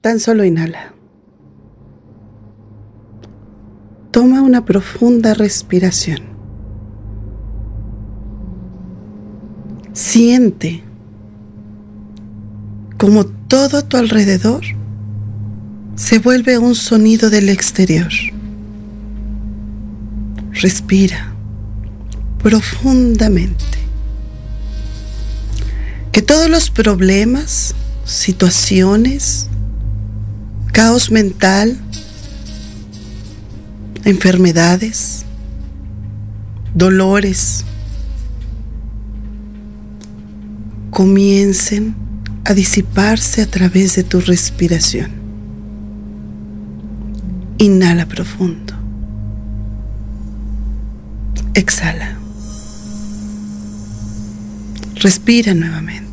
Tan 0.00 0.20
solo 0.20 0.44
inhala. 0.44 0.94
Toma 4.10 4.42
una 4.42 4.64
profunda 4.64 5.34
respiración. 5.34 6.20
Siente 9.92 10.84
como 12.98 13.26
todo 13.26 13.84
tu 13.84 13.96
alrededor 13.96 14.64
se 15.94 16.18
vuelve 16.18 16.58
un 16.58 16.74
sonido 16.74 17.30
del 17.30 17.48
exterior. 17.48 18.10
Respira 20.52 21.32
profundamente. 22.42 23.64
Que 26.12 26.22
todos 26.22 26.48
los 26.48 26.70
problemas, 26.70 27.74
situaciones, 28.04 29.48
caos 30.78 31.10
mental, 31.10 31.76
enfermedades, 34.04 35.24
dolores, 36.72 37.64
comiencen 40.90 41.96
a 42.44 42.54
disiparse 42.54 43.42
a 43.42 43.46
través 43.46 43.96
de 43.96 44.04
tu 44.04 44.20
respiración. 44.20 45.10
Inhala 47.58 48.06
profundo. 48.06 48.72
Exhala. 51.54 52.16
Respira 54.94 55.54
nuevamente. 55.54 56.07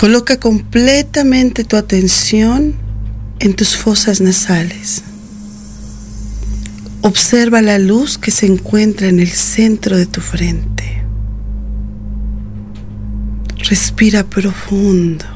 Coloca 0.00 0.40
completamente 0.40 1.62
tu 1.62 1.76
atención 1.76 2.72
en 3.38 3.52
tus 3.52 3.76
fosas 3.76 4.22
nasales. 4.22 5.02
Observa 7.02 7.60
la 7.60 7.78
luz 7.78 8.16
que 8.16 8.30
se 8.30 8.46
encuentra 8.46 9.08
en 9.08 9.20
el 9.20 9.28
centro 9.28 9.98
de 9.98 10.06
tu 10.06 10.22
frente. 10.22 11.02
Respira 13.68 14.24
profundo 14.24 15.26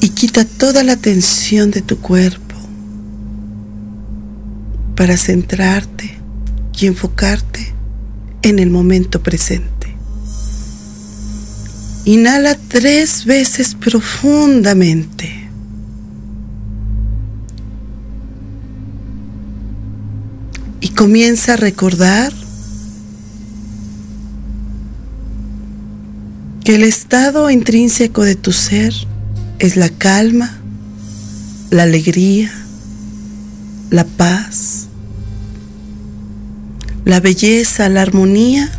y 0.00 0.08
quita 0.08 0.44
toda 0.44 0.82
la 0.82 0.96
tensión 0.96 1.70
de 1.70 1.80
tu 1.80 2.00
cuerpo 2.00 2.56
para 4.96 5.16
centrarte 5.16 6.18
y 6.76 6.86
enfocarte 6.86 7.72
en 8.42 8.58
el 8.58 8.70
momento 8.70 9.22
presente. 9.22 9.73
Inhala 12.06 12.58
tres 12.68 13.24
veces 13.24 13.74
profundamente. 13.74 15.48
Y 20.82 20.88
comienza 20.90 21.54
a 21.54 21.56
recordar 21.56 22.30
que 26.62 26.74
el 26.74 26.82
estado 26.82 27.50
intrínseco 27.50 28.22
de 28.22 28.34
tu 28.34 28.52
ser 28.52 28.92
es 29.58 29.76
la 29.76 29.88
calma, 29.88 30.58
la 31.70 31.84
alegría, 31.84 32.52
la 33.90 34.04
paz, 34.04 34.88
la 37.06 37.20
belleza, 37.20 37.88
la 37.88 38.02
armonía 38.02 38.70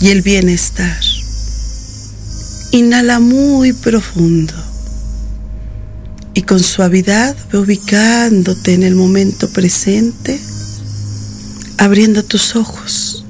y 0.00 0.08
el 0.08 0.20
bienestar. 0.20 1.11
Inhala 2.74 3.20
muy 3.20 3.74
profundo. 3.74 4.54
Y 6.32 6.40
con 6.40 6.58
suavidad 6.58 7.36
ve 7.52 7.58
ubicándote 7.58 8.72
en 8.72 8.82
el 8.82 8.94
momento 8.94 9.50
presente, 9.50 10.40
abriendo 11.76 12.24
tus 12.24 12.56
ojos 12.56 13.26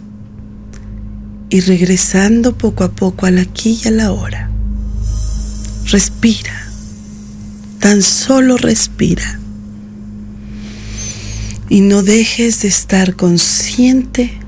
y 1.50 1.58
regresando 1.58 2.56
poco 2.56 2.84
a 2.84 2.92
poco 2.92 3.26
al 3.26 3.38
aquí 3.38 3.80
y 3.82 3.88
a 3.88 3.90
la 3.90 4.12
hora. 4.12 4.48
Respira, 5.86 6.68
tan 7.80 8.00
solo 8.00 8.56
respira. 8.56 9.40
Y 11.68 11.80
no 11.80 12.04
dejes 12.04 12.62
de 12.62 12.68
estar 12.68 13.16
consciente 13.16 14.38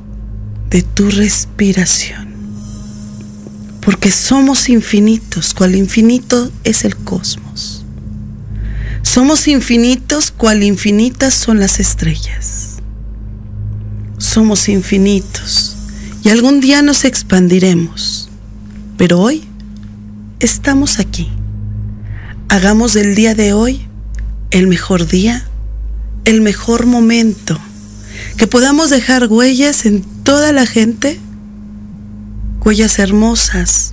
de 0.71 0.83
tu 0.83 1.11
respiración 1.11 2.24
porque 3.85 4.11
somos 4.11 4.69
infinitos, 4.69 5.53
cual 5.53 5.75
infinito 5.75 6.51
es 6.65 6.85
el 6.85 6.97
cosmos. 6.97 7.85
Somos 9.03 9.47
infinitos, 9.47 10.31
cual 10.31 10.63
infinitas 10.63 11.35
son 11.35 11.61
las 11.61 11.79
estrellas. 11.79 12.79
Somos 14.17 14.69
infinitos 14.69 15.77
y 16.23 16.31
algún 16.31 16.61
día 16.61 16.81
nos 16.81 17.05
expandiremos, 17.05 18.31
pero 18.97 19.21
hoy 19.21 19.45
estamos 20.41 20.99
aquí. 20.99 21.31
Hagamos 22.49 22.95
del 22.95 23.15
día 23.15 23.35
de 23.35 23.53
hoy 23.53 23.87
el 24.51 24.67
mejor 24.67 25.07
día, 25.07 25.47
el 26.25 26.41
mejor 26.41 26.87
momento, 26.87 27.61
que 28.39 28.47
podamos 28.47 28.89
dejar 28.89 29.27
huellas 29.27 29.85
en 29.85 30.03
toda 30.23 30.53
la 30.53 30.65
gente 30.65 31.21
huellas 32.65 32.99
hermosas, 32.99 33.93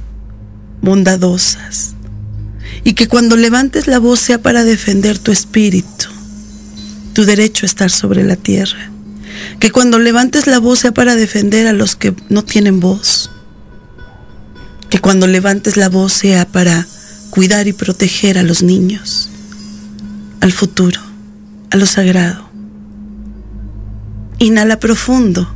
bondadosas, 0.82 1.94
y 2.84 2.94
que 2.94 3.08
cuando 3.08 3.36
levantes 3.36 3.88
la 3.88 4.00
voz 4.00 4.20
sea 4.20 4.42
para 4.42 4.64
defender 4.64 5.20
tu 5.20 5.32
espíritu, 5.32 6.08
tu 7.14 7.26
derecho 7.26 7.66
a 7.66 7.68
estar 7.68 7.92
sobre 7.92 8.24
la 8.24 8.38
tierra, 8.38 8.90
que 9.60 9.72
cuando 9.72 10.00
levantes 10.00 10.48
la 10.48 10.60
voz 10.60 10.80
sea 10.80 10.94
para 10.94 11.16
defender 11.16 11.68
a 11.68 11.74
los 11.74 11.96
que 11.96 12.16
no 12.30 12.44
tienen 12.44 12.80
voz, 12.80 13.30
que 14.90 15.00
cuando 15.00 15.28
levantes 15.28 15.76
la 15.76 15.90
voz 15.90 16.14
sea 16.14 16.48
para 16.48 16.88
cuidar 17.30 17.68
y 17.68 17.74
proteger 17.74 18.38
a 18.38 18.44
los 18.44 18.64
niños, 18.64 19.30
al 20.40 20.54
futuro, 20.54 21.00
a 21.70 21.78
lo 21.78 21.86
sagrado. 21.86 22.50
Inhala 24.40 24.80
profundo. 24.80 25.54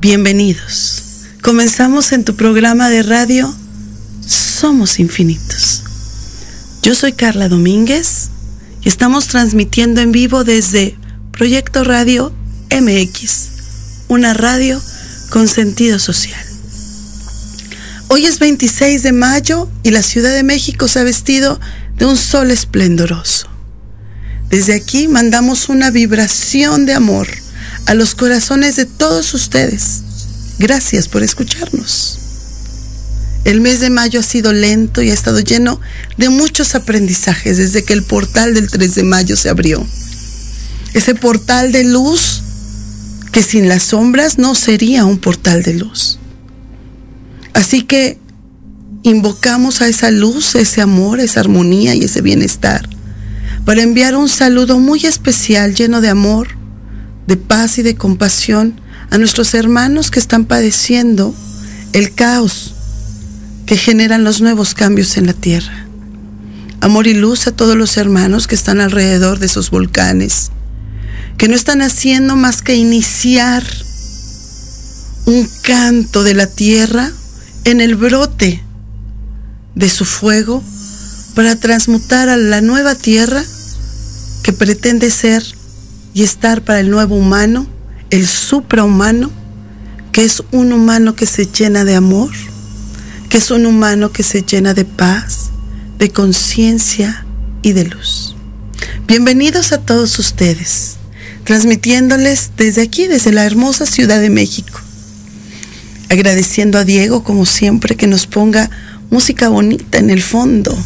Bienvenidos. 0.00 1.07
Comenzamos 1.48 2.12
en 2.12 2.24
tu 2.24 2.36
programa 2.36 2.90
de 2.90 3.02
radio 3.02 3.56
Somos 4.26 4.98
Infinitos. 4.98 5.82
Yo 6.82 6.94
soy 6.94 7.14
Carla 7.14 7.48
Domínguez 7.48 8.28
y 8.82 8.88
estamos 8.90 9.28
transmitiendo 9.28 10.02
en 10.02 10.12
vivo 10.12 10.44
desde 10.44 10.98
Proyecto 11.32 11.84
Radio 11.84 12.34
MX, 12.70 13.48
una 14.08 14.34
radio 14.34 14.78
con 15.30 15.48
sentido 15.48 15.98
social. 15.98 16.44
Hoy 18.08 18.26
es 18.26 18.40
26 18.40 19.02
de 19.02 19.12
mayo 19.12 19.70
y 19.82 19.90
la 19.90 20.02
Ciudad 20.02 20.34
de 20.34 20.42
México 20.42 20.86
se 20.86 20.98
ha 21.00 21.04
vestido 21.04 21.58
de 21.96 22.04
un 22.04 22.18
sol 22.18 22.50
esplendoroso. 22.50 23.48
Desde 24.50 24.74
aquí 24.74 25.08
mandamos 25.08 25.70
una 25.70 25.90
vibración 25.90 26.84
de 26.84 26.92
amor 26.92 27.26
a 27.86 27.94
los 27.94 28.14
corazones 28.14 28.76
de 28.76 28.84
todos 28.84 29.32
ustedes 29.32 30.02
Gracias 30.58 31.08
por 31.08 31.22
escucharnos. 31.22 32.18
El 33.44 33.60
mes 33.60 33.80
de 33.80 33.90
mayo 33.90 34.20
ha 34.20 34.22
sido 34.22 34.52
lento 34.52 35.00
y 35.00 35.10
ha 35.10 35.14
estado 35.14 35.40
lleno 35.40 35.80
de 36.16 36.28
muchos 36.28 36.74
aprendizajes 36.74 37.56
desde 37.56 37.84
que 37.84 37.92
el 37.92 38.02
portal 38.02 38.54
del 38.54 38.70
3 38.70 38.94
de 38.94 39.02
mayo 39.04 39.36
se 39.36 39.48
abrió. 39.48 39.86
Ese 40.94 41.14
portal 41.14 41.72
de 41.72 41.84
luz 41.84 42.42
que 43.32 43.42
sin 43.42 43.68
las 43.68 43.84
sombras 43.84 44.38
no 44.38 44.54
sería 44.54 45.04
un 45.04 45.18
portal 45.18 45.62
de 45.62 45.74
luz. 45.74 46.18
Así 47.54 47.82
que 47.82 48.18
invocamos 49.02 49.80
a 49.80 49.88
esa 49.88 50.10
luz, 50.10 50.54
ese 50.54 50.80
amor, 50.80 51.20
esa 51.20 51.40
armonía 51.40 51.94
y 51.94 52.04
ese 52.04 52.20
bienestar 52.20 52.88
para 53.68 53.82
enviar 53.82 54.16
un 54.16 54.30
saludo 54.30 54.78
muy 54.78 55.04
especial 55.04 55.74
lleno 55.74 56.00
de 56.00 56.08
amor, 56.08 56.48
de 57.26 57.36
paz 57.36 57.76
y 57.76 57.82
de 57.82 57.96
compasión 57.96 58.80
a 59.10 59.18
nuestros 59.18 59.54
hermanos 59.54 60.10
que 60.10 60.18
están 60.18 60.44
padeciendo 60.44 61.34
el 61.92 62.14
caos 62.14 62.74
que 63.66 63.76
generan 63.76 64.24
los 64.24 64.40
nuevos 64.40 64.74
cambios 64.74 65.16
en 65.16 65.26
la 65.26 65.32
tierra. 65.32 65.86
Amor 66.80 67.06
y 67.06 67.14
luz 67.14 67.46
a 67.46 67.52
todos 67.52 67.76
los 67.76 67.96
hermanos 67.96 68.46
que 68.46 68.54
están 68.54 68.80
alrededor 68.80 69.38
de 69.38 69.46
esos 69.46 69.70
volcanes, 69.70 70.50
que 71.36 71.48
no 71.48 71.54
están 71.54 71.82
haciendo 71.82 72.36
más 72.36 72.62
que 72.62 72.76
iniciar 72.76 73.64
un 75.26 75.46
canto 75.62 76.22
de 76.22 76.34
la 76.34 76.46
tierra 76.46 77.10
en 77.64 77.80
el 77.80 77.96
brote 77.96 78.62
de 79.74 79.88
su 79.88 80.04
fuego 80.04 80.62
para 81.34 81.56
transmutar 81.56 82.28
a 82.28 82.36
la 82.36 82.60
nueva 82.60 82.94
tierra 82.94 83.44
que 84.42 84.52
pretende 84.52 85.10
ser 85.10 85.44
y 86.14 86.22
estar 86.22 86.62
para 86.62 86.80
el 86.80 86.90
nuevo 86.90 87.16
humano, 87.16 87.66
el 88.10 88.26
suprahumano, 88.26 89.30
que 90.12 90.24
es 90.24 90.42
un 90.50 90.72
humano 90.72 91.14
que 91.14 91.26
se 91.26 91.46
llena 91.46 91.84
de 91.84 91.94
amor, 91.94 92.30
que 93.28 93.38
es 93.38 93.50
un 93.50 93.66
humano 93.66 94.12
que 94.12 94.22
se 94.22 94.42
llena 94.42 94.72
de 94.72 94.84
paz, 94.84 95.50
de 95.98 96.10
conciencia 96.10 97.26
y 97.62 97.72
de 97.72 97.84
luz. 97.84 98.34
Bienvenidos 99.06 99.72
a 99.72 99.78
todos 99.78 100.18
ustedes, 100.18 100.96
transmitiéndoles 101.44 102.52
desde 102.56 102.82
aquí, 102.82 103.06
desde 103.06 103.32
la 103.32 103.44
hermosa 103.44 103.84
Ciudad 103.84 104.20
de 104.20 104.30
México. 104.30 104.80
Agradeciendo 106.08 106.78
a 106.78 106.84
Diego, 106.84 107.22
como 107.22 107.44
siempre, 107.44 107.94
que 107.94 108.06
nos 108.06 108.26
ponga 108.26 108.70
música 109.10 109.50
bonita 109.50 109.98
en 109.98 110.08
el 110.08 110.22
fondo. 110.22 110.76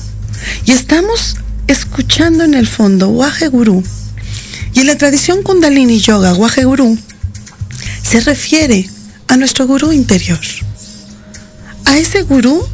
Y 0.64 0.72
estamos 0.72 1.36
escuchando 1.68 2.42
en 2.42 2.54
el 2.54 2.66
fondo 2.66 3.10
Waje 3.10 3.46
Guru. 3.46 3.84
Y 4.75 4.80
en 4.80 4.86
la 4.88 4.98
tradición 4.98 5.44
Kundalini 5.44 6.00
Yoga, 6.00 6.34
Waje 6.34 6.64
Guru 6.64 6.98
se 8.02 8.20
refiere 8.20 8.88
a 9.29 9.37
nuestro 9.37 9.67
gurú 9.67 9.93
interior. 9.93 10.40
A 11.84 11.96
ese 11.96 12.23
gurú 12.23 12.67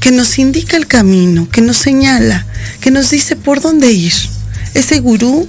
que 0.00 0.10
nos 0.10 0.38
indica 0.38 0.76
el 0.76 0.86
camino, 0.86 1.48
que 1.50 1.62
nos 1.62 1.78
señala, 1.78 2.46
que 2.80 2.90
nos 2.90 3.10
dice 3.10 3.36
por 3.36 3.60
dónde 3.60 3.90
ir. 3.92 4.12
Ese 4.74 5.00
gurú 5.00 5.48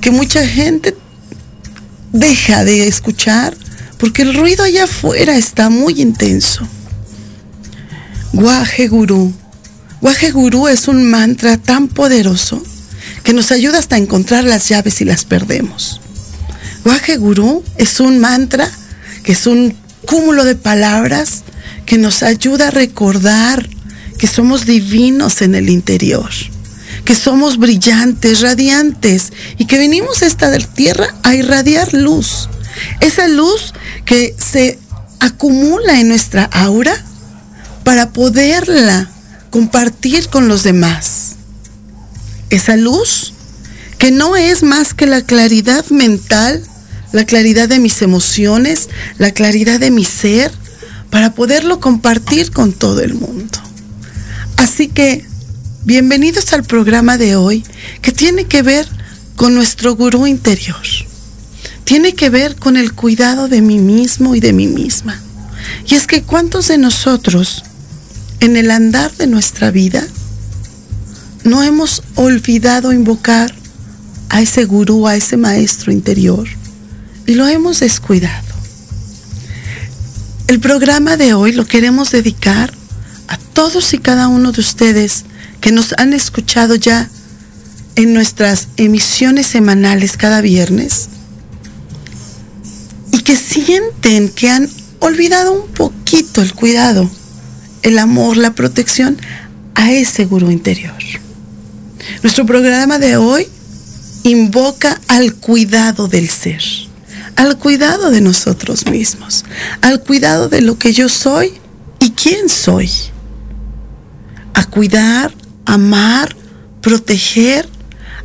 que 0.00 0.10
mucha 0.10 0.46
gente 0.46 0.96
deja 2.12 2.64
de 2.64 2.88
escuchar 2.88 3.56
porque 3.98 4.22
el 4.22 4.34
ruido 4.34 4.64
allá 4.64 4.84
afuera 4.84 5.36
está 5.36 5.70
muy 5.70 6.02
intenso. 6.02 6.66
Guaje 8.32 8.88
Gurú. 8.88 9.32
Guaje 10.00 10.32
Gurú 10.32 10.66
es 10.66 10.88
un 10.88 11.08
mantra 11.08 11.56
tan 11.56 11.86
poderoso 11.86 12.60
que 13.22 13.32
nos 13.32 13.52
ayuda 13.52 13.78
hasta 13.78 13.96
encontrar 13.96 14.42
las 14.42 14.68
llaves 14.68 15.00
y 15.00 15.04
las 15.04 15.24
perdemos. 15.24 16.01
Guaje 16.84 17.16
Gurú 17.16 17.62
es 17.76 18.00
un 18.00 18.18
mantra 18.18 18.70
que 19.22 19.32
es 19.32 19.46
un 19.46 19.76
cúmulo 20.06 20.44
de 20.44 20.56
palabras 20.56 21.44
que 21.86 21.96
nos 21.96 22.22
ayuda 22.22 22.68
a 22.68 22.70
recordar 22.70 23.68
que 24.18 24.26
somos 24.26 24.66
divinos 24.66 25.42
en 25.42 25.54
el 25.54 25.68
interior, 25.68 26.30
que 27.04 27.14
somos 27.14 27.58
brillantes, 27.58 28.40
radiantes 28.40 29.32
y 29.58 29.66
que 29.66 29.78
venimos 29.78 30.22
a 30.22 30.26
esta 30.26 30.56
tierra 30.58 31.14
a 31.22 31.34
irradiar 31.34 31.92
luz. 31.94 32.48
Esa 33.00 33.28
luz 33.28 33.72
que 34.04 34.34
se 34.38 34.78
acumula 35.20 36.00
en 36.00 36.08
nuestra 36.08 36.44
aura 36.44 36.94
para 37.84 38.10
poderla 38.10 39.08
compartir 39.50 40.28
con 40.28 40.48
los 40.48 40.62
demás. 40.62 41.36
Esa 42.50 42.76
luz 42.76 43.34
que 43.98 44.10
no 44.10 44.34
es 44.36 44.62
más 44.64 44.94
que 44.94 45.06
la 45.06 45.22
claridad 45.22 45.84
mental, 45.90 46.62
la 47.12 47.24
claridad 47.26 47.68
de 47.68 47.78
mis 47.78 48.02
emociones, 48.02 48.88
la 49.18 49.30
claridad 49.30 49.78
de 49.78 49.90
mi 49.90 50.04
ser, 50.04 50.50
para 51.10 51.34
poderlo 51.34 51.78
compartir 51.78 52.50
con 52.52 52.72
todo 52.72 53.00
el 53.00 53.14
mundo. 53.14 53.58
Así 54.56 54.88
que, 54.88 55.26
bienvenidos 55.84 56.52
al 56.54 56.64
programa 56.64 57.18
de 57.18 57.36
hoy 57.36 57.64
que 58.00 58.12
tiene 58.12 58.46
que 58.46 58.62
ver 58.62 58.88
con 59.36 59.54
nuestro 59.54 59.94
gurú 59.94 60.26
interior. 60.26 60.80
Tiene 61.84 62.14
que 62.14 62.30
ver 62.30 62.56
con 62.56 62.78
el 62.78 62.94
cuidado 62.94 63.48
de 63.48 63.60
mí 63.60 63.78
mismo 63.78 64.34
y 64.34 64.40
de 64.40 64.54
mí 64.54 64.66
misma. 64.66 65.20
Y 65.86 65.96
es 65.96 66.06
que 66.06 66.22
cuántos 66.22 66.68
de 66.68 66.78
nosotros 66.78 67.62
en 68.40 68.56
el 68.56 68.70
andar 68.70 69.14
de 69.16 69.26
nuestra 69.26 69.70
vida 69.70 70.06
no 71.44 71.62
hemos 71.62 72.02
olvidado 72.14 72.92
invocar 72.92 73.54
a 74.30 74.40
ese 74.40 74.64
gurú, 74.64 75.06
a 75.06 75.16
ese 75.16 75.36
maestro 75.36 75.92
interior 75.92 76.48
lo 77.26 77.46
hemos 77.48 77.80
descuidado. 77.80 78.52
El 80.48 80.60
programa 80.60 81.16
de 81.16 81.34
hoy 81.34 81.52
lo 81.52 81.64
queremos 81.64 82.10
dedicar 82.10 82.72
a 83.28 83.36
todos 83.36 83.94
y 83.94 83.98
cada 83.98 84.28
uno 84.28 84.52
de 84.52 84.60
ustedes 84.60 85.24
que 85.60 85.72
nos 85.72 85.94
han 85.96 86.12
escuchado 86.12 86.74
ya 86.74 87.08
en 87.96 88.12
nuestras 88.12 88.68
emisiones 88.76 89.46
semanales 89.46 90.16
cada 90.16 90.40
viernes 90.40 91.08
y 93.12 93.20
que 93.20 93.36
sienten 93.36 94.28
que 94.28 94.50
han 94.50 94.68
olvidado 94.98 95.52
un 95.52 95.68
poquito 95.68 96.42
el 96.42 96.54
cuidado, 96.54 97.10
el 97.82 97.98
amor, 97.98 98.36
la 98.36 98.54
protección 98.54 99.18
a 99.74 99.92
ese 99.92 100.24
gurú 100.24 100.50
interior. 100.50 100.94
Nuestro 102.22 102.46
programa 102.46 102.98
de 102.98 103.16
hoy 103.16 103.46
invoca 104.24 105.00
al 105.08 105.34
cuidado 105.34 106.08
del 106.08 106.28
ser, 106.28 106.62
al 107.36 107.58
cuidado 107.58 108.10
de 108.10 108.20
nosotros 108.20 108.86
mismos, 108.86 109.44
al 109.80 110.00
cuidado 110.00 110.48
de 110.48 110.60
lo 110.60 110.78
que 110.78 110.92
yo 110.92 111.08
soy 111.08 111.52
y 111.98 112.10
quién 112.10 112.48
soy 112.48 112.90
a 114.54 114.64
cuidar, 114.64 115.32
amar, 115.64 116.36
proteger 116.80 117.68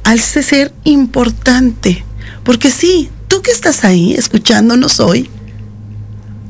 al 0.04 0.20
ser 0.20 0.74
importante. 0.84 2.04
Porque 2.44 2.72
sí, 2.72 3.10
tú 3.28 3.42
que 3.42 3.52
estás 3.52 3.84
ahí 3.84 4.14
escuchándonos 4.14 5.00
hoy, 5.00 5.30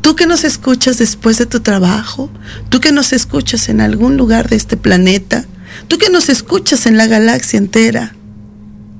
tú 0.01 0.15
que 0.15 0.25
nos 0.25 0.43
escuchas 0.43 0.97
después 0.97 1.37
de 1.37 1.45
tu 1.45 1.59
trabajo, 1.59 2.29
tú 2.69 2.79
que 2.79 2.91
nos 2.91 3.13
escuchas 3.13 3.69
en 3.69 3.81
algún 3.81 4.17
lugar 4.17 4.49
de 4.49 4.55
este 4.55 4.77
planeta, 4.77 5.45
tú 5.87 5.97
que 5.97 6.09
nos 6.09 6.29
escuchas 6.29 6.85
en 6.85 6.97
la 6.97 7.07
galaxia 7.07 7.57
entera, 7.57 8.15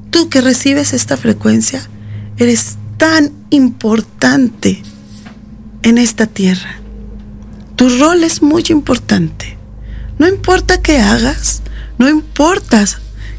tú 0.10 0.30
que 0.30 0.42
recibes 0.42 0.94
esta 0.94 1.18
frecuencia, 1.18 1.88
eres 2.38 2.78
tan 2.98 3.32
importante 3.50 4.82
en 5.84 5.98
esta 5.98 6.26
tierra. 6.26 6.80
Tu 7.76 7.90
rol 8.00 8.24
es 8.24 8.42
muy 8.42 8.64
importante. 8.70 9.58
No 10.18 10.28
importa 10.28 10.82
qué 10.82 10.98
hagas, 10.98 11.62
no 11.98 12.10
importa 12.10 12.84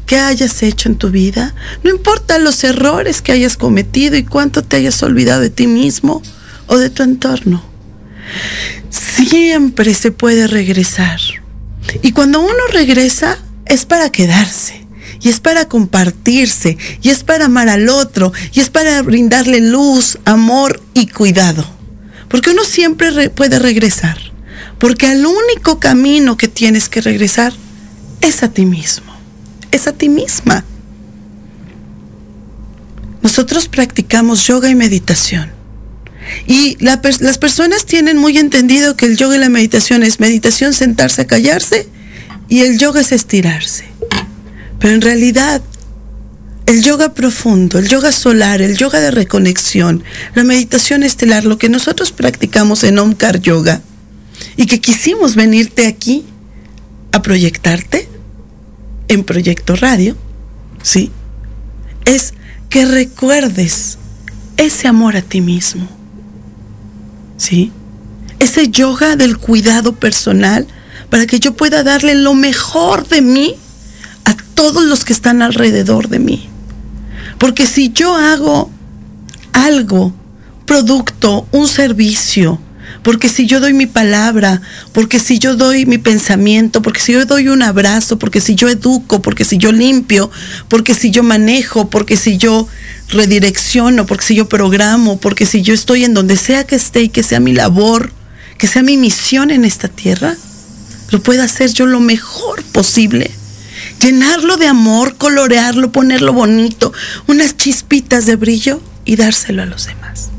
qué 0.05 0.17
hayas 0.17 0.63
hecho 0.63 0.89
en 0.89 0.95
tu 0.95 1.11
vida, 1.11 1.53
no 1.83 1.89
importa 1.89 2.39
los 2.39 2.63
errores 2.63 3.21
que 3.21 3.33
hayas 3.33 3.57
cometido 3.57 4.15
y 4.15 4.23
cuánto 4.23 4.63
te 4.63 4.77
hayas 4.77 5.03
olvidado 5.03 5.41
de 5.41 5.49
ti 5.49 5.67
mismo 5.67 6.21
o 6.67 6.77
de 6.77 6.89
tu 6.89 7.03
entorno. 7.03 7.63
Siempre 8.89 9.93
se 9.93 10.11
puede 10.11 10.47
regresar. 10.47 11.19
Y 12.01 12.11
cuando 12.13 12.39
uno 12.39 12.67
regresa 12.71 13.37
es 13.65 13.85
para 13.85 14.09
quedarse. 14.09 14.85
Y 15.21 15.29
es 15.29 15.39
para 15.39 15.65
compartirse, 15.65 16.77
y 17.01 17.09
es 17.09 17.23
para 17.23 17.45
amar 17.45 17.69
al 17.69 17.89
otro, 17.89 18.31
y 18.53 18.61
es 18.61 18.69
para 18.69 19.01
brindarle 19.01 19.59
luz, 19.59 20.17
amor 20.25 20.81
y 20.93 21.07
cuidado. 21.07 21.65
Porque 22.29 22.51
uno 22.51 22.63
siempre 22.63 23.29
puede 23.29 23.59
regresar. 23.59 24.17
Porque 24.77 25.07
al 25.07 25.25
único 25.25 25.79
camino 25.79 26.37
que 26.37 26.47
tienes 26.47 26.87
que 26.87 27.01
regresar 27.01 27.53
es 28.21 28.43
a 28.43 28.49
ti 28.49 28.65
mismo, 28.65 29.13
es 29.71 29.87
a 29.87 29.91
ti 29.91 30.07
misma. 30.07 30.63
Nosotros 33.21 33.67
practicamos 33.67 34.47
yoga 34.47 34.69
y 34.69 34.75
meditación. 34.75 35.51
Y 36.47 36.77
las 36.79 37.37
personas 37.37 37.85
tienen 37.85 38.17
muy 38.17 38.37
entendido 38.37 38.95
que 38.95 39.07
el 39.07 39.17
yoga 39.17 39.35
y 39.35 39.39
la 39.39 39.49
meditación 39.49 40.03
es 40.03 40.21
meditación, 40.21 40.73
sentarse 40.73 41.23
a 41.23 41.27
callarse 41.27 41.89
y 42.47 42.61
el 42.61 42.77
yoga 42.77 43.01
es 43.01 43.11
estirarse. 43.11 43.88
Pero 44.79 44.93
en 44.93 45.01
realidad, 45.01 45.61
el 46.65 46.83
yoga 46.83 47.13
profundo, 47.13 47.79
el 47.79 47.87
yoga 47.87 48.11
solar, 48.11 48.61
el 48.61 48.77
yoga 48.77 48.99
de 48.99 49.11
reconexión, 49.11 50.03
la 50.35 50.43
meditación 50.43 51.03
estelar, 51.03 51.45
lo 51.45 51.57
que 51.57 51.69
nosotros 51.69 52.11
practicamos 52.11 52.83
en 52.83 52.99
Omkar 52.99 53.41
Yoga, 53.41 53.81
y 54.55 54.65
que 54.65 54.79
quisimos 54.79 55.35
venirte 55.35 55.87
aquí 55.87 56.25
a 57.11 57.21
proyectarte 57.21 58.07
en 59.07 59.23
Proyecto 59.23 59.75
Radio, 59.75 60.15
¿sí? 60.81 61.11
Es 62.05 62.33
que 62.69 62.85
recuerdes 62.85 63.97
ese 64.57 64.87
amor 64.87 65.17
a 65.17 65.21
ti 65.21 65.41
mismo. 65.41 65.87
¿Sí? 67.37 67.71
Ese 68.39 68.69
yoga 68.69 69.15
del 69.15 69.37
cuidado 69.37 69.95
personal 69.95 70.67
para 71.09 71.25
que 71.25 71.39
yo 71.39 71.53
pueda 71.53 71.83
darle 71.83 72.15
lo 72.15 72.33
mejor 72.33 73.07
de 73.07 73.21
mí 73.21 73.55
todos 74.59 74.83
los 74.83 75.05
que 75.05 75.13
están 75.13 75.41
alrededor 75.41 76.09
de 76.09 76.19
mí. 76.19 76.49
Porque 77.37 77.65
si 77.65 77.93
yo 77.93 78.13
hago 78.13 78.69
algo, 79.53 80.13
producto, 80.65 81.47
un 81.53 81.65
servicio, 81.69 82.59
porque 83.01 83.29
si 83.29 83.45
yo 83.45 83.61
doy 83.61 83.71
mi 83.71 83.85
palabra, 83.85 84.61
porque 84.91 85.17
si 85.17 85.39
yo 85.39 85.55
doy 85.55 85.85
mi 85.85 85.97
pensamiento, 85.97 86.81
porque 86.81 86.99
si 86.99 87.13
yo 87.13 87.25
doy 87.25 87.47
un 87.47 87.63
abrazo, 87.63 88.19
porque 88.19 88.41
si 88.41 88.55
yo 88.55 88.67
educo, 88.67 89.21
porque 89.21 89.45
si 89.45 89.57
yo 89.57 89.71
limpio, 89.71 90.29
porque 90.67 90.93
si 90.93 91.09
yo 91.09 91.23
manejo, 91.23 91.89
porque 91.89 92.17
si 92.17 92.37
yo 92.37 92.67
redirecciono, 93.07 94.05
porque 94.05 94.25
si 94.25 94.35
yo 94.35 94.49
programo, 94.49 95.21
porque 95.21 95.45
si 95.45 95.61
yo 95.61 95.73
estoy 95.73 96.03
en 96.03 96.13
donde 96.13 96.35
sea 96.35 96.65
que 96.65 96.75
esté 96.75 97.03
y 97.03 97.09
que 97.09 97.23
sea 97.23 97.39
mi 97.39 97.53
labor, 97.53 98.11
que 98.57 98.67
sea 98.67 98.83
mi 98.83 98.97
misión 98.97 99.51
en 99.51 99.63
esta 99.63 99.87
tierra, 99.87 100.35
lo 101.11 101.23
pueda 101.23 101.45
hacer 101.45 101.71
yo 101.71 101.85
lo 101.85 102.01
mejor 102.01 102.61
posible. 102.73 103.38
Llenarlo 104.01 104.57
de 104.57 104.67
amor, 104.67 105.15
colorearlo, 105.17 105.91
ponerlo 105.91 106.33
bonito, 106.33 106.93
unas 107.27 107.57
chispitas 107.57 108.25
de 108.25 108.35
brillo 108.35 108.81
y 109.05 109.17
dárselo 109.17 109.61
a 109.63 109.65
los 109.65 109.87
demás. 109.87 110.29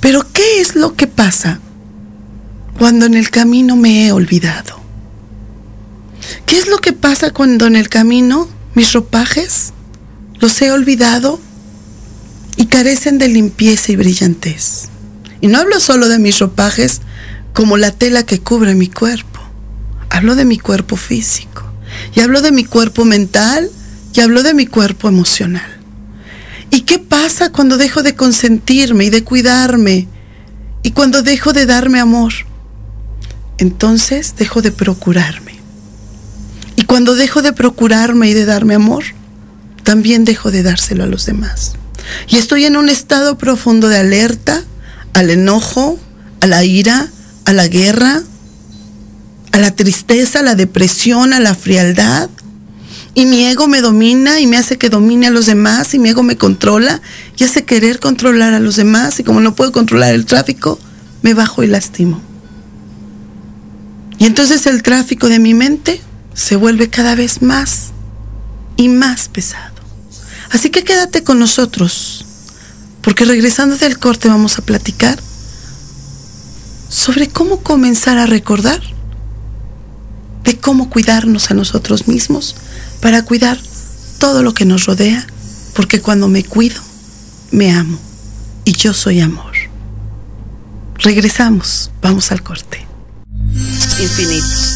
Pero 0.00 0.26
¿qué 0.32 0.60
es 0.60 0.74
lo 0.74 0.94
que 0.94 1.06
pasa 1.06 1.60
cuando 2.78 3.06
en 3.06 3.14
el 3.14 3.30
camino 3.30 3.76
me 3.76 4.06
he 4.06 4.12
olvidado? 4.12 4.80
¿Qué 6.44 6.58
es 6.58 6.68
lo 6.68 6.78
que 6.78 6.92
pasa 6.92 7.32
cuando 7.32 7.66
en 7.66 7.76
el 7.76 7.88
camino 7.88 8.48
mis 8.74 8.92
ropajes 8.92 9.72
los 10.40 10.60
he 10.62 10.70
olvidado 10.70 11.40
y 12.56 12.66
carecen 12.66 13.18
de 13.18 13.28
limpieza 13.28 13.92
y 13.92 13.96
brillantez? 13.96 14.88
Y 15.40 15.48
no 15.48 15.58
hablo 15.58 15.80
solo 15.80 16.08
de 16.08 16.18
mis 16.18 16.38
ropajes 16.38 17.00
como 17.52 17.76
la 17.76 17.90
tela 17.90 18.24
que 18.24 18.40
cubre 18.40 18.74
mi 18.74 18.88
cuerpo. 18.88 19.40
Hablo 20.10 20.34
de 20.34 20.44
mi 20.44 20.58
cuerpo 20.58 20.96
físico. 20.96 21.65
Y 22.14 22.20
hablo 22.20 22.42
de 22.42 22.52
mi 22.52 22.64
cuerpo 22.64 23.04
mental 23.04 23.70
y 24.14 24.20
hablo 24.20 24.42
de 24.42 24.54
mi 24.54 24.66
cuerpo 24.66 25.08
emocional. 25.08 25.76
¿Y 26.70 26.82
qué 26.82 26.98
pasa 26.98 27.52
cuando 27.52 27.76
dejo 27.76 28.02
de 28.02 28.14
consentirme 28.14 29.04
y 29.04 29.10
de 29.10 29.24
cuidarme? 29.24 30.08
Y 30.82 30.90
cuando 30.92 31.22
dejo 31.22 31.52
de 31.52 31.66
darme 31.66 32.00
amor. 32.00 32.32
Entonces 33.58 34.34
dejo 34.36 34.62
de 34.62 34.72
procurarme. 34.72 35.56
Y 36.76 36.82
cuando 36.84 37.14
dejo 37.14 37.42
de 37.42 37.52
procurarme 37.52 38.28
y 38.28 38.34
de 38.34 38.44
darme 38.44 38.74
amor, 38.74 39.04
también 39.82 40.24
dejo 40.24 40.50
de 40.50 40.62
dárselo 40.62 41.04
a 41.04 41.06
los 41.06 41.26
demás. 41.26 41.74
Y 42.28 42.36
estoy 42.36 42.64
en 42.64 42.76
un 42.76 42.88
estado 42.88 43.38
profundo 43.38 43.88
de 43.88 43.98
alerta 43.98 44.62
al 45.14 45.30
enojo, 45.30 45.98
a 46.40 46.46
la 46.46 46.64
ira, 46.64 47.08
a 47.44 47.52
la 47.52 47.68
guerra, 47.68 48.22
a 49.56 49.58
la 49.58 49.74
tristeza, 49.74 50.40
a 50.40 50.42
la 50.42 50.54
depresión, 50.54 51.32
a 51.32 51.40
la 51.40 51.54
frialdad, 51.54 52.28
y 53.14 53.24
mi 53.24 53.46
ego 53.46 53.68
me 53.68 53.80
domina 53.80 54.38
y 54.38 54.46
me 54.46 54.58
hace 54.58 54.76
que 54.76 54.90
domine 54.90 55.28
a 55.28 55.30
los 55.30 55.46
demás 55.46 55.94
y 55.94 55.98
mi 55.98 56.10
ego 56.10 56.22
me 56.22 56.36
controla 56.36 57.00
y 57.38 57.44
hace 57.44 57.64
querer 57.64 57.98
controlar 57.98 58.52
a 58.52 58.60
los 58.60 58.76
demás 58.76 59.18
y 59.18 59.24
como 59.24 59.40
no 59.40 59.54
puedo 59.54 59.72
controlar 59.72 60.14
el 60.14 60.26
tráfico, 60.26 60.78
me 61.22 61.32
bajo 61.32 61.62
y 61.62 61.68
lastimo. 61.68 62.20
Y 64.18 64.26
entonces 64.26 64.66
el 64.66 64.82
tráfico 64.82 65.30
de 65.30 65.38
mi 65.38 65.54
mente 65.54 66.02
se 66.34 66.56
vuelve 66.56 66.90
cada 66.90 67.14
vez 67.14 67.40
más 67.40 67.92
y 68.76 68.90
más 68.90 69.30
pesado. 69.30 69.74
Así 70.50 70.68
que 70.68 70.84
quédate 70.84 71.24
con 71.24 71.38
nosotros, 71.38 72.26
porque 73.00 73.24
regresando 73.24 73.76
del 73.76 73.98
corte 73.98 74.28
vamos 74.28 74.58
a 74.58 74.62
platicar 74.62 75.18
sobre 76.90 77.28
cómo 77.28 77.62
comenzar 77.62 78.18
a 78.18 78.26
recordar 78.26 78.95
de 80.46 80.56
cómo 80.56 80.88
cuidarnos 80.88 81.50
a 81.50 81.54
nosotros 81.54 82.08
mismos 82.08 82.56
para 83.02 83.22
cuidar 83.22 83.58
todo 84.18 84.42
lo 84.42 84.54
que 84.54 84.64
nos 84.64 84.86
rodea, 84.86 85.26
porque 85.74 86.00
cuando 86.00 86.28
me 86.28 86.44
cuido, 86.44 86.80
me 87.50 87.72
amo 87.72 87.98
y 88.64 88.72
yo 88.72 88.94
soy 88.94 89.20
amor. 89.20 89.52
Regresamos, 90.98 91.90
vamos 92.00 92.32
al 92.32 92.42
corte. 92.42 92.86
Infinitos. 94.00 94.75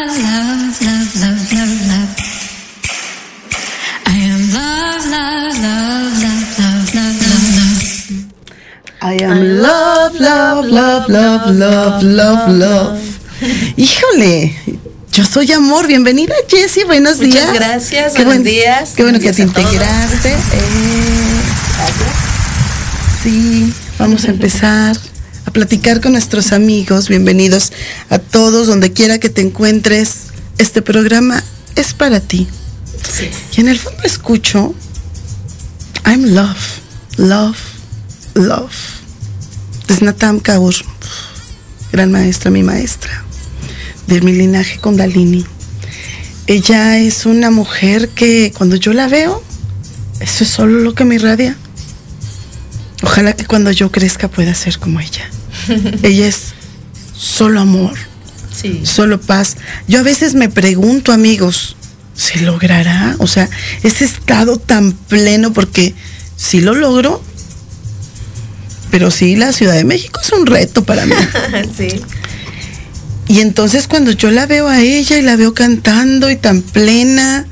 I 0.13 0.15
am 0.17 0.73
love, 4.51 5.05
love, 5.09 5.61
love, 5.61 5.63
love, 5.63 6.21
love, 6.21 6.59
love, 6.59 6.95
love, 6.95 6.97
love. 6.97 8.25
I 9.01 9.13
am 9.23 9.61
love, 9.61 10.19
love, 10.19 10.65
love, 10.65 11.07
love, 11.09 11.49
love, 11.55 12.03
love, 12.03 12.49
love. 12.49 12.99
Híjole, 13.77 14.53
yo 15.13 15.23
soy 15.23 15.49
amor. 15.53 15.87
Bienvenida, 15.87 16.35
Jessie. 16.49 16.83
Buenos 16.83 17.19
Muchas 17.19 17.33
días. 17.33 17.53
gracias, 17.53 18.11
Qué 18.13 18.25
buenos 18.25 18.43
buen- 18.43 18.45
días. 18.53 18.91
Qué 18.97 19.03
bueno 19.03 19.17
que 19.19 19.31
te 19.31 19.45
días 19.45 19.49
a 19.49 19.53
todos. 19.53 19.73
integraste. 19.73 20.29
Eh, 20.29 21.41
sí, 23.23 23.73
vamos 23.97 24.25
a 24.25 24.31
empezar 24.31 24.97
a 25.51 25.53
platicar 25.53 25.99
con 25.99 26.13
nuestros 26.13 26.53
amigos. 26.53 27.09
Bienvenidos 27.09 27.73
a 28.09 28.19
todos, 28.19 28.67
donde 28.67 28.93
quiera 28.93 29.19
que 29.19 29.29
te 29.29 29.41
encuentres. 29.41 30.27
Este 30.57 30.81
programa 30.81 31.43
es 31.75 31.93
para 31.93 32.21
ti. 32.21 32.47
Y 33.57 33.59
en 33.59 33.67
el 33.67 33.77
fondo 33.77 34.01
escucho, 34.03 34.73
I'm 36.05 36.33
love, 36.33 36.79
love, 37.17 37.57
love. 38.33 38.71
Desnatam 39.89 40.39
Kaur, 40.39 40.73
gran 41.91 42.13
maestra, 42.13 42.49
mi 42.49 42.63
maestra, 42.63 43.25
de 44.07 44.21
mi 44.21 44.31
linaje 44.31 44.79
Kundalini. 44.79 45.45
Ella 46.47 46.97
es 46.97 47.25
una 47.25 47.51
mujer 47.51 48.07
que 48.07 48.53
cuando 48.57 48.77
yo 48.77 48.93
la 48.93 49.09
veo, 49.09 49.43
eso 50.21 50.45
es 50.45 50.49
solo 50.49 50.79
lo 50.79 50.95
que 50.95 51.03
me 51.03 51.15
irradia. 51.15 51.57
Ojalá 53.03 53.33
que 53.33 53.45
cuando 53.45 53.71
yo 53.71 53.91
crezca 53.91 54.29
pueda 54.29 54.53
ser 54.55 54.79
como 54.79 55.01
ella. 55.01 55.29
ella 56.03 56.27
es 56.27 56.53
solo 57.15 57.59
amor, 57.61 57.93
Sí. 58.59 58.81
solo 58.83 59.19
paz. 59.19 59.57
Yo 59.87 59.99
a 59.99 60.03
veces 60.03 60.33
me 60.35 60.49
pregunto, 60.49 61.11
amigos, 61.13 61.75
¿se 62.15 62.41
logrará? 62.41 63.15
O 63.19 63.27
sea, 63.27 63.49
ese 63.83 64.05
estado 64.05 64.57
tan 64.57 64.91
pleno, 64.91 65.53
porque 65.53 65.95
si 66.35 66.61
lo 66.61 66.75
logro, 66.75 67.23
pero 68.91 69.09
sí, 69.09 69.35
la 69.35 69.53
Ciudad 69.53 69.75
de 69.75 69.85
México 69.85 70.19
es 70.21 70.31
un 70.31 70.45
reto 70.45 70.83
para 70.83 71.05
mí. 71.05 71.13
sí. 71.77 72.01
Y 73.27 73.39
entonces 73.39 73.87
cuando 73.87 74.11
yo 74.11 74.29
la 74.29 74.45
veo 74.45 74.67
a 74.67 74.81
ella 74.81 75.17
y 75.17 75.21
la 75.21 75.37
veo 75.37 75.53
cantando 75.53 76.29
y 76.29 76.35
tan 76.35 76.61
plena, 76.61 77.45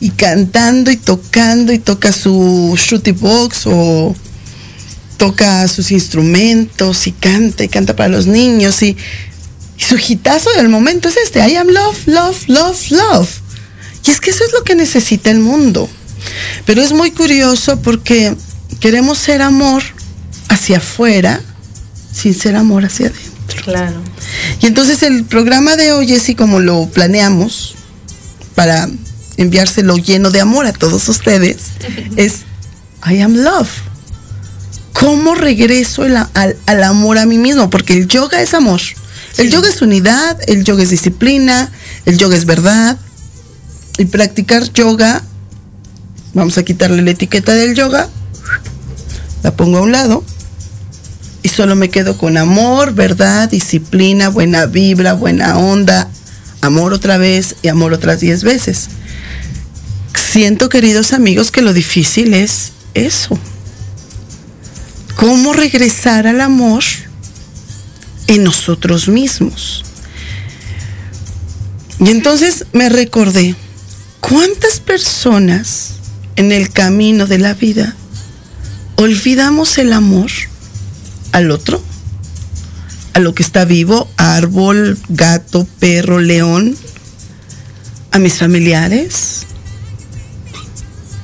y 0.00 0.10
cantando 0.10 0.90
y 0.90 0.96
tocando 0.96 1.72
y 1.72 1.78
toca 1.78 2.12
su 2.12 2.74
shooty 2.78 3.12
box 3.12 3.62
o 3.66 4.14
toca 5.16 5.66
sus 5.68 5.90
instrumentos 5.90 7.06
y 7.06 7.12
canta 7.12 7.64
y 7.64 7.68
canta 7.68 7.96
para 7.96 8.08
los 8.08 8.26
niños 8.26 8.82
y, 8.82 8.96
y 9.76 9.82
su 9.82 9.96
hitazo 9.96 10.50
del 10.56 10.68
momento 10.68 11.08
es 11.08 11.16
este, 11.16 11.40
I 11.46 11.56
am 11.56 11.68
love, 11.68 12.06
love, 12.06 12.48
love, 12.48 12.90
love. 12.90 13.28
Y 14.06 14.10
es 14.10 14.20
que 14.20 14.30
eso 14.30 14.44
es 14.44 14.52
lo 14.52 14.64
que 14.64 14.74
necesita 14.74 15.30
el 15.30 15.38
mundo. 15.38 15.88
Pero 16.66 16.82
es 16.82 16.92
muy 16.92 17.10
curioso 17.10 17.80
porque 17.80 18.34
queremos 18.80 19.18
ser 19.18 19.42
amor 19.42 19.82
hacia 20.48 20.78
afuera 20.78 21.40
sin 22.12 22.34
ser 22.34 22.56
amor 22.56 22.84
hacia 22.84 23.06
adentro. 23.06 23.64
Claro. 23.64 24.02
Y 24.60 24.66
entonces 24.66 25.02
el 25.02 25.24
programa 25.24 25.76
de 25.76 25.92
hoy, 25.92 26.06
Jessy, 26.06 26.34
como 26.34 26.60
lo 26.60 26.86
planeamos 26.86 27.74
para 28.54 28.88
enviárselo 29.36 29.96
lleno 29.96 30.30
de 30.30 30.40
amor 30.40 30.66
a 30.66 30.72
todos 30.72 31.08
ustedes, 31.08 31.56
es 32.16 32.40
I 33.06 33.20
am 33.20 33.36
love. 33.36 33.68
¿Cómo 34.94 35.34
regreso 35.34 36.04
el 36.06 36.16
a- 36.16 36.30
al, 36.34 36.56
al 36.66 36.82
amor 36.82 37.18
a 37.18 37.26
mí 37.26 37.36
mismo? 37.36 37.68
Porque 37.68 37.92
el 37.92 38.08
yoga 38.08 38.40
es 38.40 38.54
amor. 38.54 38.80
El 39.36 39.50
yoga 39.50 39.68
es 39.68 39.82
unidad, 39.82 40.38
el 40.46 40.64
yoga 40.64 40.82
es 40.84 40.90
disciplina, 40.90 41.70
el 42.06 42.16
yoga 42.16 42.36
es 42.36 42.46
verdad. 42.46 42.96
Y 43.98 44.06
practicar 44.06 44.72
yoga, 44.72 45.22
vamos 46.32 46.56
a 46.58 46.62
quitarle 46.62 47.02
la 47.02 47.10
etiqueta 47.10 47.52
del 47.54 47.74
yoga, 47.74 48.08
la 49.42 49.54
pongo 49.54 49.78
a 49.78 49.82
un 49.82 49.92
lado 49.92 50.24
y 51.42 51.48
solo 51.48 51.76
me 51.76 51.90
quedo 51.90 52.16
con 52.16 52.36
amor, 52.38 52.94
verdad, 52.94 53.50
disciplina, 53.50 54.30
buena 54.30 54.66
vibra, 54.66 55.12
buena 55.12 55.58
onda, 55.58 56.08
amor 56.60 56.92
otra 56.92 57.18
vez 57.18 57.54
y 57.62 57.68
amor 57.68 57.92
otras 57.92 58.20
diez 58.20 58.42
veces. 58.42 58.88
Siento, 60.32 60.68
queridos 60.68 61.12
amigos, 61.12 61.50
que 61.50 61.62
lo 61.62 61.72
difícil 61.72 62.34
es 62.34 62.72
eso. 62.94 63.38
¿Cómo 65.16 65.52
regresar 65.52 66.26
al 66.26 66.40
amor 66.40 66.82
en 68.26 68.44
nosotros 68.44 69.08
mismos? 69.08 69.84
Y 72.00 72.10
entonces 72.10 72.66
me 72.72 72.88
recordé, 72.88 73.54
¿cuántas 74.20 74.80
personas 74.80 75.94
en 76.36 76.52
el 76.52 76.70
camino 76.70 77.26
de 77.26 77.38
la 77.38 77.54
vida 77.54 77.94
olvidamos 78.96 79.78
el 79.78 79.92
amor? 79.92 80.30
al 81.34 81.50
otro, 81.50 81.82
a 83.12 83.18
lo 83.18 83.34
que 83.34 83.42
está 83.42 83.64
vivo, 83.64 84.08
árbol, 84.16 84.96
gato, 85.08 85.66
perro, 85.80 86.20
león, 86.20 86.76
a 88.12 88.20
mis 88.20 88.34
familiares, 88.34 89.42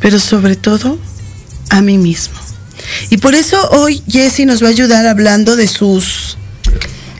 pero 0.00 0.18
sobre 0.18 0.56
todo 0.56 0.98
a 1.68 1.80
mí 1.80 1.96
mismo. 1.96 2.39
Y 3.10 3.18
por 3.18 3.34
eso 3.34 3.68
hoy 3.70 4.02
Jessie 4.08 4.46
nos 4.46 4.62
va 4.62 4.68
a 4.68 4.70
ayudar 4.70 5.06
hablando 5.06 5.56
de 5.56 5.66
sus 5.66 6.36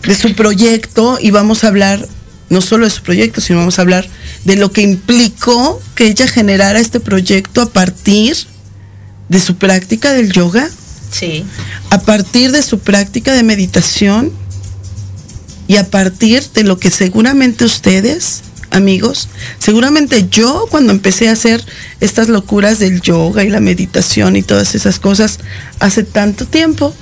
de 0.07 0.15
su 0.15 0.35
proyecto 0.35 1.19
y 1.21 1.31
vamos 1.31 1.63
a 1.63 1.69
hablar 1.69 2.07
no 2.49 2.61
solo 2.63 2.87
de 2.87 2.91
su 2.91 3.03
proyecto, 3.03 3.41
sino 3.41 3.59
vamos 3.59 3.79
a 3.79 3.83
hablar 3.83 4.09
de 4.45 4.57
lo 4.57 4.73
que 4.73 4.81
implicó 4.83 5.81
que 5.95 6.07
ella 6.07 6.27
generara 6.27 6.81
este 6.81 7.01
proyecto 7.01 7.61
a 7.61 7.69
partir 7.71 8.37
de 9.29 9.41
su 9.41 9.57
práctica 9.57 10.13
del 10.13 10.33
yoga, 10.33 10.69
Sí. 11.13 11.45
a 11.91 12.01
partir 12.01 12.51
de 12.53 12.63
su 12.63 12.79
práctica 12.79 13.35
de 13.35 13.43
meditación 13.43 14.33
y 15.69 15.77
a 15.77 15.91
partir 15.91 16.45
de 16.55 16.63
lo 16.65 16.79
que 16.79 16.91
seguramente 16.91 17.65
ustedes, 17.65 18.41
amigos, 18.71 19.29
seguramente 19.59 20.29
yo 20.31 20.67
cuando 20.71 20.93
empecé 20.93 21.29
a 21.29 21.33
hacer 21.33 21.65
estas 22.01 22.29
locuras 22.29 22.79
del 22.79 23.01
yoga 23.01 23.45
y 23.45 23.51
la 23.51 23.61
meditación 23.61 24.37
y 24.37 24.43
todas 24.43 24.75
esas 24.75 24.99
cosas 24.99 25.39
hace 25.79 26.03
tanto 26.05 26.47
tiempo, 26.47 26.95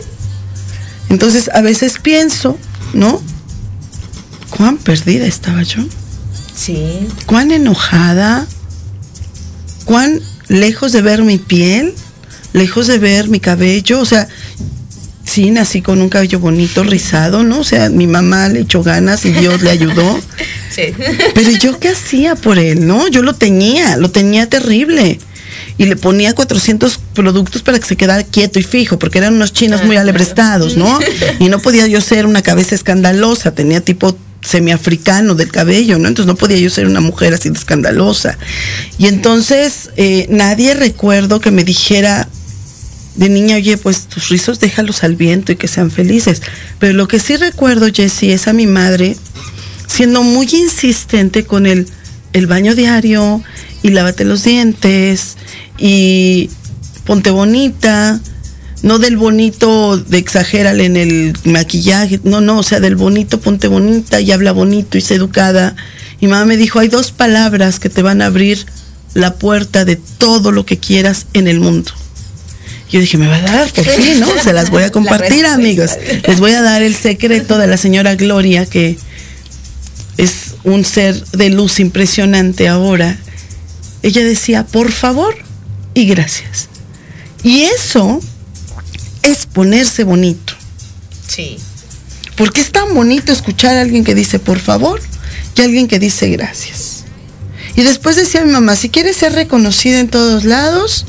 entonces 1.08 1.50
a 1.52 1.60
veces 1.60 1.98
pienso, 2.00 2.58
¿no? 2.92 3.22
¿Cuán 4.50 4.78
perdida 4.78 5.26
estaba 5.26 5.62
yo? 5.62 5.82
Sí. 6.54 7.06
cuán 7.26 7.52
enojada, 7.52 8.44
cuán 9.84 10.20
lejos 10.48 10.90
de 10.90 11.02
ver 11.02 11.22
mi 11.22 11.38
piel, 11.38 11.94
lejos 12.52 12.88
de 12.88 12.98
ver 12.98 13.28
mi 13.28 13.38
cabello, 13.38 14.00
o 14.00 14.04
sea, 14.04 14.28
sí 15.28 15.50
nací 15.50 15.82
con 15.82 16.00
un 16.00 16.08
cabello 16.08 16.40
bonito, 16.40 16.82
rizado, 16.82 17.44
¿no? 17.44 17.60
O 17.60 17.64
sea, 17.64 17.90
mi 17.90 18.06
mamá 18.06 18.48
le 18.48 18.60
echó 18.60 18.82
ganas 18.82 19.24
y 19.24 19.30
Dios 19.32 19.62
le 19.62 19.70
ayudó. 19.70 20.18
Sí. 20.70 20.92
Pero 21.34 21.50
yo 21.52 21.80
qué 21.80 21.88
hacía 21.88 22.36
por 22.36 22.56
él, 22.56 22.86
¿no? 22.86 23.08
Yo 23.08 23.22
lo 23.22 23.34
tenía, 23.34 23.96
lo 23.96 24.12
tenía 24.12 24.48
terrible. 24.48 25.18
Y 25.76 25.86
le 25.86 25.96
ponía 25.96 26.34
400 26.34 27.00
productos 27.14 27.62
para 27.62 27.80
que 27.80 27.86
se 27.86 27.96
quedara 27.96 28.22
quieto 28.22 28.60
y 28.60 28.62
fijo, 28.62 28.96
porque 28.96 29.18
eran 29.18 29.34
unos 29.34 29.52
chinos 29.52 29.80
Ah, 29.80 29.86
muy 29.86 29.94
claro. 29.94 30.02
alebrestados, 30.02 30.76
¿no? 30.76 31.00
Y 31.40 31.48
no 31.48 31.58
podía 31.58 31.86
yo 31.88 32.00
ser 32.00 32.26
una 32.26 32.42
cabeza 32.42 32.76
escandalosa, 32.76 33.52
tenía 33.52 33.80
tipo 33.80 34.16
semiafricano 34.40 35.34
del 35.34 35.50
cabello, 35.50 35.98
¿no? 35.98 36.06
Entonces 36.06 36.26
no 36.28 36.36
podía 36.36 36.58
yo 36.58 36.70
ser 36.70 36.86
una 36.86 37.00
mujer 37.00 37.34
así 37.34 37.48
de 37.50 37.58
escandalosa. 37.58 38.38
Y 38.98 39.06
entonces 39.08 39.90
eh, 39.96 40.26
nadie 40.30 40.74
recuerdo 40.74 41.40
que 41.40 41.50
me 41.50 41.64
dijera 41.64 42.28
de 43.18 43.28
niña, 43.28 43.56
oye, 43.56 43.76
pues 43.76 44.06
tus 44.06 44.28
rizos 44.28 44.60
déjalos 44.60 45.02
al 45.02 45.16
viento 45.16 45.50
y 45.50 45.56
que 45.56 45.66
sean 45.66 45.90
felices. 45.90 46.40
Pero 46.78 46.92
lo 46.92 47.08
que 47.08 47.18
sí 47.18 47.36
recuerdo, 47.36 47.88
Jessie, 47.92 48.32
es 48.32 48.46
a 48.46 48.52
mi 48.52 48.66
madre 48.66 49.16
siendo 49.88 50.22
muy 50.22 50.48
insistente 50.52 51.44
con 51.44 51.66
el, 51.66 51.88
el 52.32 52.46
baño 52.46 52.76
diario 52.76 53.42
y 53.82 53.90
lávate 53.90 54.24
los 54.24 54.44
dientes 54.44 55.36
y 55.78 56.50
ponte 57.04 57.30
bonita, 57.30 58.20
no 58.82 59.00
del 59.00 59.16
bonito 59.16 59.98
de 59.98 60.18
exagérale 60.18 60.84
en 60.84 60.96
el 60.96 61.36
maquillaje, 61.42 62.20
no, 62.22 62.40
no, 62.40 62.58
o 62.58 62.62
sea, 62.62 62.78
del 62.78 62.94
bonito 62.94 63.40
ponte 63.40 63.66
bonita 63.66 64.20
y 64.20 64.30
habla 64.30 64.52
bonito 64.52 64.96
y 64.96 65.00
sé 65.00 65.16
educada. 65.16 65.74
Y 66.20 66.28
mamá 66.28 66.44
me 66.44 66.56
dijo, 66.56 66.78
hay 66.78 66.88
dos 66.88 67.10
palabras 67.10 67.80
que 67.80 67.88
te 67.88 68.02
van 68.02 68.22
a 68.22 68.26
abrir 68.26 68.64
la 69.14 69.34
puerta 69.34 69.84
de 69.84 69.96
todo 69.96 70.52
lo 70.52 70.64
que 70.64 70.78
quieras 70.78 71.26
en 71.32 71.48
el 71.48 71.58
mundo. 71.58 71.90
Yo 72.90 73.00
dije, 73.00 73.18
me 73.18 73.26
va 73.26 73.36
a 73.36 73.40
dar, 73.40 73.72
por 73.72 73.84
fin, 73.84 74.20
¿no? 74.20 74.28
Se 74.42 74.52
las 74.52 74.70
voy 74.70 74.82
a 74.82 74.90
compartir, 74.92 75.44
amigos. 75.46 75.90
Les 76.26 76.40
voy 76.40 76.52
a 76.52 76.62
dar 76.62 76.82
el 76.82 76.94
secreto 76.94 77.58
de 77.58 77.66
la 77.66 77.76
señora 77.76 78.14
Gloria, 78.14 78.64
que 78.64 78.98
es 80.16 80.54
un 80.64 80.84
ser 80.84 81.22
de 81.32 81.50
luz 81.50 81.80
impresionante 81.80 82.68
ahora. 82.68 83.18
Ella 84.02 84.24
decía, 84.24 84.64
por 84.64 84.90
favor 84.90 85.36
y 85.94 86.06
gracias. 86.06 86.68
Y 87.42 87.62
eso 87.62 88.20
es 89.22 89.46
ponerse 89.46 90.04
bonito. 90.04 90.54
Sí. 91.26 91.58
Porque 92.36 92.60
es 92.60 92.72
tan 92.72 92.94
bonito 92.94 93.32
escuchar 93.32 93.76
a 93.76 93.82
alguien 93.82 94.04
que 94.04 94.14
dice 94.14 94.38
por 94.38 94.58
favor 94.60 95.00
y 95.56 95.60
a 95.60 95.64
alguien 95.64 95.88
que 95.88 95.98
dice 95.98 96.28
gracias. 96.30 97.04
Y 97.76 97.82
después 97.82 98.16
decía 98.16 98.44
mi 98.44 98.52
mamá, 98.52 98.76
si 98.76 98.88
quieres 98.88 99.16
ser 99.16 99.32
reconocida 99.32 100.00
en 100.00 100.08
todos 100.08 100.44
lados, 100.44 101.04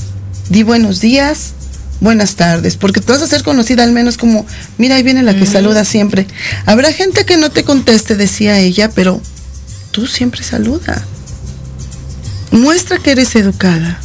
di 0.50 0.64
buenos 0.64 1.00
días, 1.00 1.54
buenas 2.00 2.36
tardes, 2.36 2.78
porque 2.78 3.02
tú 3.02 3.14
vas 3.14 3.22
a 3.22 3.28
ser 3.28 3.44
conocida 3.44 3.84
al 3.84 3.92
menos 3.92 4.18
como, 4.18 4.46
mira, 4.78 4.96
ahí 4.96 5.04
viene 5.04 5.24
la 5.24 5.36
que 5.36 5.46
saluda 5.46 5.86
siempre. 5.86 6.28
Habrá 6.66 6.92
gente 6.94 7.26
que 7.26 7.38
no 7.38 7.50
te 7.52 7.64
conteste, 7.64 8.16
decía 8.16 8.60
ella, 8.60 8.90
pero 8.90 9.22
tú 9.92 10.08
siempre 10.08 10.44
saluda. 10.44 11.04
Muestra 12.52 12.98
que 12.98 13.12
eres 13.12 13.36
educada. 13.36 14.00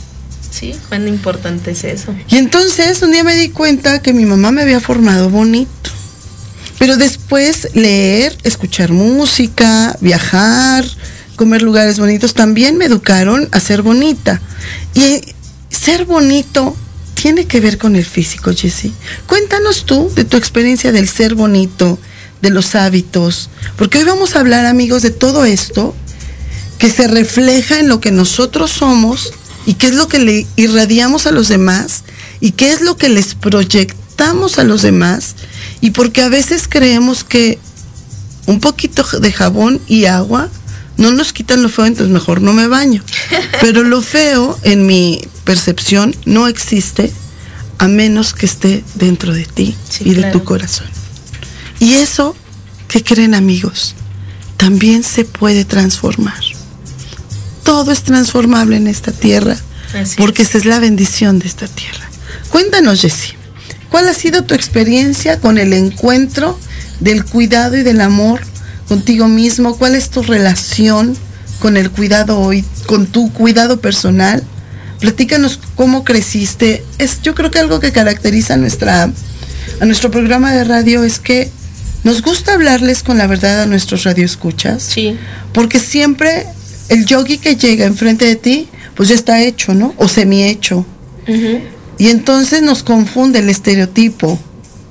Sí, 0.50 0.74
cuán 0.88 1.08
importante 1.08 1.72
es 1.72 1.84
eso. 1.84 2.14
Y 2.28 2.36
entonces 2.36 3.02
un 3.02 3.10
día 3.10 3.24
me 3.24 3.34
di 3.34 3.48
cuenta 3.48 4.00
que 4.02 4.12
mi 4.12 4.24
mamá 4.24 4.52
me 4.52 4.62
había 4.62 4.80
formado 4.80 5.30
bonito. 5.30 5.90
Pero 6.78 6.96
después 6.96 7.68
leer, 7.74 8.36
escuchar 8.42 8.92
música, 8.92 9.96
viajar, 10.00 10.84
comer 11.36 11.62
lugares 11.62 11.98
bonitos, 11.98 12.34
también 12.34 12.76
me 12.76 12.84
educaron 12.84 13.48
a 13.52 13.60
ser 13.60 13.82
bonita. 13.82 14.40
Y 14.94 15.22
ser 15.70 16.04
bonito 16.04 16.76
tiene 17.24 17.46
que 17.46 17.58
ver 17.58 17.78
con 17.78 17.96
el 17.96 18.04
físico, 18.04 18.52
Jessie. 18.54 18.92
Cuéntanos 19.26 19.86
tú 19.86 20.12
de 20.14 20.26
tu 20.26 20.36
experiencia 20.36 20.92
del 20.92 21.08
ser 21.08 21.34
bonito, 21.34 21.98
de 22.42 22.50
los 22.50 22.74
hábitos, 22.74 23.48
porque 23.78 23.96
hoy 23.96 24.04
vamos 24.04 24.36
a 24.36 24.40
hablar, 24.40 24.66
amigos, 24.66 25.00
de 25.00 25.10
todo 25.10 25.46
esto 25.46 25.96
que 26.76 26.90
se 26.90 27.08
refleja 27.08 27.80
en 27.80 27.88
lo 27.88 27.98
que 27.98 28.10
nosotros 28.10 28.72
somos 28.72 29.32
y 29.64 29.72
qué 29.72 29.86
es 29.86 29.94
lo 29.94 30.06
que 30.06 30.18
le 30.18 30.46
irradiamos 30.56 31.26
a 31.26 31.30
los 31.30 31.48
demás 31.48 32.04
y 32.40 32.50
qué 32.50 32.72
es 32.72 32.82
lo 32.82 32.98
que 32.98 33.08
les 33.08 33.34
proyectamos 33.34 34.58
a 34.58 34.64
los 34.64 34.82
demás 34.82 35.34
y 35.80 35.92
porque 35.92 36.20
a 36.20 36.28
veces 36.28 36.68
creemos 36.68 37.24
que 37.24 37.58
un 38.44 38.60
poquito 38.60 39.02
de 39.18 39.32
jabón 39.32 39.80
y 39.88 40.04
agua 40.04 40.50
no 40.98 41.10
nos 41.10 41.32
quitan 41.32 41.62
lo 41.62 41.70
feo, 41.70 41.86
entonces 41.86 42.12
mejor 42.12 42.42
no 42.42 42.52
me 42.52 42.68
baño. 42.68 43.02
Pero 43.62 43.82
lo 43.82 44.02
feo, 44.02 44.58
en 44.62 44.84
mi 44.84 45.22
percepción, 45.44 46.14
no 46.24 46.48
existe 46.48 47.12
a 47.78 47.88
menos 47.88 48.34
que 48.34 48.46
esté 48.46 48.84
dentro 48.94 49.32
de 49.32 49.44
ti 49.44 49.76
Sí, 49.88 50.04
y 50.06 50.10
de 50.14 50.20
claro. 50.22 50.38
tu 50.38 50.44
corazón. 50.44 50.86
Y 51.80 51.94
eso, 51.94 52.34
¿qué 52.88 53.02
creen 53.02 53.34
amigos? 53.34 53.94
También 54.56 55.02
se 55.02 55.24
puede 55.24 55.64
transformar. 55.64 56.40
Todo 57.62 57.92
es 57.92 58.02
transformable 58.02 58.76
en 58.76 58.86
esta 58.86 59.10
tierra, 59.12 59.56
Así 59.94 60.16
porque 60.16 60.42
es. 60.42 60.50
esa 60.50 60.58
es 60.58 60.64
la 60.66 60.78
bendición 60.78 61.38
de 61.38 61.48
esta 61.48 61.66
tierra. 61.66 62.08
Cuéntanos, 62.50 63.00
Jessie, 63.00 63.34
¿cuál 63.90 64.08
ha 64.08 64.14
sido 64.14 64.44
tu 64.44 64.54
experiencia 64.54 65.40
con 65.40 65.58
el 65.58 65.72
encuentro 65.72 66.58
del 67.00 67.24
cuidado 67.24 67.76
y 67.76 67.82
del 67.82 68.00
amor 68.00 68.40
contigo 68.88 69.28
mismo? 69.28 69.76
¿Cuál 69.76 69.94
es 69.94 70.10
tu 70.10 70.22
relación 70.22 71.16
con 71.60 71.76
el 71.76 71.90
cuidado 71.90 72.38
hoy, 72.38 72.64
con 72.86 73.06
tu 73.06 73.32
cuidado 73.32 73.80
personal? 73.80 74.42
Platícanos 75.00 75.60
cómo 75.74 76.04
creciste. 76.04 76.84
Es, 76.98 77.22
yo 77.22 77.34
creo 77.34 77.50
que 77.50 77.58
algo 77.58 77.80
que 77.80 77.92
caracteriza 77.92 78.54
a 78.54 78.56
nuestra 78.56 79.10
a 79.80 79.84
nuestro 79.86 80.10
programa 80.10 80.52
de 80.52 80.64
radio 80.64 81.04
es 81.04 81.18
que 81.18 81.50
nos 82.04 82.22
gusta 82.22 82.54
hablarles 82.54 83.02
con 83.02 83.18
la 83.18 83.26
verdad 83.26 83.62
a 83.62 83.66
nuestros 83.66 84.04
radioescuchas. 84.04 84.82
Sí. 84.82 85.16
Porque 85.52 85.78
siempre 85.78 86.46
el 86.88 87.06
yogi 87.06 87.38
que 87.38 87.56
llega 87.56 87.86
enfrente 87.86 88.26
de 88.26 88.36
ti, 88.36 88.68
pues 88.94 89.08
ya 89.08 89.14
está 89.14 89.42
hecho, 89.42 89.74
¿no? 89.74 89.94
O 89.96 90.06
semi 90.06 90.44
hecho. 90.44 90.84
Y 91.98 92.08
entonces 92.08 92.62
nos 92.62 92.82
confunde 92.82 93.38
el 93.38 93.48
estereotipo. 93.48 94.38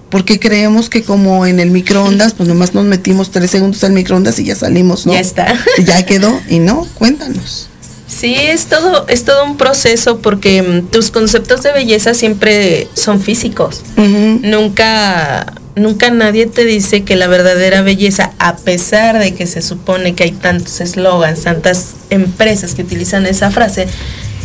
Porque 0.09 0.39
creemos 0.39 0.89
que 0.89 1.01
como 1.01 1.45
en 1.47 1.59
el 1.59 1.71
microondas, 1.71 2.33
pues 2.33 2.47
nomás 2.47 2.75
nos 2.75 2.85
metimos 2.85 3.31
tres 3.31 3.49
segundos 3.49 3.83
al 3.83 3.93
microondas 3.93 4.37
y 4.37 4.43
ya 4.43 4.55
salimos, 4.55 5.07
¿no? 5.07 5.13
Ya 5.13 5.19
está. 5.19 5.59
Y 5.77 5.85
ya 5.85 6.05
quedó. 6.05 6.39
Y 6.49 6.59
no, 6.59 6.87
cuéntanos. 6.95 7.69
Sí, 8.07 8.35
es 8.35 8.65
todo, 8.65 9.05
es 9.07 9.23
todo 9.25 9.45
un 9.45 9.57
proceso 9.57 10.19
porque 10.19 10.61
mm, 10.61 10.87
tus 10.87 11.11
conceptos 11.11 11.63
de 11.63 11.71
belleza 11.71 12.13
siempre 12.13 12.87
son 12.93 13.21
físicos. 13.21 13.81
Nunca, 13.97 15.53
nunca 15.75 16.09
nadie 16.11 16.47
te 16.47 16.65
dice 16.65 17.03
que 17.03 17.15
la 17.15 17.27
verdadera 17.27 17.81
belleza, 17.81 18.33
a 18.39 18.55
pesar 18.57 19.19
de 19.19 19.33
que 19.33 19.47
se 19.47 19.61
supone 19.61 20.15
que 20.15 20.23
hay 20.23 20.31
tantos 20.31 20.81
eslogans, 20.81 21.43
tantas 21.43 21.93
empresas 22.09 22.75
que 22.75 22.83
utilizan 22.83 23.25
esa 23.25 23.51
frase, 23.51 23.87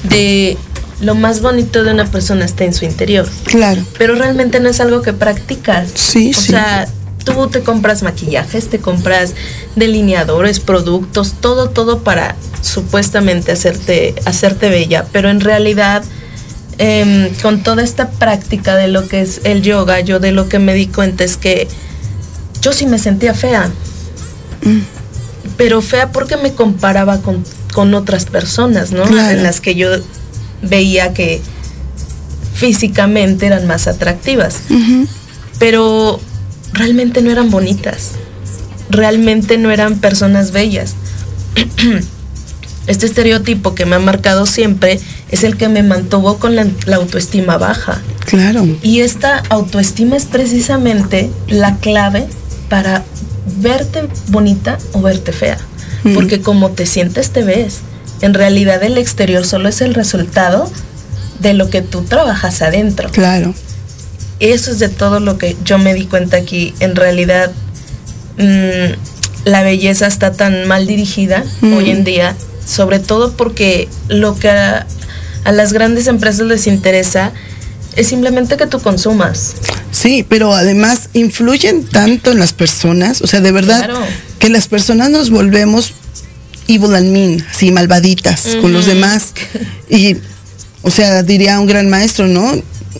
de 0.04 0.56
lo 1.00 1.14
más 1.14 1.40
bonito 1.42 1.84
de 1.84 1.92
una 1.92 2.06
persona 2.06 2.44
está 2.44 2.64
en 2.64 2.74
su 2.74 2.84
interior. 2.84 3.28
Claro. 3.44 3.82
Pero 3.98 4.14
realmente 4.14 4.60
no 4.60 4.68
es 4.68 4.80
algo 4.80 5.02
que 5.02 5.12
practicas. 5.12 5.90
Sí, 5.94 6.30
o 6.30 6.40
sí. 6.40 6.52
sea, 6.52 6.88
tú 7.34 7.48
te 7.48 7.62
compras 7.62 8.02
maquillajes, 8.02 8.68
te 8.68 8.78
compras 8.78 9.34
delineadores, 9.76 10.60
productos, 10.60 11.34
todo, 11.40 11.70
todo 11.70 12.00
para 12.00 12.36
supuestamente 12.62 13.52
hacerte, 13.52 14.14
hacerte 14.24 14.68
bella. 14.68 15.06
Pero 15.12 15.30
en 15.30 15.40
realidad, 15.40 16.02
em, 16.78 17.32
con 17.42 17.62
toda 17.62 17.82
esta 17.82 18.10
práctica 18.10 18.76
de 18.76 18.88
lo 18.88 19.06
que 19.06 19.20
es 19.20 19.40
el 19.44 19.62
yoga, 19.62 20.00
yo 20.00 20.20
de 20.20 20.32
lo 20.32 20.48
que 20.48 20.58
me 20.58 20.74
di 20.74 20.86
cuenta 20.86 21.24
es 21.24 21.36
que 21.36 21.68
yo 22.60 22.72
sí 22.72 22.86
me 22.86 22.98
sentía 22.98 23.34
fea. 23.34 23.70
Mm. 24.62 24.80
Pero 25.56 25.82
fea 25.82 26.12
porque 26.12 26.36
me 26.36 26.52
comparaba 26.52 27.20
con, 27.20 27.44
con 27.72 27.94
otras 27.94 28.26
personas, 28.26 28.92
¿no? 28.92 29.04
Claro. 29.04 29.30
En 29.30 29.42
las 29.42 29.60
que 29.60 29.74
yo 29.74 29.88
veía 30.62 31.14
que 31.14 31.40
físicamente 32.54 33.46
eran 33.46 33.66
más 33.66 33.86
atractivas. 33.86 34.56
Pero 35.58 36.20
realmente 36.72 37.22
no 37.22 37.30
eran 37.30 37.50
bonitas. 37.50 38.12
Realmente 38.90 39.58
no 39.58 39.70
eran 39.70 39.98
personas 39.98 40.52
bellas. 40.52 40.94
Este 42.86 43.04
estereotipo 43.04 43.74
que 43.74 43.84
me 43.84 43.96
ha 43.96 43.98
marcado 43.98 44.46
siempre 44.46 44.98
es 45.30 45.44
el 45.44 45.58
que 45.58 45.68
me 45.68 45.82
mantuvo 45.82 46.38
con 46.38 46.56
la, 46.56 46.66
la 46.86 46.96
autoestima 46.96 47.58
baja. 47.58 48.00
Claro. 48.24 48.66
Y 48.82 49.00
esta 49.00 49.42
autoestima 49.50 50.16
es 50.16 50.24
precisamente 50.24 51.30
la 51.48 51.76
clave 51.76 52.26
para 52.70 53.04
verte 53.60 54.08
bonita 54.28 54.78
o 54.92 55.02
verte 55.02 55.32
fea. 55.32 55.58
Mm. 56.04 56.14
Porque 56.14 56.40
como 56.40 56.70
te 56.70 56.86
sientes, 56.86 57.30
te 57.30 57.42
ves. 57.42 57.80
En 58.22 58.32
realidad 58.32 58.82
el 58.82 58.96
exterior 58.96 59.44
solo 59.44 59.68
es 59.68 59.82
el 59.82 59.92
resultado 59.92 60.70
de 61.40 61.54
lo 61.54 61.70
que 61.70 61.82
tú 61.82 62.02
trabajas 62.02 62.62
adentro. 62.62 63.10
Claro. 63.10 63.54
Eso 64.40 64.70
es 64.70 64.78
de 64.78 64.88
todo 64.88 65.20
lo 65.20 65.36
que 65.38 65.56
yo 65.64 65.78
me 65.78 65.94
di 65.94 66.06
cuenta 66.06 66.36
aquí. 66.36 66.74
En 66.80 66.94
realidad, 66.96 67.50
mm, 68.36 69.46
la 69.48 69.62
belleza 69.62 70.06
está 70.06 70.32
tan 70.32 70.66
mal 70.68 70.86
dirigida 70.86 71.44
Mm. 71.60 71.72
hoy 71.74 71.90
en 71.90 72.04
día, 72.04 72.36
sobre 72.66 72.98
todo 72.98 73.32
porque 73.32 73.88
lo 74.08 74.36
que 74.38 74.48
a, 74.50 74.86
a 75.44 75.52
las 75.52 75.72
grandes 75.72 76.06
empresas 76.06 76.46
les 76.46 76.66
interesa 76.66 77.32
es 77.96 78.06
simplemente 78.08 78.56
que 78.56 78.66
tú 78.66 78.78
consumas. 78.80 79.54
Sí, 79.90 80.24
pero 80.28 80.52
además 80.52 81.08
influyen 81.14 81.84
tanto 81.84 82.30
en 82.30 82.38
las 82.38 82.52
personas, 82.52 83.22
o 83.22 83.26
sea, 83.26 83.40
de 83.40 83.50
verdad 83.50 83.84
Claro. 83.86 84.00
que 84.38 84.50
las 84.50 84.68
personas 84.68 85.10
nos 85.10 85.30
volvemos 85.30 85.94
evil 86.68 86.94
and 86.94 87.10
mean, 87.10 87.44
así 87.50 87.72
malvaditas 87.72 88.56
con 88.60 88.72
los 88.72 88.86
demás. 88.86 89.32
Y, 89.88 90.16
o 90.82 90.90
sea, 90.90 91.22
diría 91.22 91.58
un 91.58 91.66
gran 91.66 91.88
maestro, 91.88 92.26
¿no? 92.28 92.52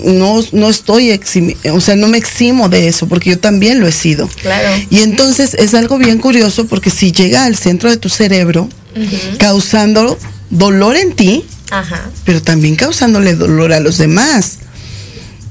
No, 0.05 0.41
no 0.53 0.71
estoy 0.71 1.11
eximi 1.11 1.57
o 1.73 1.81
sea, 1.81 1.97
no 1.97 2.07
me 2.07 2.19
eximo 2.19 2.69
de 2.69 2.87
eso, 2.87 3.09
porque 3.09 3.31
yo 3.31 3.39
también 3.39 3.81
lo 3.81 3.89
he 3.89 3.93
sido. 3.93 4.29
Claro. 4.29 4.69
Y 4.91 5.01
entonces 5.01 5.55
es 5.55 5.75
algo 5.75 5.99
bien 5.99 6.19
curioso 6.19 6.67
porque 6.67 6.91
si 6.91 7.11
llega 7.13 7.45
al 7.45 7.57
centro 7.57 7.91
de 7.91 7.97
tu 7.97 8.09
cerebro, 8.09 8.69
causando 9.39 10.19
dolor 10.51 10.97
en 10.97 11.13
ti, 11.15 11.45
Ajá. 11.71 12.11
pero 12.25 12.43
también 12.43 12.77
causándole 12.77 13.35
dolor 13.35 13.73
a 13.73 13.81
los 13.81 13.99
demás. 13.99 14.59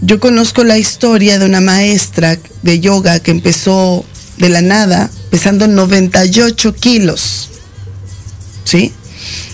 Yo 0.02 0.20
conozco 0.20 0.64
la 0.64 0.78
historia 0.78 1.40
de 1.40 1.46
una 1.46 1.62
maestra 1.62 2.38
de 2.62 2.80
yoga 2.80 3.20
que 3.20 3.32
empezó 3.32 4.06
de 4.38 4.50
la 4.50 4.62
nada, 4.62 5.10
pesando 5.32 5.68
98 5.68 6.76
kilos. 6.76 7.50
¿Sí? 8.64 8.94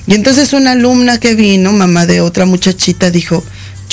Y 0.05 0.15
entonces 0.15 0.53
una 0.53 0.71
alumna 0.71 1.19
que 1.19 1.35
vino, 1.35 1.71
mamá 1.71 2.05
de 2.05 2.19
otra 2.19 2.45
muchachita, 2.45 3.09
dijo, 3.09 3.43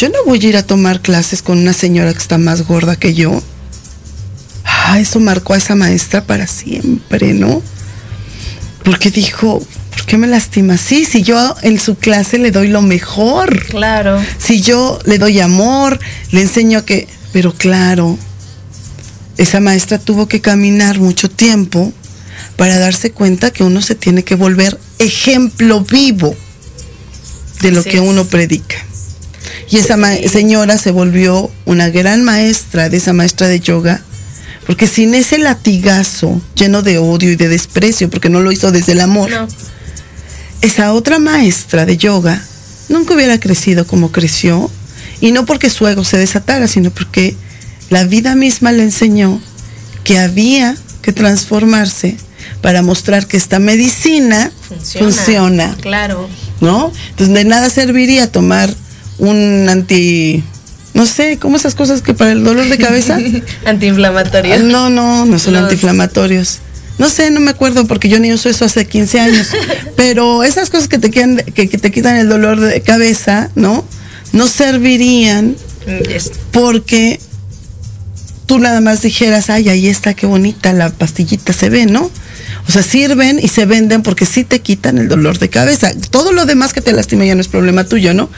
yo 0.00 0.08
no 0.08 0.24
voy 0.24 0.40
a 0.44 0.48
ir 0.48 0.56
a 0.56 0.62
tomar 0.66 1.00
clases 1.02 1.42
con 1.42 1.58
una 1.58 1.74
señora 1.74 2.12
que 2.12 2.18
está 2.18 2.38
más 2.38 2.66
gorda 2.66 2.96
que 2.96 3.12
yo. 3.12 3.42
Ah, 4.64 4.98
eso 4.98 5.20
marcó 5.20 5.52
a 5.52 5.58
esa 5.58 5.74
maestra 5.74 6.24
para 6.24 6.46
siempre, 6.46 7.34
¿no? 7.34 7.62
Porque 8.82 9.10
dijo, 9.10 9.62
¿por 9.90 10.06
qué 10.06 10.16
me 10.16 10.26
lastima 10.26 10.74
así? 10.74 11.04
Si 11.04 11.22
yo 11.22 11.54
en 11.62 11.78
su 11.78 11.96
clase 11.96 12.38
le 12.38 12.50
doy 12.50 12.68
lo 12.68 12.80
mejor, 12.80 13.66
Claro. 13.66 14.18
si 14.38 14.62
yo 14.62 14.98
le 15.04 15.18
doy 15.18 15.38
amor, 15.40 16.00
le 16.30 16.40
enseño 16.40 16.84
que, 16.86 17.06
pero 17.34 17.52
claro, 17.52 18.16
esa 19.36 19.60
maestra 19.60 19.98
tuvo 19.98 20.28
que 20.28 20.40
caminar 20.40 20.98
mucho 20.98 21.28
tiempo 21.30 21.92
para 22.56 22.78
darse 22.78 23.10
cuenta 23.12 23.50
que 23.50 23.64
uno 23.64 23.82
se 23.82 23.94
tiene 23.94 24.22
que 24.24 24.34
volver 24.34 24.78
ejemplo 24.98 25.82
vivo 25.82 26.34
de 27.60 27.70
lo 27.70 27.80
Así 27.80 27.90
que 27.90 27.96
es. 27.98 28.02
uno 28.02 28.24
predica. 28.24 28.76
Y 29.68 29.76
esa 29.78 29.96
señora 30.28 30.78
se 30.78 30.90
volvió 30.90 31.50
una 31.64 31.88
gran 31.90 32.22
maestra 32.24 32.88
de 32.88 32.96
esa 32.96 33.12
maestra 33.12 33.48
de 33.48 33.60
yoga, 33.60 34.02
porque 34.66 34.86
sin 34.86 35.14
ese 35.14 35.38
latigazo 35.38 36.40
lleno 36.54 36.82
de 36.82 36.98
odio 36.98 37.30
y 37.32 37.36
de 37.36 37.48
desprecio, 37.48 38.08
porque 38.10 38.28
no 38.30 38.40
lo 38.40 38.52
hizo 38.52 38.72
desde 38.72 38.92
el 38.92 39.00
amor, 39.00 39.30
No. 39.30 39.48
esa 40.60 40.92
otra 40.92 41.18
maestra 41.18 41.86
de 41.86 41.96
yoga 41.96 42.42
nunca 42.88 43.14
hubiera 43.14 43.38
crecido 43.38 43.86
como 43.86 44.10
creció, 44.12 44.70
y 45.20 45.32
no 45.32 45.44
porque 45.46 45.70
su 45.70 45.86
ego 45.86 46.02
se 46.04 46.16
desatara, 46.18 46.66
sino 46.66 46.90
porque 46.90 47.36
la 47.90 48.04
vida 48.04 48.34
misma 48.34 48.72
le 48.72 48.82
enseñó 48.84 49.40
que 50.04 50.18
había 50.18 50.76
que 51.02 51.12
transformarse 51.12 52.16
para 52.62 52.82
mostrar 52.82 53.26
que 53.26 53.36
esta 53.36 53.58
medicina 53.58 54.50
funciona, 54.98 55.76
Claro. 55.80 56.28
¿no? 56.60 56.92
Entonces 57.10 57.34
de 57.34 57.44
nada 57.44 57.70
serviría 57.70 58.30
tomar 58.32 58.74
un 59.20 59.68
anti, 59.68 60.42
no 60.94 61.06
sé, 61.06 61.38
¿cómo 61.38 61.56
esas 61.56 61.74
cosas 61.74 62.02
que 62.02 62.12
para 62.14 62.32
el 62.32 62.42
dolor 62.42 62.68
de 62.68 62.76
cabeza? 62.78 63.18
Antiinflamatorio. 63.64 64.58
No, 64.64 64.90
no, 64.90 65.24
no 65.26 65.38
son 65.38 65.54
Los- 65.54 65.62
antiinflamatorios. 65.62 66.58
No 66.98 67.08
sé, 67.08 67.30
no 67.30 67.40
me 67.40 67.50
acuerdo 67.50 67.86
porque 67.86 68.10
yo 68.10 68.18
ni 68.18 68.30
uso 68.32 68.50
eso 68.50 68.66
hace 68.66 68.84
15 68.86 69.20
años. 69.20 69.48
Pero 69.96 70.42
esas 70.44 70.68
cosas 70.68 70.86
que 70.88 70.98
te, 70.98 71.10
quitan, 71.10 71.36
que, 71.36 71.68
que 71.68 71.78
te 71.78 71.90
quitan 71.90 72.16
el 72.16 72.28
dolor 72.28 72.60
de 72.60 72.80
cabeza, 72.82 73.50
¿no? 73.54 73.84
No 74.32 74.46
servirían 74.46 75.56
Yes. 76.08 76.30
porque 76.50 77.18
tú 78.44 78.58
nada 78.58 78.80
más 78.82 79.00
dijeras, 79.00 79.48
ay, 79.48 79.70
ahí 79.70 79.86
está, 79.88 80.12
qué 80.12 80.26
bonita 80.26 80.72
la 80.74 80.90
pastillita 80.90 81.52
se 81.54 81.70
ve, 81.70 81.86
¿no? 81.86 82.10
O 82.68 82.72
sea, 82.72 82.82
sirven 82.82 83.40
y 83.42 83.48
se 83.48 83.64
venden 83.64 84.02
porque 84.02 84.26
sí 84.26 84.44
te 84.44 84.60
quitan 84.60 84.98
el 84.98 85.08
dolor 85.08 85.38
de 85.38 85.48
cabeza. 85.48 85.92
Todo 86.10 86.32
lo 86.32 86.44
demás 86.44 86.72
que 86.74 86.80
te 86.82 86.92
lastima 86.92 87.24
ya 87.24 87.34
no 87.34 87.40
es 87.40 87.48
problema 87.48 87.84
tuyo, 87.84 88.12
¿no? 88.12 88.28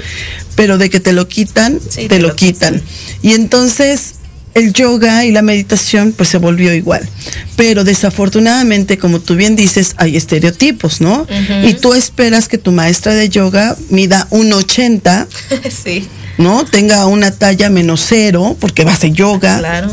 Pero 0.54 0.78
de 0.78 0.90
que 0.90 1.00
te 1.00 1.12
lo 1.12 1.28
quitan, 1.28 1.80
Sí, 1.88 2.02
te, 2.02 2.08
te 2.08 2.18
lo, 2.18 2.28
lo 2.28 2.36
quitan. 2.36 2.82
Y 3.22 3.32
entonces 3.32 4.14
el 4.54 4.72
yoga 4.72 5.24
y 5.24 5.32
la 5.32 5.42
meditación 5.42 6.12
pues 6.12 6.28
se 6.28 6.38
volvió 6.38 6.74
igual. 6.74 7.08
Pero 7.56 7.84
desafortunadamente, 7.84 8.98
como 8.98 9.20
tú 9.20 9.34
bien 9.34 9.56
dices, 9.56 9.94
hay 9.96 10.16
estereotipos, 10.16 11.00
¿no? 11.00 11.26
Y 11.64 11.74
tú 11.74 11.94
esperas 11.94 12.48
que 12.48 12.58
tu 12.58 12.72
maestra 12.72 13.14
de 13.14 13.28
yoga 13.28 13.76
mida 13.88 14.26
un 14.30 14.52
80 14.52 15.26
sí, 15.84 16.06
¿no? 16.38 16.64
Tenga 16.64 17.06
una 17.06 17.30
talla 17.30 17.70
menos 17.70 18.04
cero, 18.06 18.56
porque 18.60 18.84
va 18.84 18.92
a 18.92 18.94
hacer 18.94 19.12
yoga. 19.12 19.58
claro. 19.58 19.92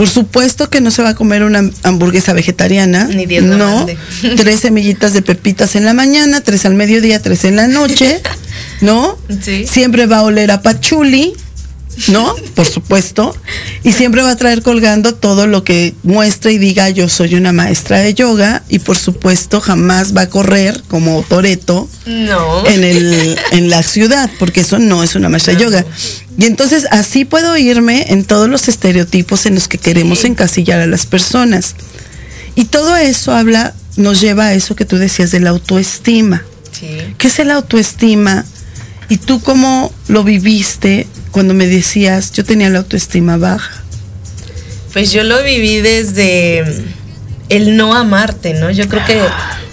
Por 0.00 0.08
supuesto 0.08 0.70
que 0.70 0.80
no 0.80 0.90
se 0.90 1.02
va 1.02 1.10
a 1.10 1.14
comer 1.14 1.42
una 1.42 1.60
hamburguesa 1.82 2.32
vegetariana. 2.32 3.04
Ni 3.04 3.26
Dios 3.26 3.44
No. 3.44 3.58
mande. 3.58 3.98
Tres 4.38 4.60
semillitas 4.60 5.12
de 5.12 5.20
pepitas 5.20 5.76
en 5.76 5.84
la 5.84 5.92
mañana, 5.92 6.40
tres 6.40 6.64
al 6.64 6.72
mediodía, 6.74 7.20
tres 7.20 7.44
en 7.44 7.56
la 7.56 7.68
noche, 7.68 8.22
¿no? 8.80 9.18
Sí. 9.42 9.66
Siempre 9.66 10.06
va 10.06 10.20
a 10.20 10.22
oler 10.22 10.52
a 10.52 10.62
pachuli, 10.62 11.34
¿no? 12.08 12.34
Por 12.54 12.66
supuesto. 12.66 13.34
Y 13.82 13.92
siempre 13.92 14.22
va 14.22 14.30
a 14.30 14.36
traer 14.36 14.62
colgando 14.62 15.14
todo 15.14 15.46
lo 15.46 15.64
que 15.64 15.94
muestra 16.02 16.50
y 16.50 16.58
diga 16.58 16.88
yo 16.90 17.08
soy 17.08 17.34
una 17.34 17.52
maestra 17.52 17.98
de 17.98 18.14
yoga. 18.14 18.62
Y 18.68 18.78
por 18.80 18.96
supuesto 18.96 19.60
jamás 19.60 20.16
va 20.16 20.22
a 20.22 20.28
correr 20.28 20.82
como 20.88 21.22
Toreto 21.28 21.88
No. 22.06 22.66
en, 22.66 22.84
el, 22.84 23.38
en 23.52 23.70
la 23.70 23.82
ciudad, 23.82 24.30
porque 24.38 24.60
eso 24.60 24.78
no 24.78 25.02
es 25.02 25.14
una 25.14 25.28
maestra 25.28 25.54
de 25.54 25.60
yoga. 25.62 25.84
Y 26.38 26.44
entonces 26.46 26.86
así 26.90 27.24
puedo 27.24 27.56
irme 27.56 28.06
en 28.08 28.24
todos 28.24 28.48
los 28.48 28.68
estereotipos 28.68 29.46
en 29.46 29.54
los 29.54 29.68
que 29.68 29.78
queremos 29.78 30.24
encasillar 30.24 30.80
a 30.80 30.86
las 30.86 31.06
personas. 31.06 31.74
Y 32.54 32.64
todo 32.64 32.96
eso 32.96 33.32
habla, 33.32 33.74
nos 33.96 34.20
lleva 34.20 34.46
a 34.46 34.54
eso 34.54 34.74
que 34.74 34.84
tú 34.84 34.96
decías 34.96 35.30
de 35.30 35.40
la 35.40 35.50
autoestima. 35.50 36.44
Sí. 36.72 36.86
¿Qué 37.18 37.28
es 37.28 37.38
el 37.38 37.50
autoestima? 37.50 38.44
¿Y 39.08 39.18
tú 39.18 39.40
cómo 39.42 39.92
lo 40.08 40.22
viviste 40.24 41.06
cuando 41.30 41.54
me 41.54 41.66
decías, 41.66 42.32
yo 42.32 42.44
tenía 42.44 42.70
la 42.70 42.78
autoestima 42.78 43.36
baja? 43.36 43.82
Pues 44.92 45.12
yo 45.12 45.22
lo 45.22 45.42
viví 45.42 45.80
desde 45.80 46.64
el 47.48 47.76
no 47.76 47.94
amarte, 47.94 48.54
¿no? 48.54 48.70
Yo 48.70 48.88
creo 48.88 49.04
que 49.04 49.20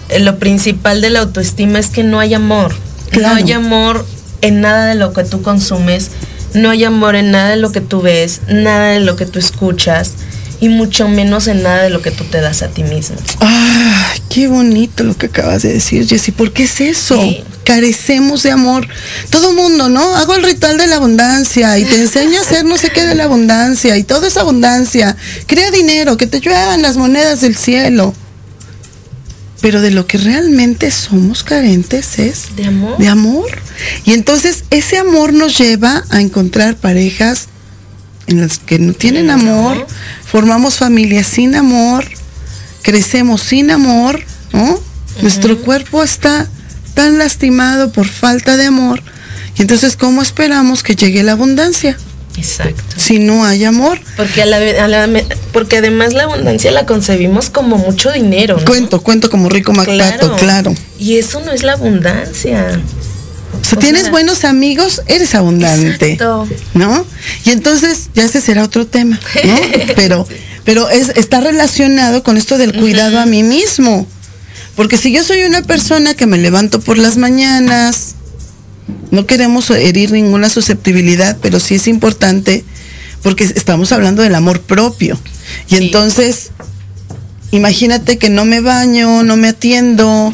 eh, 0.09 0.19
lo 0.19 0.37
principal 0.39 1.01
de 1.01 1.09
la 1.09 1.19
autoestima 1.19 1.79
es 1.79 1.87
que 1.87 2.03
no 2.03 2.19
hay 2.19 2.33
amor. 2.33 2.75
Claro. 3.09 3.35
No 3.35 3.45
hay 3.45 3.51
amor 3.51 4.05
en 4.41 4.61
nada 4.61 4.85
de 4.87 4.95
lo 4.95 5.13
que 5.13 5.23
tú 5.23 5.41
consumes, 5.41 6.11
no 6.53 6.69
hay 6.69 6.83
amor 6.83 7.15
en 7.15 7.31
nada 7.31 7.49
de 7.49 7.57
lo 7.57 7.71
que 7.71 7.81
tú 7.81 8.01
ves, 8.01 8.41
nada 8.47 8.91
de 8.91 8.99
lo 8.99 9.15
que 9.15 9.25
tú 9.25 9.39
escuchas 9.39 10.13
y 10.59 10.69
mucho 10.69 11.07
menos 11.07 11.47
en 11.47 11.63
nada 11.63 11.83
de 11.83 11.89
lo 11.89 12.01
que 12.01 12.11
tú 12.11 12.23
te 12.23 12.41
das 12.41 12.61
a 12.63 12.69
ti 12.69 12.83
mismo. 12.83 13.15
Ay, 13.39 14.21
qué 14.29 14.47
bonito 14.47 15.03
lo 15.03 15.15
que 15.15 15.27
acabas 15.27 15.61
de 15.61 15.73
decir, 15.73 16.07
Jessy. 16.07 16.31
¿Por 16.31 16.51
qué 16.51 16.63
es 16.63 16.81
eso? 16.81 17.21
Sí. 17.21 17.43
Carecemos 17.63 18.43
de 18.43 18.51
amor. 18.51 18.87
Todo 19.29 19.53
mundo, 19.53 19.89
¿no? 19.89 20.15
Hago 20.15 20.35
el 20.35 20.43
ritual 20.43 20.77
de 20.77 20.87
la 20.87 20.95
abundancia 20.95 21.77
y 21.77 21.85
te 21.85 21.95
enseño 21.95 22.39
a 22.39 22.41
hacer 22.41 22.65
no 22.65 22.77
sé 22.77 22.89
qué 22.89 23.03
de 23.05 23.13
la 23.13 23.25
abundancia 23.25 23.97
y 23.97 24.03
todo 24.03 24.25
es 24.25 24.37
abundancia. 24.37 25.15
Crea 25.47 25.69
dinero, 25.69 26.17
que 26.17 26.27
te 26.27 26.39
lluevan 26.39 26.81
las 26.81 26.97
monedas 26.97 27.41
del 27.41 27.55
cielo. 27.55 28.15
Pero 29.59 29.81
de 29.81 29.91
lo 29.91 30.07
que 30.07 30.17
realmente 30.17 30.91
somos 30.91 31.43
carentes 31.43 32.19
es 32.19 32.55
¿De 32.55 32.65
amor? 32.67 32.97
de 32.97 33.07
amor. 33.07 33.61
Y 34.05 34.13
entonces 34.13 34.63
ese 34.69 34.97
amor 34.97 35.33
nos 35.33 35.57
lleva 35.57 36.03
a 36.09 36.21
encontrar 36.21 36.75
parejas 36.77 37.47
en 38.27 38.41
las 38.41 38.59
que 38.59 38.77
no 38.77 38.93
tienen 38.93 39.29
amor, 39.29 39.87
formamos 40.25 40.75
familias 40.75 41.27
sin 41.27 41.55
amor, 41.55 42.05
crecemos 42.81 43.41
sin 43.41 43.71
amor, 43.71 44.21
¿no? 44.53 44.79
Nuestro 45.21 45.59
cuerpo 45.59 46.03
está 46.03 46.47
tan 46.93 47.17
lastimado 47.17 47.91
por 47.91 48.07
falta 48.07 48.57
de 48.57 48.65
amor. 48.65 49.01
Y 49.57 49.61
entonces, 49.61 49.95
¿cómo 49.95 50.21
esperamos 50.21 50.83
que 50.83 50.95
llegue 50.95 51.23
la 51.23 51.31
abundancia 51.31 51.97
Exacto. 52.37 52.83
si 52.95 53.17
no 53.17 53.45
hay 53.45 53.65
amor? 53.65 53.99
Porque, 54.15 54.43
a 54.43 54.45
la, 54.45 54.57
a 55.03 55.07
porque 55.51 55.77
además 55.77 56.13
la 56.13 56.23
abundancia 56.23 56.71
la 56.71 56.85
concebimos 56.85 57.49
como 57.49 57.77
mucho 57.77 58.11
dinero. 58.11 58.57
¿no? 58.59 58.65
Cuento, 58.65 59.01
cuento 59.01 59.29
como 59.29 59.49
rico 59.49 59.73
Macpato, 59.73 60.35
claro. 60.35 60.75
Y 60.99 61.17
eso 61.17 61.39
no 61.39 61.51
es 61.51 61.63
la 61.63 61.73
abundancia. 61.73 62.79
O 63.71 63.75
tienes 63.77 64.03
sea, 64.03 64.11
buenos 64.11 64.43
amigos, 64.45 65.01
eres 65.07 65.35
abundante. 65.35 66.13
Exacto. 66.13 66.47
¿no? 66.73 67.05
Y 67.45 67.51
entonces, 67.51 68.09
ya 68.13 68.23
ese 68.23 68.41
será 68.41 68.63
otro 68.63 68.87
tema, 68.87 69.19
¿no? 69.43 69.55
Pero, 69.95 70.27
pero 70.63 70.89
es, 70.89 71.09
está 71.15 71.39
relacionado 71.39 72.23
con 72.23 72.37
esto 72.37 72.57
del 72.57 72.73
cuidado 72.77 73.19
a 73.19 73.25
mí 73.25 73.43
mismo. 73.43 74.05
Porque 74.75 74.97
si 74.97 75.11
yo 75.11 75.23
soy 75.23 75.43
una 75.43 75.61
persona 75.63 76.13
que 76.13 76.25
me 76.27 76.37
levanto 76.37 76.79
por 76.81 76.97
las 76.97 77.17
mañanas, 77.17 78.15
no 79.11 79.25
queremos 79.25 79.69
herir 79.71 80.11
ninguna 80.11 80.49
susceptibilidad, 80.49 81.37
pero 81.41 81.59
sí 81.59 81.75
es 81.75 81.87
importante 81.87 82.63
porque 83.23 83.43
estamos 83.45 83.91
hablando 83.91 84.21
del 84.21 84.35
amor 84.35 84.61
propio. 84.61 85.19
Y 85.69 85.77
Sí. 85.77 85.83
entonces, 85.85 86.49
imagínate 87.51 88.17
que 88.17 88.29
no 88.29 88.45
me 88.45 88.61
baño, 88.61 89.23
no 89.23 89.35
me 89.37 89.47
atiendo, 89.49 90.33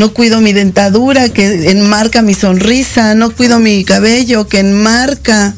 no 0.00 0.14
cuido 0.14 0.40
mi 0.40 0.54
dentadura 0.54 1.28
que 1.28 1.70
enmarca 1.70 2.22
mi 2.22 2.32
sonrisa, 2.32 3.14
no 3.14 3.32
cuido 3.32 3.58
mi 3.58 3.84
cabello 3.84 4.48
que 4.48 4.60
enmarca 4.60 5.54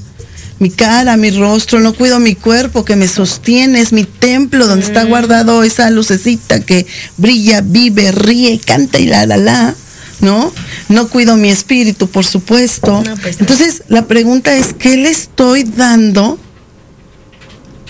mi 0.59 0.68
cara, 0.68 1.16
mi 1.16 1.31
rostro, 1.31 1.78
no 1.78 1.94
cuido 1.94 2.18
mi 2.18 2.35
cuerpo 2.35 2.85
que 2.85 2.96
me 2.96 3.07
sostiene, 3.07 3.78
es 3.78 3.92
mi 3.92 4.02
templo 4.02 4.66
donde 4.66 4.85
está 4.85 5.05
guardado 5.05 5.62
esa 5.62 5.88
lucecita 5.90 6.59
que 6.59 6.88
brilla, 7.18 7.61
vive, 7.61 8.11
ríe, 8.11 8.59
canta 8.59 8.98
y 8.98 9.07
la 9.07 9.26
la 9.26 9.37
la, 9.37 9.76
¿no? 10.20 10.52
No 10.88 11.07
cuido 11.07 11.37
mi 11.37 11.48
espíritu, 11.48 12.09
por 12.09 12.24
supuesto. 12.24 13.00
No, 13.00 13.16
pues. 13.18 13.38
Entonces, 13.38 13.85
la 13.87 14.09
pregunta 14.09 14.57
es, 14.57 14.74
¿qué 14.74 14.96
le 14.96 15.11
estoy 15.11 15.62
dando 15.62 16.37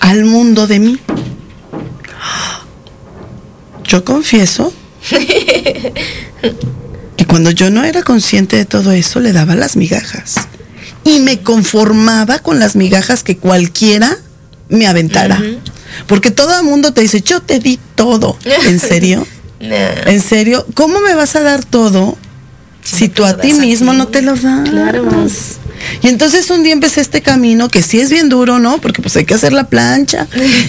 al 0.01 0.27
mundo 0.27 0.67
de 0.67 0.81
mí? 0.81 0.99
Yo 3.85 4.05
confieso 4.05 4.75
que 7.17 7.27
cuando 7.27 7.51
yo 7.51 7.71
no 7.71 7.85
era 7.85 8.03
consciente 8.03 8.57
de 8.57 8.65
todo 8.65 8.93
eso, 8.93 9.21
le 9.21 9.33
daba 9.33 9.55
las 9.55 9.77
migajas. 9.77 10.37
Y 11.05 11.21
me 11.21 11.41
conformaba 11.41 12.39
con 12.39 12.61
las 12.61 12.77
migajas 12.77 13.23
que 13.23 13.37
cualquiera 13.37 14.17
me 14.69 14.87
aventara. 14.87 15.41
Porque 16.07 16.31
todo 16.31 16.59
el 16.59 16.65
mundo 16.65 16.93
te 16.93 17.03
dice, 17.03 17.21
yo 17.21 17.41
te 17.41 17.59
di 17.59 17.79
todo. 17.95 18.37
¿En 18.67 18.81
serio? 18.81 19.27
¿En 19.61 20.21
serio? 20.21 20.67
¿Cómo 20.75 21.01
me 21.01 21.15
vas 21.15 21.37
a 21.37 21.43
dar 21.43 21.65
todo 21.65 22.17
si, 22.83 23.09
tú 23.09 23.25
a 23.25 23.37
ti 23.37 23.53
a 23.53 23.57
mismo 23.57 23.93
ti? 23.93 23.99
no 23.99 24.09
te 24.09 24.23
lo 24.23 24.35
das? 24.35 24.69
Claro. 24.69 25.09
Y 26.03 26.09
entonces 26.09 26.51
un 26.51 26.63
día 26.63 26.73
empecé 26.73 27.01
este 27.01 27.21
camino 27.23 27.69
que 27.69 27.83
sí 27.83 28.01
es 28.01 28.11
bien 28.11 28.29
duro, 28.29 28.59
¿no? 28.59 28.79
Porque 28.81 29.03
pues 29.03 29.17
hay 29.17 29.25
que 29.25 29.35
hacer 29.35 29.53
la 29.53 29.65
plancha 29.69 30.27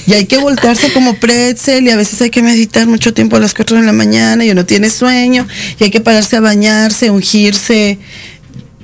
y 0.07 0.13
hay 0.13 0.25
que 0.25 0.37
voltearse 0.37 0.91
como 0.93 1.15
pretzel 1.15 1.85
y 1.87 1.89
a 1.91 1.95
veces 1.95 2.21
hay 2.21 2.29
que 2.29 2.41
meditar 2.41 2.87
mucho 2.87 3.13
tiempo 3.13 3.35
a 3.35 3.39
las 3.39 3.53
4 3.53 3.77
de 3.79 3.83
la 3.83 3.93
mañana 3.93 4.43
y 4.45 4.51
uno 4.51 4.65
tiene 4.65 4.89
sueño 4.89 5.47
y 5.79 5.83
hay 5.85 5.89
que 5.91 6.01
pararse 6.01 6.35
a 6.37 6.39
bañarse, 6.41 7.09
ungirse, 7.11 7.99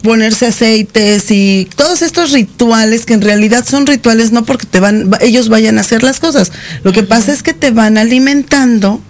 ponerse 0.03 0.45
aceites 0.47 1.29
y 1.29 1.67
todos 1.75 2.01
estos 2.01 2.31
rituales 2.31 3.05
que 3.05 3.13
en 3.13 3.21
realidad 3.21 3.65
son 3.67 3.85
rituales 3.85 4.31
no 4.31 4.45
porque 4.45 4.65
te 4.65 4.79
van 4.79 5.11
va- 5.11 5.17
ellos 5.21 5.49
vayan 5.49 5.77
a 5.77 5.81
hacer 5.81 6.03
las 6.03 6.19
cosas. 6.21 6.51
Lo 6.83 6.93
que 6.93 7.03
pasa 7.03 7.33
es 7.33 7.43
que 7.43 7.53
te 7.53 7.71
van 7.71 7.97
alimentando 7.97 9.01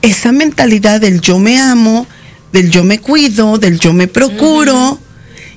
esa 0.00 0.32
mentalidad 0.32 1.00
del 1.02 1.20
yo 1.20 1.38
me 1.38 1.58
amo, 1.60 2.06
del 2.52 2.70
yo 2.70 2.82
me 2.82 2.98
cuido, 2.98 3.58
del 3.58 3.78
yo 3.78 3.92
me 3.92 4.08
procuro. 4.08 4.98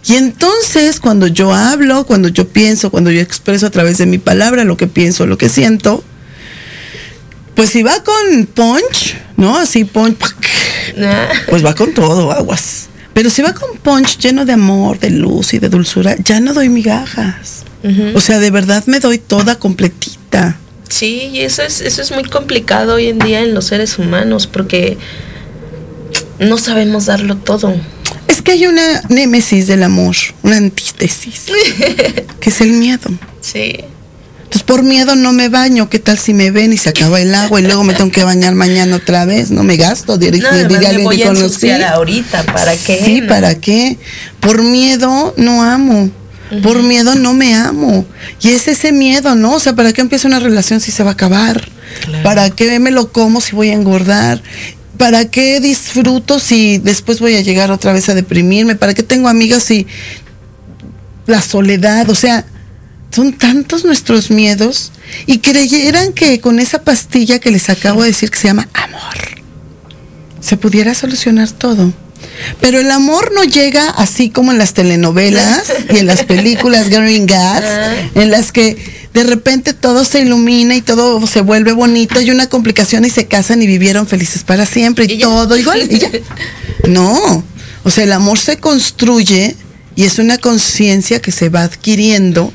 Y 0.07 0.15
entonces 0.15 0.99
cuando 0.99 1.27
yo 1.27 1.53
hablo, 1.53 2.05
cuando 2.05 2.27
yo 2.27 2.47
pienso, 2.47 2.91
cuando 2.91 3.11
yo 3.11 3.21
expreso 3.21 3.65
a 3.65 3.71
través 3.71 3.97
de 3.97 4.05
mi 4.05 4.17
palabra 4.17 4.63
lo 4.63 4.77
que 4.77 4.87
pienso, 4.87 5.25
lo 5.25 5.37
que 5.37 5.49
siento, 5.49 6.03
pues 7.55 7.69
si 7.69 7.81
va 7.81 8.03
con 8.03 8.45
punch, 8.45 9.15
¿no? 9.37 9.57
Así 9.57 9.83
punch, 9.83 10.17
pues 11.49 11.65
va 11.65 11.73
con 11.73 11.93
todo, 11.93 12.31
aguas. 12.31 12.89
Pero 13.13 13.29
si 13.29 13.41
va 13.41 13.53
con 13.53 13.77
punch 13.77 14.19
lleno 14.19 14.45
de 14.45 14.53
amor, 14.53 14.99
de 14.99 15.09
luz 15.09 15.53
y 15.53 15.59
de 15.59 15.69
dulzura, 15.69 16.15
ya 16.17 16.39
no 16.39 16.53
doy 16.53 16.69
migajas. 16.69 17.63
O 18.15 18.19
sea, 18.19 18.39
de 18.39 18.49
verdad 18.49 18.83
me 18.87 18.99
doy 18.99 19.19
toda 19.19 19.59
completita. 19.59 20.57
Sí, 20.89 21.29
y 21.33 21.41
eso 21.41 21.61
es, 21.61 21.81
eso 21.81 22.01
es 22.01 22.11
muy 22.11 22.23
complicado 22.23 22.95
hoy 22.95 23.07
en 23.07 23.19
día 23.19 23.41
en 23.41 23.53
los 23.53 23.65
seres 23.65 23.99
humanos 23.99 24.47
porque 24.47 24.97
no 26.39 26.57
sabemos 26.57 27.05
darlo 27.05 27.37
todo. 27.37 27.75
Es 28.27 28.41
que 28.41 28.51
hay 28.53 28.65
una 28.67 29.01
némesis 29.09 29.67
del 29.67 29.83
amor, 29.83 30.15
una 30.43 30.57
antítesis, 30.57 31.43
que 32.39 32.49
es 32.49 32.61
el 32.61 32.71
miedo. 32.73 33.09
Sí. 33.41 33.75
Entonces 34.43 34.63
por 34.63 34.83
miedo 34.83 35.15
no 35.15 35.33
me 35.33 35.49
baño, 35.49 35.89
¿qué 35.89 35.99
tal 35.99 36.17
si 36.17 36.33
me 36.33 36.51
ven 36.51 36.71
y 36.71 36.77
se 36.77 36.89
acaba 36.89 37.19
el 37.19 37.33
agua 37.35 37.59
y 37.59 37.63
luego 37.63 37.83
me 37.83 37.93
tengo 37.93 38.11
que 38.11 38.23
bañar 38.23 38.55
mañana 38.55 38.95
otra 38.95 39.25
vez? 39.25 39.51
No 39.51 39.63
me 39.63 39.75
gasto, 39.75 40.17
dir- 40.19 40.41
No, 40.41 40.51
diría 40.51 40.67
me 40.79 40.87
alguien 40.87 41.03
voy 41.03 41.21
a 41.23 41.27
ensuciar 41.27 41.81
ahorita, 41.83 42.43
¿para 42.43 42.75
qué? 42.77 43.01
Sí, 43.03 43.21
No. 43.21 43.27
¿para 43.27 43.55
qué? 43.59 43.97
Por 44.39 44.61
miedo 44.63 45.33
no 45.37 45.63
amo. 45.63 46.09
Por 46.61 46.83
miedo 46.83 47.15
no 47.15 47.33
me 47.33 47.55
amo. 47.55 48.05
Y 48.39 48.49
es 48.49 48.67
ese 48.67 48.91
miedo, 48.91 49.33
¿no? 49.33 49.53
O 49.55 49.59
sea, 49.59 49.73
¿para 49.73 49.91
qué 49.93 50.01
empiezo 50.01 50.27
una 50.27 50.39
relación 50.39 50.79
si 50.79 50.91
se 50.91 51.03
va 51.03 51.09
a 51.09 51.13
acabar? 51.13 51.67
¿Para 52.23 52.49
qué 52.51 52.79
me 52.79 52.91
lo 52.91 53.11
como 53.11 53.41
si 53.41 53.55
voy 53.55 53.69
a 53.69 53.73
engordar? 53.73 54.41
¿Para 54.97 55.25
qué 55.25 55.59
disfruto 55.59 56.39
si 56.39 56.77
después 56.77 57.19
voy 57.19 57.35
a 57.35 57.41
llegar 57.41 57.71
otra 57.71 57.93
vez 57.93 58.07
a 58.09 58.15
deprimirme? 58.15 58.75
¿Para 58.75 58.93
qué 58.93 59.03
tengo 59.03 59.27
amigas 59.27 59.63
si 59.63 59.87
la 61.25 61.41
soledad? 61.41 62.09
O 62.09 62.15
sea, 62.15 62.45
son 63.11 63.33
tantos 63.33 63.85
nuestros 63.85 64.31
miedos 64.31 64.91
y 65.25 65.39
creyeran 65.39 66.13
que 66.13 66.39
con 66.39 66.59
esa 66.59 66.83
pastilla 66.83 67.39
que 67.39 67.51
les 67.51 67.69
acabo 67.69 68.01
de 68.01 68.07
decir 68.07 68.29
que 68.29 68.37
se 68.37 68.47
llama 68.47 68.67
amor, 68.73 69.43
se 70.45 70.57
pudiera 70.57 70.93
solucionar 70.93 71.49
todo. 71.49 71.91
Pero 72.61 72.79
el 72.79 72.91
amor 72.91 73.31
no 73.33 73.43
llega 73.43 73.89
así 73.89 74.29
como 74.29 74.51
en 74.51 74.59
las 74.59 74.73
telenovelas 74.73 75.73
y 75.93 75.97
en 75.97 76.05
las 76.05 76.23
películas 76.23 76.89
Green 76.89 77.25
Gas, 77.25 77.63
en 78.13 78.29
las 78.29 78.51
que 78.51 78.77
de 79.13 79.23
repente 79.23 79.73
todo 79.73 80.05
se 80.05 80.21
ilumina 80.21 80.75
y 80.75 80.81
todo 80.81 81.25
se 81.25 81.41
vuelve 81.41 81.71
bonito 81.71 82.21
y 82.21 82.29
una 82.29 82.47
complicación 82.47 83.05
y 83.05 83.09
se 83.09 83.25
casan 83.25 83.61
y 83.63 83.67
vivieron 83.67 84.05
felices 84.05 84.43
para 84.43 84.67
siempre 84.67 85.05
y, 85.05 85.17
todo 85.19 85.57
igual. 85.57 85.87
y 85.89 85.99
ya. 85.99 86.09
No, 86.87 87.43
o 87.83 87.89
sea, 87.89 88.03
el 88.03 88.11
amor 88.11 88.37
se 88.37 88.57
construye 88.57 89.55
y 89.95 90.03
es 90.03 90.19
una 90.19 90.37
conciencia 90.37 91.19
que 91.19 91.31
se 91.31 91.49
va 91.49 91.63
adquiriendo 91.63 92.53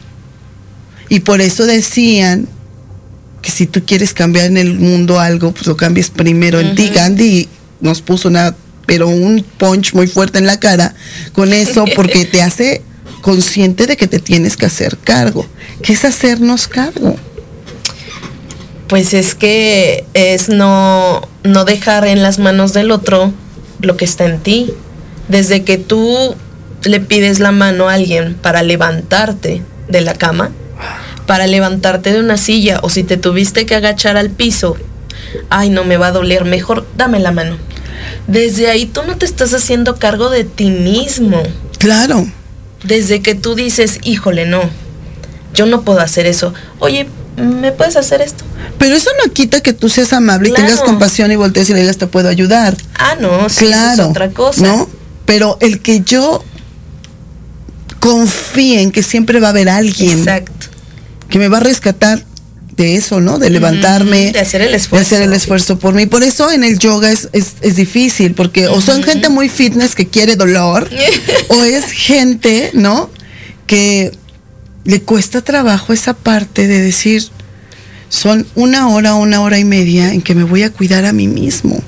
y 1.08 1.20
por 1.20 1.40
eso 1.40 1.66
decían 1.66 2.46
que 3.42 3.50
si 3.50 3.66
tú 3.66 3.82
quieres 3.84 4.14
cambiar 4.14 4.46
en 4.46 4.58
el 4.58 4.74
mundo 4.74 5.18
algo, 5.18 5.50
pues 5.50 5.66
lo 5.66 5.76
cambies 5.76 6.10
primero 6.10 6.60
en 6.60 6.76
ti. 6.76 6.90
Gandhi 6.94 7.48
nos 7.80 8.02
puso 8.02 8.28
una, 8.28 8.54
pero 8.86 9.08
un 9.08 9.44
punch 9.58 9.94
muy 9.94 10.06
fuerte 10.06 10.38
en 10.38 10.46
la 10.46 10.58
cara 10.60 10.94
con 11.32 11.52
eso, 11.52 11.84
porque 11.94 12.24
te 12.24 12.42
hace 12.42 12.82
consciente 13.20 13.86
de 13.86 13.96
que 13.96 14.06
te 14.06 14.18
tienes 14.18 14.56
que 14.56 14.66
hacer 14.66 14.96
cargo. 14.98 15.46
¿Qué 15.82 15.92
es 15.92 16.04
hacernos 16.04 16.68
cargo? 16.68 17.16
Pues 18.88 19.14
es 19.14 19.34
que 19.34 20.04
es 20.14 20.48
no, 20.48 21.28
no 21.44 21.64
dejar 21.64 22.06
en 22.06 22.22
las 22.22 22.38
manos 22.38 22.72
del 22.72 22.90
otro 22.90 23.32
lo 23.80 23.96
que 23.96 24.04
está 24.04 24.26
en 24.26 24.40
ti. 24.40 24.72
Desde 25.28 25.62
que 25.62 25.78
tú 25.78 26.34
le 26.82 27.00
pides 27.00 27.38
la 27.38 27.52
mano 27.52 27.88
a 27.88 27.94
alguien 27.94 28.34
para 28.34 28.62
levantarte 28.62 29.62
de 29.88 30.00
la 30.00 30.14
cama, 30.14 30.50
para 31.26 31.46
levantarte 31.46 32.12
de 32.12 32.20
una 32.20 32.36
silla, 32.36 32.80
o 32.82 32.90
si 32.90 33.04
te 33.04 33.16
tuviste 33.16 33.66
que 33.66 33.76
agachar 33.76 34.16
al 34.16 34.30
piso, 34.30 34.76
ay, 35.48 35.70
no 35.70 35.84
me 35.84 35.96
va 35.96 36.08
a 36.08 36.12
doler, 36.12 36.44
mejor 36.44 36.86
dame 36.96 37.20
la 37.20 37.32
mano. 37.32 37.56
Desde 38.26 38.68
ahí 38.68 38.86
tú 38.86 39.02
no 39.06 39.16
te 39.16 39.26
estás 39.26 39.52
haciendo 39.54 39.96
cargo 39.96 40.30
de 40.30 40.44
ti 40.44 40.70
mismo. 40.70 41.42
Claro. 41.78 42.26
Desde 42.84 43.20
que 43.20 43.34
tú 43.34 43.54
dices, 43.54 43.98
híjole, 44.04 44.46
no, 44.46 44.62
yo 45.54 45.66
no 45.66 45.82
puedo 45.82 46.00
hacer 46.00 46.26
eso. 46.26 46.54
Oye, 46.78 47.08
¿me 47.36 47.72
puedes 47.72 47.96
hacer 47.96 48.20
esto? 48.22 48.44
Pero 48.78 48.94
eso 48.94 49.10
no 49.24 49.32
quita 49.32 49.60
que 49.60 49.72
tú 49.72 49.88
seas 49.88 50.12
amable 50.12 50.48
y 50.48 50.52
tengas 50.52 50.80
compasión 50.80 51.30
y 51.30 51.36
voltees 51.36 51.68
y 51.70 51.74
le 51.74 51.80
digas 51.80 51.98
te 51.98 52.06
puedo 52.06 52.28
ayudar. 52.28 52.76
Ah, 52.98 53.16
no, 53.20 53.48
sí, 53.48 53.66
eso 53.66 53.66
claro. 53.66 54.02
es 54.04 54.08
otra 54.08 54.30
cosa. 54.30 54.62
¿No? 54.62 54.88
Pero 55.26 55.58
el 55.60 55.80
que 55.80 56.00
yo 56.00 56.42
confíe 58.00 58.80
en 58.80 58.90
que 58.90 59.02
siempre 59.02 59.40
va 59.40 59.48
a 59.48 59.50
haber 59.50 59.68
alguien 59.68 60.18
Exacto. 60.18 60.68
que 61.28 61.38
me 61.38 61.48
va 61.48 61.58
a 61.58 61.60
rescatar 61.60 62.24
de 62.80 62.96
eso, 62.96 63.20
¿no? 63.20 63.38
De 63.38 63.50
levantarme. 63.50 64.32
de 64.32 64.40
hacer 64.40 64.62
el 64.62 64.70
De 64.70 64.78
esfuerzo. 64.78 65.14
hacer 65.14 65.22
el 65.22 65.32
esfuerzo 65.34 65.78
por 65.78 65.92
mí. 65.94 66.06
Por 66.06 66.22
eso 66.22 66.50
en 66.50 66.64
el 66.64 66.78
yoga 66.78 67.10
es, 67.10 67.28
es, 67.32 67.54
es 67.60 67.76
difícil, 67.76 68.34
porque 68.34 68.68
o 68.68 68.80
son 68.80 69.02
gente 69.02 69.28
muy 69.28 69.48
fitness 69.48 69.94
que 69.94 70.06
quiere 70.06 70.34
dolor, 70.36 70.88
o 71.48 71.62
es 71.62 71.92
gente, 71.92 72.70
¿no? 72.72 73.10
Que 73.66 74.12
le 74.84 75.02
cuesta 75.02 75.42
trabajo 75.42 75.92
esa 75.92 76.14
parte 76.14 76.66
de 76.66 76.80
decir, 76.80 77.22
son 78.08 78.46
una 78.54 78.88
hora, 78.88 79.14
una 79.14 79.42
hora 79.42 79.58
y 79.58 79.64
media 79.64 80.14
en 80.14 80.22
que 80.22 80.34
me 80.34 80.44
voy 80.44 80.62
a 80.62 80.70
cuidar 80.70 81.04
a 81.04 81.12
mí 81.12 81.28
mismo. 81.28 81.82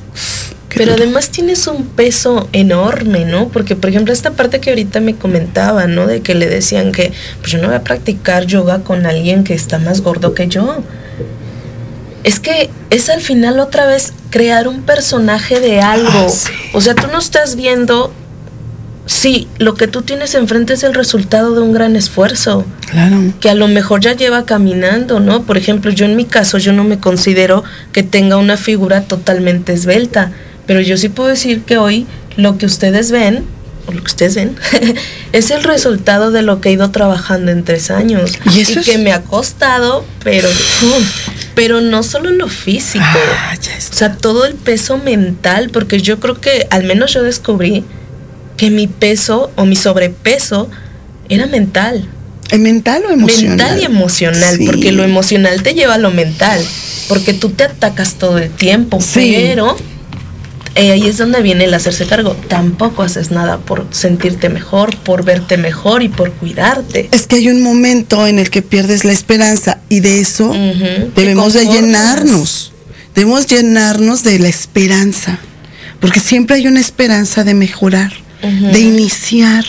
Pero 0.77 0.95
además 0.95 1.31
tienes 1.31 1.67
un 1.67 1.85
peso 1.87 2.49
enorme, 2.53 3.25
¿no? 3.25 3.49
Porque, 3.49 3.77
por 3.77 3.91
ejemplo, 3.91 4.13
esta 4.13 4.31
parte 4.33 4.61
que 4.61 4.71
ahorita 4.71 5.01
me 5.01 5.15
comentaba, 5.15 5.87
¿no? 5.87 6.07
De 6.07 6.21
que 6.23 6.35
le 6.35 6.49
decían 6.49 6.93
que, 6.93 7.13
pues 7.41 7.53
yo 7.53 7.59
no 7.59 7.69
voy 7.69 7.77
a 7.77 7.83
practicar 7.85 8.47
yoga 8.47 8.81
con 8.83 9.07
alguien 9.07 9.45
que 9.45 9.55
está 9.55 9.79
más 9.79 10.01
gordo 10.01 10.35
que 10.35 10.49
yo. 10.49 10.83
Es 12.25 12.39
que 12.39 12.71
es 12.91 13.09
al 13.09 13.21
final 13.21 13.59
otra 13.59 13.87
vez 13.87 14.13
crear 14.31 14.69
un 14.69 14.83
personaje 14.83 15.61
de 15.61 15.81
algo. 15.81 16.27
Ah, 16.27 16.29
sí. 16.29 16.53
O 16.73 16.81
sea, 16.81 16.95
tú 16.95 17.09
no 17.11 17.19
estás 17.19 17.57
viendo, 17.57 18.13
sí, 19.07 19.49
lo 19.59 19.75
que 19.75 19.89
tú 19.89 20.03
tienes 20.03 20.35
enfrente 20.37 20.75
es 20.75 20.85
el 20.85 20.95
resultado 20.95 21.55
de 21.55 21.61
un 21.63 21.73
gran 21.73 21.97
esfuerzo 21.97 22.65
Claro. 22.91 23.17
que 23.41 23.51
a 23.51 23.55
lo 23.55 23.67
mejor 23.69 24.01
ya 24.01 24.13
lleva 24.15 24.45
caminando, 24.45 25.19
¿no? 25.19 25.43
Por 25.43 25.57
ejemplo, 25.57 25.91
yo 25.91 26.05
en 26.05 26.15
mi 26.15 26.25
caso, 26.25 26.59
yo 26.59 26.73
no 26.73 26.85
me 26.85 26.99
considero 26.99 27.65
que 27.93 28.03
tenga 28.03 28.37
una 28.37 28.57
figura 28.57 29.03
totalmente 29.03 29.73
esbelta, 29.73 30.31
pero 30.67 30.81
yo 30.81 30.97
sí 30.97 31.09
puedo 31.09 31.29
decir 31.29 31.63
que 31.63 31.79
hoy 31.79 32.07
lo 32.37 32.59
que 32.59 32.67
ustedes 32.67 33.11
ven, 33.11 33.45
o 33.87 33.93
lo 33.93 33.99
que 34.01 34.07
ustedes 34.07 34.35
ven, 34.37 34.57
es 35.33 35.51
el 35.51 35.63
resultado 35.65 36.31
de 36.31 36.43
lo 36.43 36.61
que 36.61 36.69
he 36.69 36.73
ido 36.73 36.91
trabajando 36.91 37.51
en 37.51 37.65
tres 37.65 37.91
años. 37.91 38.33
Y 38.55 38.61
eso 38.61 38.81
es- 38.81 38.87
que 38.87 38.99
me 38.99 39.13
ha 39.13 39.23
costado, 39.23 40.05
pero, 40.23 40.49
pero 41.55 41.81
no 41.81 42.03
solo 42.03 42.31
lo 42.31 42.49
físico. 42.49 43.05
Ah, 43.05 43.55
O 43.57 43.95
sea, 43.95 44.17
todo 44.17 44.45
el 44.47 44.55
peso 44.55 44.99
mental, 44.99 45.71
porque 45.71 46.01
yo 46.01 46.21
creo 46.21 46.41
que 46.41 46.67
al 46.71 46.85
menos 46.85 47.13
yo 47.13 47.23
descubrí 47.23 47.85
que 48.57 48.71
mi 48.71 48.87
peso 48.87 49.51
o 49.57 49.65
mi 49.65 49.77
sobrepeso 49.77 50.71
era 51.29 51.47
mental. 51.47 52.07
¿El 52.51 52.61
mental 52.61 53.03
o 53.09 53.11
emocional? 53.11 53.57
Mental 53.57 53.81
y 53.81 53.85
emocional, 53.85 54.57
Sí. 54.59 54.67
porque 54.67 54.93
lo 54.93 55.03
emocional 55.05 55.63
te 55.63 55.73
lleva 55.75 55.95
a 55.95 55.99
lo 55.99 56.11
mental, 56.11 56.63
porque 57.09 57.33
tú 57.33 57.49
te 57.51 57.65
atacas 57.65 58.15
todo 58.15 58.39
el 58.39 58.51
tiempo, 58.51 59.01
Sí. 59.01 59.35
pero 59.37 59.77
eh, 60.75 60.91
ahí 60.91 61.07
es 61.07 61.19
donde 61.19 61.43
viene 61.43 61.65
el 61.65 61.75
hacerse 61.75 62.07
cargo. 62.07 62.35
Tampoco 62.49 63.03
haces 63.03 63.31
nada 63.31 63.59
por 63.59 63.87
sentirte 63.91 64.49
mejor, 64.49 64.97
por 64.97 65.25
verte 65.25 65.57
mejor 65.57 66.03
y 66.03 66.09
por 66.09 66.33
cuidarte. 66.33 67.09
Es 67.13 67.27
que 67.27 67.37
hay 67.37 67.49
un 67.49 67.63
momento 67.63 68.27
en 68.27 68.39
el 68.39 68.51
que 68.51 68.63
pierdes 68.63 69.05
la 69.05 69.13
esperanza 69.13 69.79
y 69.89 70.01
de 70.01 70.21
eso 70.21 70.55
debemos 71.15 71.53
de 71.53 71.67
llenarnos. 71.67 72.73
Debemos 73.15 73.47
llenarnos 73.47 74.23
de 74.23 74.39
la 74.39 74.49
esperanza, 74.49 75.39
porque 76.01 76.19
siempre 76.19 76.57
hay 76.57 76.67
una 76.67 76.81
esperanza 76.81 77.45
de 77.45 77.53
mejorar, 77.53 78.11
de 78.41 78.81
iniciar, 78.81 79.67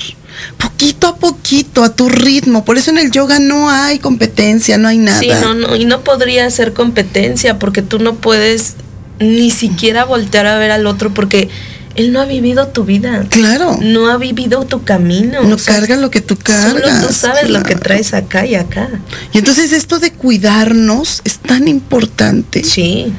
poquito 0.57 1.07
a 1.07 1.17
poquito, 1.17 1.83
a 1.83 1.93
tu 1.93 2.07
ritmo. 2.07 2.63
Por 2.63 2.77
eso 2.77 2.91
en 2.91 2.99
el 2.99 3.11
yoga 3.11 3.39
no 3.39 3.69
hay 3.69 3.99
competencia, 3.99 4.77
no 4.77 4.87
hay 4.87 4.97
nada. 4.97 5.19
Sí, 5.19 5.27
no, 5.41 5.53
no, 5.53 5.75
y 5.75 5.83
no 5.83 6.05
podría 6.05 6.49
ser 6.49 6.71
competencia 6.71 7.59
porque 7.59 7.81
tú 7.81 7.99
no 7.99 8.15
puedes 8.15 8.75
ni 9.23 9.49
siquiera 9.51 10.05
voltear 10.05 10.45
a 10.47 10.57
ver 10.57 10.71
al 10.71 10.85
otro 10.87 11.13
porque 11.13 11.49
él 11.95 12.11
no 12.11 12.21
ha 12.21 12.25
vivido 12.25 12.67
tu 12.69 12.85
vida. 12.85 13.23
Claro, 13.29 13.77
No 13.81 14.09
ha 14.09 14.17
vivido 14.17 14.65
tu 14.65 14.83
camino. 14.83 15.43
no 15.43 15.55
o 15.55 15.59
sea, 15.59 15.75
carga 15.75 15.95
lo 15.97 16.09
que 16.09 16.21
tú 16.21 16.35
cargas. 16.37 16.71
Solo 16.83 17.07
tú 17.07 17.13
sabes 17.13 17.49
lo 17.49 17.61
que 17.63 17.75
traes 17.75 18.13
acá 18.13 18.45
y 18.45 18.55
acá. 18.55 18.89
Y 19.31 19.37
entonces 19.37 19.71
esto 19.71 19.99
de 19.99 20.11
cuidarnos 20.11 21.21
es 21.23 21.37
tan 21.37 21.67
importante. 21.67 22.63
Sí. 22.63 23.13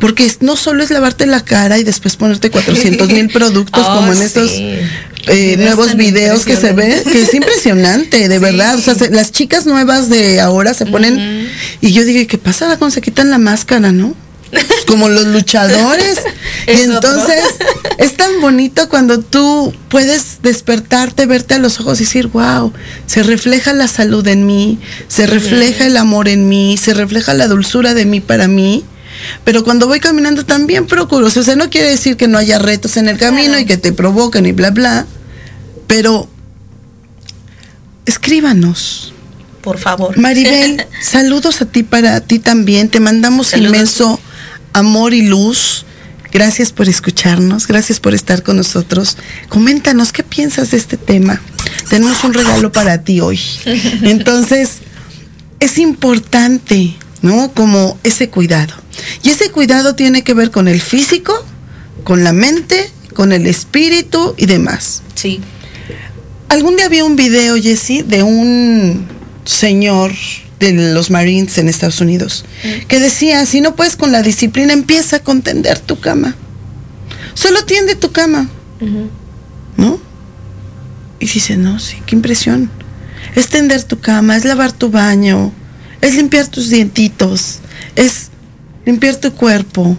Porque 0.00 0.30
no 0.40 0.56
solo 0.56 0.82
es 0.82 0.90
lavarte 0.90 1.26
la 1.26 1.40
cara 1.44 1.78
y 1.78 1.84
después 1.84 2.16
ponerte 2.16 2.50
400 2.50 3.08
mil 3.10 3.28
productos 3.32 3.84
Oh, 3.86 3.96
como 3.96 4.12
en 4.12 4.18
sí. 4.18 4.24
estos 4.24 4.50
eh, 5.28 5.56
nuevos 5.58 5.96
videos 5.96 6.44
que 6.44 6.56
se 6.56 6.72
ven, 6.72 7.02
que 7.04 7.22
es 7.22 7.34
impresionante, 7.34 8.28
de 8.28 8.38
verdad. 8.48 8.76
O 8.76 8.80
sea, 8.80 8.94
se- 8.94 9.10
las 9.10 9.32
chicas 9.32 9.66
nuevas 9.66 10.08
de 10.08 10.40
ahora 10.40 10.72
se 10.74 10.86
ponen... 10.86 11.48
Y 11.80 11.92
yo 11.92 12.04
digo, 12.04 12.26
¿qué 12.28 12.38
pasa 12.38 12.76
cuando 12.78 12.94
se 12.94 13.00
quitan 13.02 13.30
la 13.30 13.38
máscara, 13.38 13.92
no? 13.92 14.14
Como 14.86 15.08
los 15.08 15.26
luchadores. 15.26 16.18
y 16.66 16.70
otro. 16.70 16.94
entonces 16.94 17.42
es 17.98 18.16
tan 18.16 18.40
bonito 18.40 18.88
cuando 18.88 19.20
tú 19.20 19.74
puedes 19.88 20.42
despertarte, 20.42 21.26
verte 21.26 21.54
a 21.54 21.58
los 21.58 21.80
ojos 21.80 22.00
y 22.00 22.04
decir, 22.04 22.28
wow, 22.28 22.72
se 23.06 23.22
refleja 23.22 23.72
la 23.72 23.88
salud 23.88 24.26
en 24.28 24.46
mí, 24.46 24.78
se 25.08 25.26
refleja 25.26 25.86
el 25.86 25.96
amor 25.96 26.28
en 26.28 26.48
mí, 26.48 26.76
se 26.76 26.94
refleja 26.94 27.34
la 27.34 27.48
dulzura 27.48 27.94
de 27.94 28.06
mí 28.06 28.20
para 28.20 28.48
mí. 28.48 28.84
Pero 29.44 29.64
cuando 29.64 29.86
voy 29.86 29.98
caminando 29.98 30.44
también 30.44 30.86
procuro, 30.86 31.26
o 31.26 31.30
sea, 31.30 31.56
no 31.56 31.70
quiere 31.70 31.88
decir 31.90 32.16
que 32.16 32.28
no 32.28 32.38
haya 32.38 32.58
retos 32.58 32.96
en 32.96 33.08
el 33.08 33.16
camino 33.18 33.48
Claro. 33.48 33.60
y 33.60 33.66
que 33.66 33.76
te 33.78 33.92
provoquen 33.92 34.44
y 34.46 34.52
bla, 34.52 34.70
bla, 34.70 35.06
pero 35.86 36.28
escríbanos. 38.04 39.12
Por 39.62 39.78
favor. 39.78 40.16
Maribel, 40.16 40.86
saludos 41.02 41.60
a 41.60 41.66
ti 41.66 41.82
para 41.82 42.20
ti 42.20 42.38
también. 42.38 42.88
Te 42.88 43.00
mandamos 43.00 43.48
Saludos. 43.48 43.72
inmenso 43.72 44.20
amor 44.76 45.14
y 45.14 45.22
luz. 45.22 45.84
Gracias 46.32 46.70
por 46.70 46.86
escucharnos, 46.88 47.66
gracias 47.66 47.98
por 47.98 48.14
estar 48.14 48.42
con 48.42 48.58
nosotros. 48.58 49.16
Coméntanos 49.48 50.12
qué 50.12 50.22
piensas 50.22 50.70
de 50.70 50.76
este 50.76 50.98
tema. 50.98 51.40
Tenemos 51.88 52.22
un 52.24 52.34
regalo 52.34 52.70
para 52.72 53.02
ti 53.02 53.20
hoy. 53.20 53.40
Entonces, 54.02 54.78
es 55.60 55.78
importante, 55.78 56.94
¿no? 57.22 57.52
Como 57.52 57.98
ese 58.02 58.28
cuidado. 58.28 58.74
Y 59.22 59.30
ese 59.30 59.50
cuidado 59.50 59.94
tiene 59.94 60.22
que 60.22 60.34
ver 60.34 60.50
con 60.50 60.68
el 60.68 60.80
físico, 60.80 61.32
con 62.04 62.22
la 62.22 62.34
mente, 62.34 62.90
con 63.14 63.32
el 63.32 63.46
espíritu 63.46 64.34
y 64.36 64.44
demás. 64.44 65.02
Sí. 65.14 65.40
Algún 66.50 66.76
día 66.76 66.88
vi 66.88 67.00
un 67.00 67.16
video, 67.16 67.56
Jesse, 67.56 68.06
de 68.06 68.22
un 68.22 69.06
señor 69.46 70.12
de 70.60 70.72
los 70.94 71.10
Marines 71.10 71.58
en 71.58 71.68
Estados 71.68 72.00
Unidos, 72.00 72.44
que 72.88 72.98
decía, 72.98 73.44
si 73.46 73.60
no 73.60 73.76
puedes 73.76 73.96
con 73.96 74.12
la 74.12 74.22
disciplina, 74.22 74.72
empieza 74.72 75.18
con 75.20 75.42
tender 75.42 75.78
tu 75.78 76.00
cama. 76.00 76.34
Solo 77.34 77.64
tiende 77.64 77.94
tu 77.94 78.12
cama, 78.12 78.48
¿no? 79.76 80.00
Y 81.18 81.26
dice, 81.26 81.56
no, 81.56 81.78
sí, 81.78 81.96
qué 82.06 82.16
impresión. 82.16 82.70
Es 83.34 83.48
tender 83.48 83.82
tu 83.84 84.00
cama, 84.00 84.36
es 84.36 84.44
lavar 84.44 84.72
tu 84.72 84.90
baño, 84.90 85.52
es 86.00 86.14
limpiar 86.14 86.46
tus 86.48 86.70
dientitos, 86.70 87.58
es 87.94 88.28
limpiar 88.86 89.16
tu 89.16 89.32
cuerpo, 89.32 89.98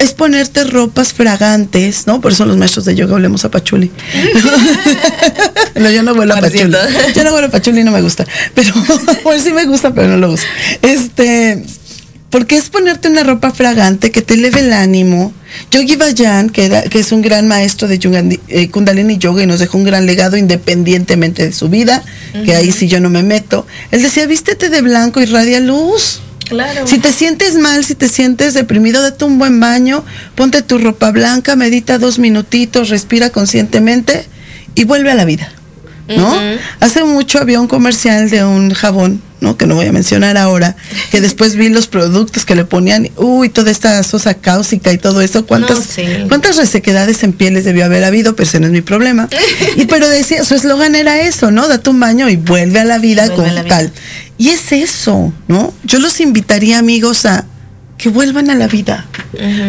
es 0.00 0.12
ponerte 0.14 0.64
ropas 0.64 1.12
fragantes, 1.12 2.06
¿no? 2.08 2.20
Por 2.20 2.32
eso 2.32 2.44
los 2.46 2.56
maestros 2.56 2.84
de 2.86 2.94
yoga 2.96 3.14
olemos 3.14 3.44
a 3.44 3.50
pachuli. 3.50 3.90
no, 5.76 5.90
yo 5.90 6.02
no 6.02 6.12
huelo 6.14 6.34
a 6.34 6.36
pachuli. 6.40 6.60
Yo 7.14 7.24
no 7.24 7.34
huelo 7.34 7.46
a 7.46 7.50
pachuli 7.50 7.80
y 7.80 7.84
no 7.84 7.92
me 7.92 8.02
gusta. 8.02 8.26
Pero, 8.54 8.72
bueno, 9.24 9.42
sí 9.42 9.52
me 9.52 9.64
gusta, 9.66 9.94
pero 9.94 10.08
no 10.08 10.16
lo 10.16 10.32
uso. 10.32 10.44
Este, 10.82 11.62
porque 12.30 12.56
es 12.56 12.68
ponerte 12.70 13.08
una 13.08 13.22
ropa 13.24 13.50
fragante 13.52 14.10
que 14.10 14.22
te 14.22 14.34
eleve 14.34 14.60
el 14.60 14.72
ánimo. 14.72 15.32
Yogi 15.70 15.96
Bayan, 15.96 16.48
que, 16.50 16.66
era- 16.66 16.82
que 16.82 17.00
es 17.00 17.12
un 17.12 17.22
gran 17.22 17.48
maestro 17.48 17.88
de 17.88 17.98
Yugandi- 17.98 18.40
eh, 18.48 18.68
Kundalini 18.70 19.18
Yoga 19.18 19.42
y 19.42 19.46
nos 19.46 19.58
dejó 19.60 19.78
un 19.78 19.84
gran 19.84 20.06
legado 20.06 20.36
independientemente 20.36 21.44
de 21.44 21.52
su 21.52 21.68
vida, 21.68 22.02
que 22.44 22.54
ahí 22.54 22.70
sí 22.72 22.86
yo 22.88 23.00
no 23.00 23.10
me 23.10 23.22
meto. 23.22 23.66
Él 23.90 24.02
decía, 24.02 24.26
vístete 24.26 24.68
de 24.70 24.80
blanco 24.82 25.20
y 25.20 25.26
radia 25.26 25.60
luz. 25.60 26.20
Si 26.84 26.98
te 26.98 27.12
sientes 27.12 27.56
mal, 27.56 27.84
si 27.84 27.94
te 27.94 28.08
sientes 28.08 28.54
deprimido, 28.54 29.02
date 29.02 29.24
un 29.24 29.38
buen 29.38 29.60
baño, 29.60 30.04
ponte 30.34 30.62
tu 30.62 30.78
ropa 30.78 31.10
blanca, 31.10 31.56
medita 31.56 31.98
dos 31.98 32.18
minutitos, 32.18 32.88
respira 32.88 33.30
conscientemente 33.30 34.26
y 34.74 34.84
vuelve 34.84 35.10
a 35.10 35.14
la 35.14 35.24
vida. 35.24 35.52
¿No? 36.16 36.34
Hace 36.80 37.04
mucho 37.04 37.38
había 37.38 37.60
un 37.60 37.68
comercial 37.68 38.30
de 38.30 38.44
un 38.44 38.72
jabón, 38.74 39.22
¿no? 39.40 39.56
Que 39.56 39.66
no 39.66 39.74
voy 39.76 39.86
a 39.86 39.92
mencionar 39.92 40.36
ahora, 40.36 40.74
que 41.10 41.20
después 41.20 41.54
vi 41.56 41.68
los 41.68 41.86
productos 41.86 42.44
que 42.44 42.54
le 42.56 42.64
ponían, 42.64 43.08
uy, 43.16 43.48
toda 43.48 43.70
esta 43.70 44.02
sosa 44.02 44.34
cáusica 44.34 44.92
y 44.92 44.98
todo 44.98 45.20
eso, 45.20 45.46
cuántas, 45.46 45.78
No, 45.78 45.84
sí. 45.84 46.02
cuántas 46.28 46.56
resequedades 46.56 47.22
en 47.22 47.32
pieles 47.32 47.64
debió 47.64 47.84
haber 47.84 48.04
habido, 48.04 48.34
pero 48.34 48.48
ese 48.48 48.58
no 48.60 48.66
es 48.66 48.72
mi 48.72 48.80
problema. 48.82 49.28
Y 49.76 49.86
pero 49.86 50.08
decía, 50.08 50.44
su 50.44 50.54
eslogan 50.54 50.94
era 50.94 51.20
eso, 51.20 51.50
¿no? 51.50 51.68
Date 51.68 51.90
un 51.90 52.00
baño 52.00 52.28
y 52.28 52.36
vuelve 52.36 52.80
a 52.80 52.84
la 52.84 52.98
vida 52.98 53.26
Vuelve 53.26 53.36
con 53.44 53.54
la 53.54 53.62
vida. 53.62 53.76
tal. 53.76 53.92
Y 54.36 54.48
es 54.48 54.72
eso, 54.72 55.32
¿no? 55.48 55.72
Yo 55.84 55.98
los 56.00 56.20
invitaría, 56.20 56.78
amigos, 56.78 57.24
a 57.26 57.44
que 57.98 58.08
vuelvan 58.08 58.48
a 58.50 58.54
la 58.54 58.66
vida. 58.66 59.06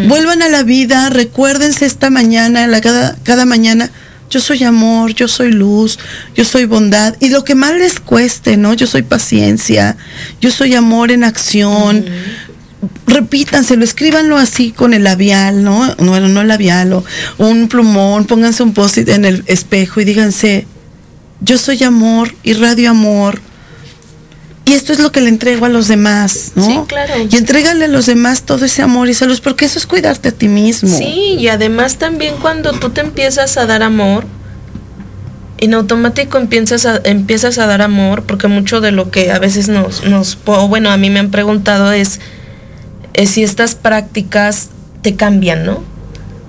Vuelvan 0.08 0.42
a 0.42 0.48
la 0.48 0.64
vida, 0.64 1.10
recuérdense 1.10 1.86
esta 1.86 2.10
mañana, 2.10 2.66
la, 2.66 2.80
cada, 2.80 3.16
cada 3.24 3.46
mañana, 3.46 3.92
yo 4.32 4.40
soy 4.40 4.64
amor, 4.64 5.14
yo 5.14 5.28
soy 5.28 5.52
luz, 5.52 6.00
yo 6.36 6.46
soy 6.46 6.66
bondad. 6.66 7.16
Y 7.20 7.30
lo 7.30 7.44
que 7.44 7.54
más 7.54 7.74
les 7.74 8.00
cueste, 8.00 8.58
¿no? 8.58 8.74
Yo 8.74 8.88
soy 8.88 9.04
paciencia, 9.04 9.98
yo 10.40 10.50
soy 10.50 10.74
amor 10.74 11.12
en 11.12 11.26
acción. 11.26 12.06
Repítanselo, 13.06 13.84
escríbanlo 13.84 14.38
así 14.38 14.72
con 14.72 14.94
el 14.94 15.04
labial, 15.04 15.64
¿no? 15.64 15.96
No, 15.96 16.20
no 16.20 16.42
el 16.42 16.48
labial, 16.48 16.94
o 16.94 17.04
un 17.38 17.68
plumón, 17.68 18.26
pónganse 18.26 18.64
un 18.64 18.74
post-it 18.74 19.10
en 19.10 19.26
el 19.26 19.44
espejo 19.48 20.00
y 20.00 20.06
díganse, 20.06 20.66
yo 21.42 21.58
soy 21.58 21.84
amor, 21.84 22.34
irradio 22.44 22.90
amor. 22.90 23.42
Y 24.66 24.74
esto 24.74 24.94
es 24.94 25.00
lo 25.00 25.12
que 25.12 25.22
le 25.22 25.30
entrego 25.30 25.66
a 25.66 25.70
los 25.70 25.88
demás, 25.88 26.52
¿no? 26.56 26.66
Sí, 26.66 26.80
claro. 26.88 27.14
Y 27.30 27.36
entrégale 27.36 27.86
a 27.86 27.88
los 27.88 28.06
demás 28.06 28.44
todo 28.44 28.66
ese 28.66 28.82
amor 28.82 29.10
y 29.10 29.14
salud, 29.14 29.40
porque 29.44 29.66
eso 29.66 29.80
es 29.80 29.88
cuidarte 29.88 30.30
a 30.30 30.32
ti 30.32 30.48
mismo. 30.48 30.96
Sí, 30.96 31.36
y 31.40 31.48
además 31.48 31.98
también 31.98 32.36
cuando 32.42 32.74
tú 32.74 32.92
te 32.92 33.02
empiezas 33.02 33.58
a 33.58 33.66
dar 33.66 33.84
amor, 33.84 34.26
en 35.62 35.76
automático 35.76 36.38
empiezas 36.38 36.86
a, 36.86 37.02
empiezas 37.04 37.58
a 37.60 37.68
dar 37.68 37.82
amor, 37.82 38.24
porque 38.24 38.48
mucho 38.48 38.82
de 38.82 38.92
lo 38.92 39.12
que 39.12 39.32
a 39.32 39.40
veces 39.40 39.68
nos, 39.68 40.04
nos 40.04 40.38
o 40.46 40.68
bueno, 40.68 40.90
a 40.90 40.98
mí 40.98 41.10
me 41.10 41.20
han 41.20 41.32
preguntado 41.32 41.92
es, 41.92 42.20
es 43.14 43.30
si 43.30 43.44
estas 43.44 43.76
prácticas 43.76 44.70
te 45.02 45.16
cambian, 45.16 45.66
¿no? 45.66 45.84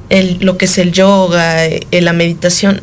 El, 0.09 0.39
lo 0.41 0.57
que 0.57 0.65
es 0.65 0.79
el 0.79 0.93
yoga, 0.93 1.67
eh, 1.67 1.87
la 1.91 2.13
meditación, 2.13 2.81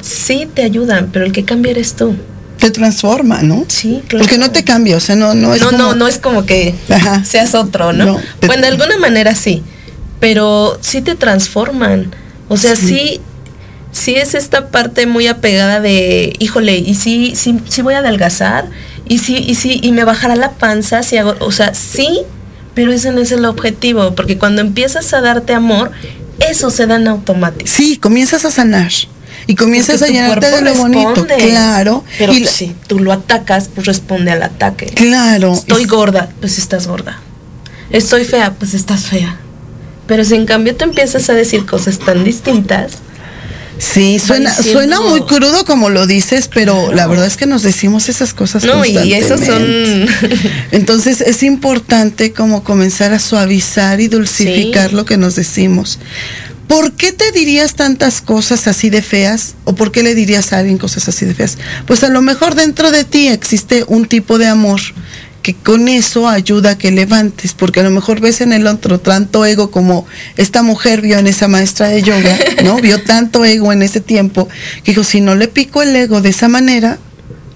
sí 0.00 0.48
te 0.52 0.62
ayudan, 0.62 1.10
pero 1.12 1.24
el 1.24 1.32
que 1.32 1.44
cambia 1.44 1.72
eres 1.72 1.94
tú. 1.94 2.14
Te 2.64 2.70
transforma, 2.70 3.42
¿no? 3.42 3.66
Sí, 3.68 4.02
claro. 4.08 4.24
Porque 4.24 4.38
no 4.38 4.50
te 4.50 4.64
cambia, 4.64 4.96
o 4.96 5.00
sea, 5.00 5.16
no, 5.16 5.34
no 5.34 5.52
es 5.52 5.60
no, 5.60 5.66
como- 5.70 5.78
no, 5.82 5.94
no 5.94 6.08
es 6.08 6.16
como 6.18 6.46
que 6.46 6.74
Ajá. 6.88 7.22
seas 7.22 7.54
otro, 7.54 7.92
¿no? 7.92 8.06
No, 8.06 8.20
te- 8.40 8.46
Bueno, 8.46 8.62
de 8.62 8.68
alguna 8.68 8.96
manera 8.96 9.34
sí, 9.34 9.62
pero 10.18 10.78
sí 10.80 11.02
te 11.02 11.14
transforman. 11.14 12.14
O 12.48 12.56
sea, 12.56 12.74
sí. 12.74 13.20
sí, 13.92 14.14
es 14.14 14.34
esta 14.34 14.68
parte 14.68 15.06
muy 15.06 15.26
apegada 15.26 15.80
de, 15.80 16.34
híjole, 16.38 16.78
y 16.78 16.94
sí, 16.94 17.34
sí, 17.36 17.58
sí 17.68 17.82
voy 17.82 17.94
a 17.94 17.98
adelgazar, 17.98 18.70
y 19.06 19.18
sí, 19.18 19.36
y 19.46 19.56
sí, 19.56 19.80
y 19.82 19.92
me 19.92 20.04
bajará 20.04 20.34
la 20.34 20.52
panza 20.52 21.02
si 21.02 21.18
hago, 21.18 21.34
o 21.40 21.52
sea, 21.52 21.74
sí, 21.74 22.20
pero 22.74 22.92
ese 22.92 23.12
no 23.12 23.20
es 23.20 23.30
el 23.30 23.44
objetivo, 23.44 24.14
porque 24.14 24.38
cuando 24.38 24.62
empiezas 24.62 25.12
a 25.12 25.20
darte 25.20 25.52
amor, 25.52 25.90
eso 26.40 26.70
se 26.70 26.86
da 26.86 26.96
en 26.96 27.08
automático. 27.08 27.70
Sí, 27.70 27.98
comienzas 27.98 28.46
a 28.46 28.50
sanar. 28.50 28.90
Y 29.46 29.54
comienzas 29.56 30.00
a 30.02 30.06
llenarte 30.06 30.50
de 30.50 30.62
lo 30.62 30.74
bonito. 30.74 31.26
Claro. 31.26 32.04
Pero 32.18 32.32
y 32.32 32.46
si 32.46 32.74
tú 32.86 32.98
lo 33.00 33.12
atacas, 33.12 33.68
pues 33.74 33.86
responde 33.86 34.30
al 34.30 34.42
ataque. 34.42 34.86
Claro. 34.86 35.52
Estoy 35.52 35.84
gorda, 35.84 36.30
pues 36.40 36.58
estás 36.58 36.86
gorda. 36.86 37.20
Estoy 37.90 38.24
fea, 38.24 38.52
pues 38.58 38.74
estás 38.74 39.02
fea. 39.06 39.36
Pero 40.06 40.24
si 40.24 40.34
en 40.34 40.46
cambio 40.46 40.74
te 40.76 40.84
empiezas 40.84 41.28
a 41.30 41.34
decir 41.34 41.66
cosas 41.66 41.98
tan 41.98 42.24
distintas, 42.24 42.92
Sí, 43.76 44.20
suena, 44.20 44.50
diciendo- 44.50 44.72
suena 44.80 45.00
muy 45.00 45.22
crudo 45.22 45.64
como 45.64 45.90
lo 45.90 46.06
dices, 46.06 46.48
pero 46.52 46.92
la 46.92 47.08
verdad 47.08 47.26
es 47.26 47.36
que 47.36 47.44
nos 47.46 47.62
decimos 47.64 48.08
esas 48.08 48.32
cosas. 48.32 48.64
no, 48.64 48.84
y 48.84 49.14
esos 49.14 49.40
son. 49.40 49.66
Entonces 50.70 51.20
es 51.20 51.42
importante 51.42 52.32
como 52.32 52.62
comenzar 52.62 53.12
a 53.12 53.18
suavizar 53.18 54.00
y 54.00 54.06
dulcificar 54.08 54.90
Sí. 54.90 54.96
lo 54.96 55.04
que 55.04 55.16
nos 55.16 55.34
decimos. 55.34 55.98
¿Por 56.68 56.92
qué 56.92 57.12
te 57.12 57.30
dirías 57.32 57.74
tantas 57.74 58.20
cosas 58.20 58.66
así 58.66 58.90
de 58.90 59.02
feas? 59.02 59.54
¿O 59.64 59.74
por 59.74 59.92
qué 59.92 60.02
le 60.02 60.14
dirías 60.14 60.52
a 60.52 60.58
alguien 60.58 60.78
cosas 60.78 61.08
así 61.08 61.24
de 61.26 61.34
feas? 61.34 61.58
Pues 61.86 62.02
a 62.04 62.08
lo 62.08 62.22
mejor 62.22 62.54
dentro 62.54 62.90
de 62.90 63.04
ti 63.04 63.28
existe 63.28 63.84
un 63.86 64.06
tipo 64.06 64.38
de 64.38 64.46
amor 64.46 64.80
que 65.42 65.52
con 65.54 65.88
eso 65.88 66.26
ayuda 66.26 66.70
a 66.70 66.78
que 66.78 66.90
levantes, 66.90 67.52
porque 67.52 67.80
a 67.80 67.82
lo 67.82 67.90
mejor 67.90 68.18
ves 68.20 68.40
en 68.40 68.54
el 68.54 68.66
otro 68.66 68.98
tanto 68.98 69.44
ego 69.44 69.70
como 69.70 70.06
esta 70.38 70.62
mujer 70.62 71.02
vio 71.02 71.18
en 71.18 71.26
esa 71.26 71.48
maestra 71.48 71.88
de 71.88 72.02
yoga, 72.02 72.34
¿no? 72.64 72.76
Vio 72.80 73.02
tanto 73.02 73.44
ego 73.44 73.70
en 73.70 73.82
ese 73.82 74.00
tiempo, 74.00 74.48
que 74.84 74.92
dijo, 74.92 75.04
si 75.04 75.20
no 75.20 75.34
le 75.34 75.48
pico 75.48 75.82
el 75.82 75.94
ego 75.94 76.22
de 76.22 76.30
esa 76.30 76.48
manera, 76.48 76.98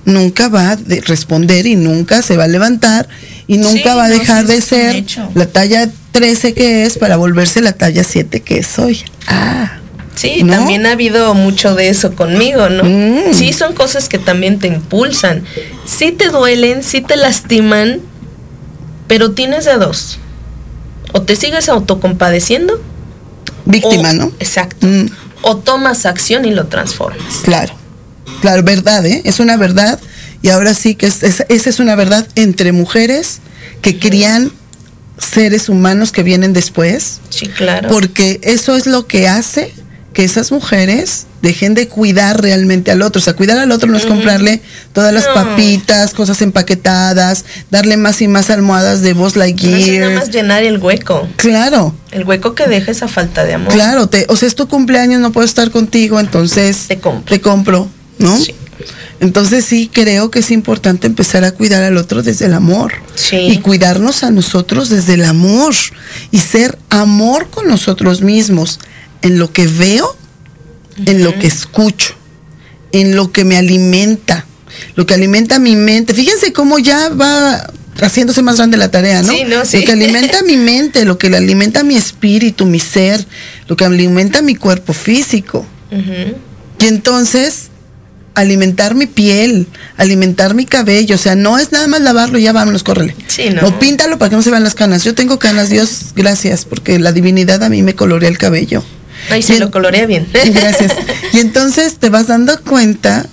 nunca 0.04 0.48
va 0.50 0.72
a 0.72 0.76
de- 0.76 1.00
responder 1.00 1.66
y 1.66 1.76
nunca 1.76 2.20
se 2.20 2.36
va 2.36 2.44
a 2.44 2.48
levantar 2.48 3.08
y 3.48 3.56
nunca 3.58 3.72
Sí, 3.72 3.96
va 3.98 4.04
a 4.04 4.08
no, 4.08 4.18
dejar 4.18 4.46
sí, 4.46 4.52
de 4.52 4.60
ser 4.60 4.94
hecho. 4.96 5.28
la 5.34 5.46
talla 5.46 5.90
13 6.12 6.54
que 6.54 6.84
es 6.84 6.96
para 6.98 7.16
volverse 7.16 7.60
la 7.60 7.72
talla 7.72 8.04
7 8.04 8.40
que 8.40 8.58
es 8.58 8.78
hoy. 8.78 9.02
Ah, 9.26 9.78
sí, 10.14 10.42
¿No? 10.44 10.52
también 10.54 10.86
ha 10.86 10.92
habido 10.92 11.34
mucho 11.34 11.74
de 11.74 11.88
eso 11.88 12.14
conmigo, 12.14 12.68
¿no? 12.68 12.84
Mm. 12.84 13.32
Sí, 13.34 13.52
son 13.52 13.72
cosas 13.74 14.08
que 14.08 14.18
también 14.18 14.58
te 14.60 14.68
impulsan. 14.68 15.42
Sí 15.86 16.12
te 16.12 16.28
duelen, 16.28 16.82
sí 16.84 17.00
te 17.00 17.16
lastiman, 17.16 18.00
pero 19.06 19.32
tienes 19.32 19.64
de 19.64 19.74
dos. 19.78 20.18
O 21.12 21.22
te 21.22 21.34
sigues 21.36 21.68
autocompadeciendo. 21.68 22.80
víctima, 23.64 24.10
o- 24.10 24.14
¿no? 24.14 24.32
Exacto. 24.40 24.86
Mm. 24.86 25.06
O 25.42 25.56
tomas 25.56 26.04
acción 26.06 26.44
y 26.44 26.50
lo 26.50 26.66
transformas. 26.66 27.36
Claro, 27.44 27.72
claro, 28.40 28.62
verdad, 28.62 29.04
¿eh? 29.06 29.22
Es 29.24 29.40
una 29.40 29.56
verdad 29.56 29.98
y 30.42 30.48
ahora 30.50 30.74
sí 30.74 30.94
que 30.94 31.06
es, 31.06 31.22
es- 31.22 31.44
esa 31.48 31.70
es 31.70 31.80
una 31.80 31.94
verdad 31.94 32.26
entre 32.34 32.72
mujeres 32.72 33.38
que 33.82 33.98
crían 33.98 34.52
seres 35.18 35.68
humanos 35.68 36.12
que 36.12 36.22
vienen 36.22 36.52
después. 36.52 37.20
Sí, 37.30 37.46
claro. 37.48 37.88
Porque 37.88 38.40
eso 38.42 38.76
es 38.76 38.86
lo 38.86 39.06
que 39.06 39.28
hace 39.28 39.72
que 40.12 40.24
esas 40.24 40.50
mujeres 40.50 41.26
dejen 41.42 41.74
de 41.74 41.86
cuidar 41.86 42.40
realmente 42.40 42.90
al 42.90 43.02
otro. 43.02 43.20
O 43.20 43.22
sea, 43.22 43.34
cuidar 43.34 43.58
al 43.58 43.70
otro 43.70 43.88
no 43.88 43.96
es 43.96 44.06
comprarle 44.06 44.60
todas 44.92 45.12
las 45.12 45.26
No. 45.26 45.34
papitas, 45.34 46.12
cosas 46.14 46.40
empaquetadas, 46.42 47.44
darle 47.70 47.96
más 47.96 48.20
y 48.22 48.26
más 48.26 48.50
almohadas 48.50 49.02
de 49.02 49.12
Buzz 49.12 49.36
No 49.36 49.44
es 49.44 49.54
nada 50.00 50.10
más 50.14 50.30
llenar 50.30 50.64
el 50.64 50.78
hueco. 50.78 51.28
Claro, 51.36 51.94
El 52.10 52.24
hueco 52.24 52.54
que 52.54 52.66
deja 52.66 52.90
esa 52.90 53.06
falta 53.06 53.44
de 53.44 53.54
amor. 53.54 53.72
claro. 53.72 54.08
Te, 54.08 54.26
o 54.28 54.34
sea, 54.36 54.48
es 54.48 54.54
tu 54.56 54.66
cumpleaños, 54.66 55.20
no 55.20 55.30
puedo 55.30 55.44
estar 55.44 55.70
contigo, 55.70 56.18
entonces 56.18 56.86
Te 56.88 56.98
compro. 56.98 57.32
te 57.34 57.40
compro, 57.40 57.88
¿no? 58.18 58.36
Sí. 58.38 58.54
Entonces 59.20 59.64
sí 59.64 59.90
creo 59.92 60.30
que 60.30 60.40
es 60.40 60.50
importante 60.50 61.06
empezar 61.06 61.44
a 61.44 61.52
cuidar 61.52 61.82
al 61.82 61.96
otro 61.96 62.22
desde 62.22 62.46
el 62.46 62.54
amor. 62.54 62.92
Sí. 63.14 63.36
Y 63.36 63.58
cuidarnos 63.58 64.22
a 64.22 64.30
nosotros 64.30 64.88
desde 64.88 65.14
el 65.14 65.24
amor. 65.24 65.74
Y 66.30 66.38
ser 66.38 66.78
amor 66.90 67.48
con 67.50 67.68
nosotros 67.68 68.22
mismos. 68.22 68.80
En 69.22 69.38
lo 69.38 69.52
que 69.52 69.66
veo, 69.66 70.16
en 71.06 71.24
lo 71.24 71.38
que 71.38 71.46
escucho, 71.46 72.14
en 72.92 73.16
lo 73.16 73.32
que 73.32 73.44
me 73.44 73.56
alimenta, 73.56 74.46
lo 74.94 75.06
que 75.06 75.14
alimenta 75.14 75.58
mi 75.58 75.76
mente. 75.76 76.14
Fíjense 76.14 76.52
cómo 76.52 76.78
ya 76.78 77.08
va 77.08 77.70
haciéndose 78.00 78.42
más 78.42 78.56
grande 78.56 78.76
la 78.76 78.90
tarea, 78.90 79.22
¿no? 79.22 79.32
Sí, 79.32 79.44
no, 79.44 79.64
sí. 79.64 79.80
Lo 79.80 79.86
que 79.86 79.92
alimenta 79.92 80.42
mi 80.42 80.56
mente, 80.56 81.04
lo 81.04 81.18
que 81.18 81.30
le 81.30 81.36
alimenta 81.36 81.82
mi 81.82 81.96
espíritu, 81.96 82.64
mi 82.64 82.78
ser, 82.78 83.24
lo 83.66 83.76
que 83.76 83.84
alimenta 83.84 84.42
mi 84.42 84.54
cuerpo 84.54 84.92
físico. 84.92 85.66
Y 85.90 86.86
entonces, 86.86 87.70
alimentar 88.40 88.94
mi 88.94 89.06
piel, 89.06 89.66
alimentar 89.96 90.54
mi 90.54 90.64
cabello, 90.66 91.14
o 91.16 91.18
sea, 91.18 91.34
no 91.34 91.58
es 91.58 91.72
nada 91.72 91.86
más 91.88 92.00
lavarlo 92.00 92.38
y 92.38 92.42
ya 92.42 92.52
vámonos, 92.52 92.82
córrele. 92.82 93.14
Sí, 93.26 93.50
no. 93.50 93.66
O 93.66 93.78
píntalo 93.78 94.18
para 94.18 94.30
que 94.30 94.36
no 94.36 94.42
se 94.42 94.50
vean 94.50 94.64
las 94.64 94.74
canas. 94.74 95.04
Yo 95.04 95.14
tengo 95.14 95.38
canas, 95.38 95.70
Dios, 95.70 96.12
gracias, 96.14 96.64
porque 96.64 96.98
la 96.98 97.12
divinidad 97.12 97.62
a 97.62 97.68
mí 97.68 97.82
me 97.82 97.94
colorea 97.94 98.28
el 98.28 98.38
cabello. 98.38 98.82
Ay, 99.30 99.42
se 99.42 99.58
lo 99.58 99.70
colorea 99.70 100.06
bien. 100.06 100.28
Gracias. 100.54 100.92
Y 101.32 101.40
entonces 101.40 101.96
te 101.98 102.08
vas 102.08 102.28
dando 102.28 102.58
cuenta 102.62 103.26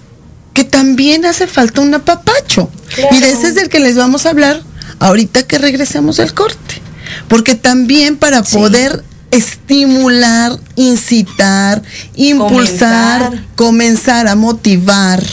que 0.53 0.63
también 0.63 1.25
hace 1.25 1.45
falta 1.45 1.81
un 1.81 1.93
apapacho. 1.93 2.71
Claro. 2.95 3.15
Y 3.15 3.19
de 3.19 3.29
ese 3.31 3.49
es 3.49 3.55
del 3.55 3.69
que 3.69 3.79
les 3.79 3.95
vamos 3.95 4.25
a 4.25 4.31
hablar 4.31 4.61
ahorita 4.99 5.43
que 5.43 5.59
regresemos 5.59 6.17
del 6.17 6.33
corte. 6.33 6.81
Porque 7.27 7.53
también 7.53 8.17
para 8.17 8.43
Sí. 8.43 8.57
poder 8.57 9.03
estimular, 9.35 10.57
incitar, 10.75 11.81
impulsar, 12.15 13.21
Comenzar. 13.23 13.45
comenzar 13.55 14.27
a 14.27 14.35
motivar, 14.35 15.23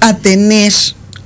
a 0.00 0.16
tener 0.16 0.72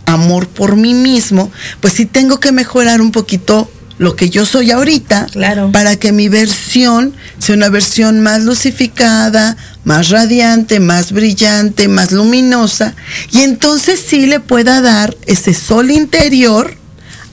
amor 0.06 0.48
por 0.48 0.76
mí 0.76 0.94
mismo, 0.94 1.50
pues 1.80 1.94
sí 1.94 2.06
tengo 2.06 2.40
que 2.40 2.52
mejorar 2.52 3.00
un 3.00 3.10
poquito 3.12 3.70
lo 3.96 4.16
que 4.16 4.28
yo 4.28 4.44
soy 4.44 4.70
ahorita 4.72 5.26
Claro. 5.30 5.70
para 5.70 5.96
que 5.96 6.10
mi 6.12 6.28
versión 6.28 7.14
sea 7.38 7.54
una 7.54 7.68
versión 7.68 8.20
más 8.20 8.42
lucificada, 8.42 9.56
más 9.84 10.08
radiante, 10.10 10.80
más 10.80 11.12
brillante, 11.12 11.86
más 11.88 12.10
luminosa 12.10 12.94
y 13.30 13.42
entonces 13.42 14.02
sí 14.04 14.26
le 14.26 14.40
pueda 14.40 14.80
dar 14.80 15.16
ese 15.26 15.54
sol 15.54 15.90
interior 15.92 16.76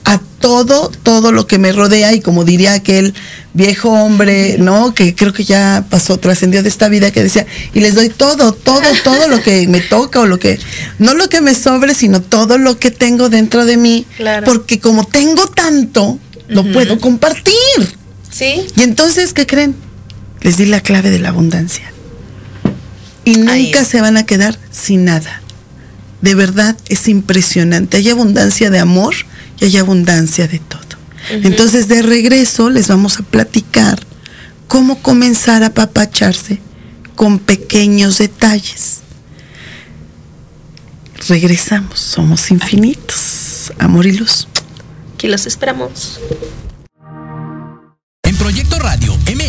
a 0.04 0.20
todo, 0.40 0.90
todo 1.02 1.30
lo 1.30 1.46
que 1.46 1.58
me 1.58 1.72
rodea 1.72 2.12
y 2.12 2.20
como 2.20 2.44
diría 2.44 2.72
aquel 2.74 3.14
viejo 3.54 3.90
hombre, 3.90 4.56
¿no? 4.58 4.94
Que 4.94 5.14
creo 5.14 5.32
que 5.32 5.44
ya 5.44 5.84
pasó, 5.90 6.18
trascendió 6.18 6.62
de 6.62 6.68
esta 6.68 6.88
vida, 6.88 7.10
que 7.12 7.22
decía, 7.22 7.46
y 7.72 7.80
les 7.80 7.94
doy 7.94 8.08
todo, 8.08 8.52
todo, 8.52 8.82
todo 9.04 9.28
lo 9.28 9.40
que 9.42 9.68
me 9.68 9.80
toca 9.80 10.20
o 10.20 10.26
lo 10.26 10.38
que, 10.40 10.58
no 10.98 11.14
lo 11.14 11.28
que 11.28 11.40
me 11.40 11.54
sobre, 11.54 11.94
sino 11.94 12.20
todo 12.20 12.58
lo 12.58 12.78
que 12.78 12.90
tengo 12.90 13.28
dentro 13.28 13.64
de 13.64 13.76
mí, 13.76 14.04
Claro. 14.16 14.44
porque 14.44 14.80
como 14.80 15.04
tengo 15.06 15.46
tanto, 15.46 16.18
lo 16.48 16.62
Ujú. 16.62 16.72
puedo 16.72 16.98
compartir. 16.98 17.54
Sí. 18.30 18.66
Y 18.76 18.82
entonces, 18.82 19.32
¿qué 19.34 19.46
creen? 19.46 19.76
Les 20.40 20.56
di 20.56 20.66
la 20.66 20.80
clave 20.80 21.10
de 21.10 21.20
la 21.20 21.28
abundancia. 21.28 21.92
Y 23.24 23.36
nunca 23.36 23.84
se 23.84 24.00
van 24.00 24.16
a 24.16 24.26
quedar 24.26 24.58
sin 24.72 25.04
nada. 25.04 25.40
De 26.22 26.34
verdad 26.34 26.76
es 26.88 27.06
impresionante. 27.08 27.98
Hay 27.98 28.10
abundancia 28.10 28.70
de 28.70 28.78
amor 28.80 29.14
y 29.62 29.66
hay 29.66 29.76
abundancia 29.76 30.48
de 30.48 30.58
todo. 30.58 30.80
Entonces, 31.30 31.86
de 31.86 32.02
regreso 32.02 32.68
les 32.68 32.88
vamos 32.88 33.20
a 33.20 33.22
platicar 33.22 34.04
cómo 34.66 34.98
comenzar 35.00 35.62
a 35.62 35.66
apapacharse 35.66 36.58
con 37.14 37.38
pequeños 37.38 38.18
detalles. 38.18 39.00
Regresamos, 41.28 42.00
somos 42.00 42.50
infinitos. 42.50 43.72
Amor 43.78 44.06
y 44.06 44.12
luz. 44.12 44.48
Aquí 45.14 45.28
los 45.28 45.46
esperamos. 45.46 46.20
En 48.24 48.36
Proyecto 48.36 48.80
Radio 48.80 49.16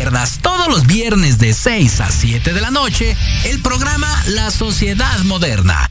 Pierdas 0.00 0.38
todos 0.40 0.66
los 0.68 0.86
viernes 0.86 1.38
de 1.38 1.52
6 1.52 2.00
a 2.00 2.10
7 2.10 2.54
de 2.54 2.60
la 2.62 2.70
noche 2.70 3.14
el 3.44 3.60
programa 3.60 4.08
La 4.28 4.50
Sociedad 4.50 5.18
Moderna, 5.24 5.90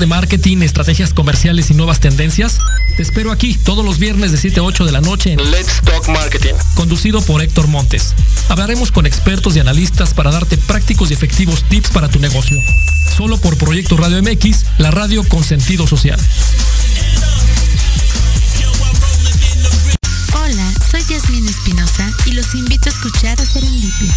de 0.00 0.06
marketing, 0.06 0.62
estrategias 0.62 1.12
comerciales 1.12 1.70
y 1.70 1.74
nuevas 1.74 2.00
tendencias? 2.00 2.58
Te 2.96 3.02
espero 3.02 3.30
aquí 3.30 3.54
todos 3.54 3.84
los 3.84 3.98
viernes 3.98 4.32
de 4.32 4.38
7 4.38 4.60
a 4.60 4.62
8 4.62 4.86
de 4.86 4.92
la 4.92 5.00
noche 5.00 5.32
en 5.32 5.50
Let's 5.50 5.82
Talk 5.84 6.08
Marketing. 6.08 6.54
conducido 6.74 7.20
por 7.22 7.42
Héctor 7.42 7.68
Montes. 7.68 8.14
Hablaremos 8.48 8.90
con 8.90 9.06
expertos 9.06 9.54
y 9.56 9.60
analistas 9.60 10.14
para 10.14 10.30
darte 10.30 10.56
prácticos 10.56 11.10
y 11.10 11.14
efectivos 11.14 11.62
tips 11.64 11.90
para 11.90 12.08
tu 12.08 12.18
negocio. 12.18 12.58
Solo 13.16 13.38
por 13.38 13.56
Proyecto 13.58 13.96
Radio 13.96 14.22
MX, 14.22 14.64
la 14.78 14.90
radio 14.90 15.22
con 15.28 15.44
sentido 15.44 15.86
social. 15.86 16.18
Hola, 20.34 20.72
soy 20.90 21.04
Yasmin 21.08 21.46
Espinosa 21.46 22.10
y 22.24 22.32
los 22.32 22.54
invito 22.54 22.88
a 22.88 22.92
escuchar 22.92 23.40
a 23.40 23.44
Serendipia. 23.44 24.16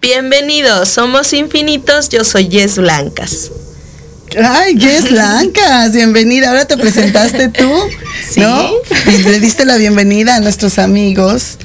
Bienvenidos, 0.00 0.88
somos 0.90 1.32
infinitos, 1.32 2.08
yo 2.08 2.24
soy 2.24 2.48
Jess 2.50 2.76
Blancas. 2.78 3.50
Ay, 4.42 4.78
Jess 4.78 5.10
Blancas, 5.10 5.92
bienvenida. 5.92 6.50
Ahora 6.50 6.66
te 6.66 6.76
presentaste 6.76 7.48
tú, 7.48 7.68
Sí. 8.30 8.40
¿no? 8.40 8.70
Y 9.12 9.22
le 9.24 9.40
diste 9.40 9.64
la 9.64 9.76
bienvenida 9.76 10.36
a 10.36 10.40
nuestros 10.40 10.78
amigos. 10.78 11.58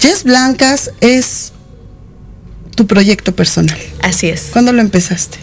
Jess 0.00 0.24
Blancas 0.24 0.90
es 1.00 1.52
tu 2.74 2.86
proyecto 2.86 3.34
personal. 3.34 3.78
Así 4.02 4.28
es. 4.28 4.48
¿Cuándo 4.52 4.72
lo 4.72 4.80
empezaste? 4.82 5.38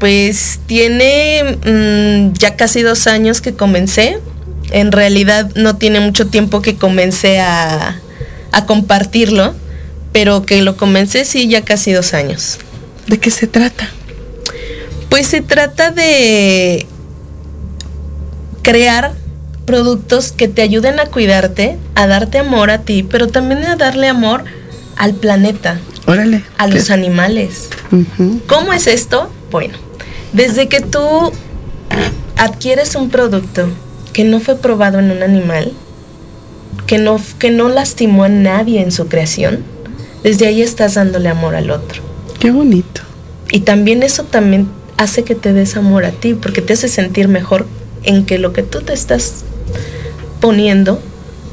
Pues 0.00 0.58
tiene 0.66 1.58
mm, 1.64 2.32
ya 2.38 2.56
casi 2.56 2.82
dos 2.82 3.06
años 3.06 3.40
que 3.40 3.54
comencé. 3.54 4.18
En 4.72 4.90
realidad 4.90 5.50
no 5.54 5.76
tiene 5.76 6.00
mucho 6.00 6.26
tiempo 6.26 6.60
que 6.60 6.74
comencé 6.76 7.38
a, 7.38 8.00
a 8.50 8.66
compartirlo, 8.66 9.54
pero 10.16 10.46
que 10.46 10.62
lo 10.62 10.78
comencé 10.78 11.26
sí 11.26 11.46
ya 11.46 11.60
casi 11.60 11.92
dos 11.92 12.14
años. 12.14 12.56
¿De 13.06 13.18
qué 13.18 13.30
se 13.30 13.46
trata? 13.46 13.90
Pues 15.10 15.26
se 15.26 15.42
trata 15.42 15.90
de 15.90 16.86
crear 18.62 19.12
productos 19.66 20.32
que 20.32 20.48
te 20.48 20.62
ayuden 20.62 21.00
a 21.00 21.04
cuidarte, 21.04 21.76
a 21.94 22.06
darte 22.06 22.38
amor 22.38 22.70
a 22.70 22.80
ti, 22.80 23.02
pero 23.02 23.26
también 23.26 23.66
a 23.66 23.76
darle 23.76 24.08
amor 24.08 24.44
al 24.96 25.12
planeta, 25.12 25.78
Órale. 26.06 26.42
a 26.56 26.66
los 26.66 26.88
animales. 26.90 27.68
¿Cómo 28.46 28.72
es 28.72 28.86
esto? 28.86 29.30
Bueno, 29.50 29.74
desde 30.32 30.66
que 30.66 30.80
tú 30.80 31.30
adquieres 32.38 32.94
un 32.94 33.10
producto 33.10 33.68
que 34.14 34.24
no 34.24 34.40
fue 34.40 34.56
probado 34.56 34.98
en 34.98 35.10
un 35.10 35.22
animal, 35.22 35.74
que 36.86 36.96
no, 36.96 37.20
que 37.38 37.50
no 37.50 37.68
lastimó 37.68 38.24
a 38.24 38.30
nadie 38.30 38.80
en 38.80 38.92
su 38.92 39.08
creación, 39.08 39.75
desde 40.26 40.48
ahí 40.48 40.60
estás 40.60 40.94
dándole 40.94 41.28
amor 41.28 41.54
al 41.54 41.70
otro. 41.70 42.02
Qué 42.40 42.50
bonito. 42.50 43.00
Y 43.52 43.60
también 43.60 44.02
eso 44.02 44.24
también 44.24 44.68
hace 44.96 45.22
que 45.22 45.36
te 45.36 45.52
des 45.52 45.76
amor 45.76 46.04
a 46.04 46.10
ti, 46.10 46.34
porque 46.34 46.60
te 46.62 46.72
hace 46.72 46.88
sentir 46.88 47.28
mejor 47.28 47.64
en 48.02 48.26
que 48.26 48.40
lo 48.40 48.52
que 48.52 48.64
tú 48.64 48.80
te 48.80 48.92
estás 48.92 49.44
poniendo 50.40 50.98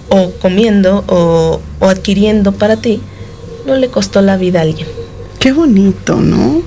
o 0.09 0.32
comiendo 0.41 1.03
o, 1.05 1.61
o 1.80 1.88
adquiriendo 1.88 2.51
para 2.51 2.78
ti 2.78 2.99
no 3.67 3.76
le 3.76 3.89
costó 3.89 4.24
la 4.24 4.38
vida 4.38 4.57
a 4.57 4.63
alguien. 4.63 4.88
Qué 5.44 5.52
bonito, 5.52 6.22
¿no? 6.22 6.64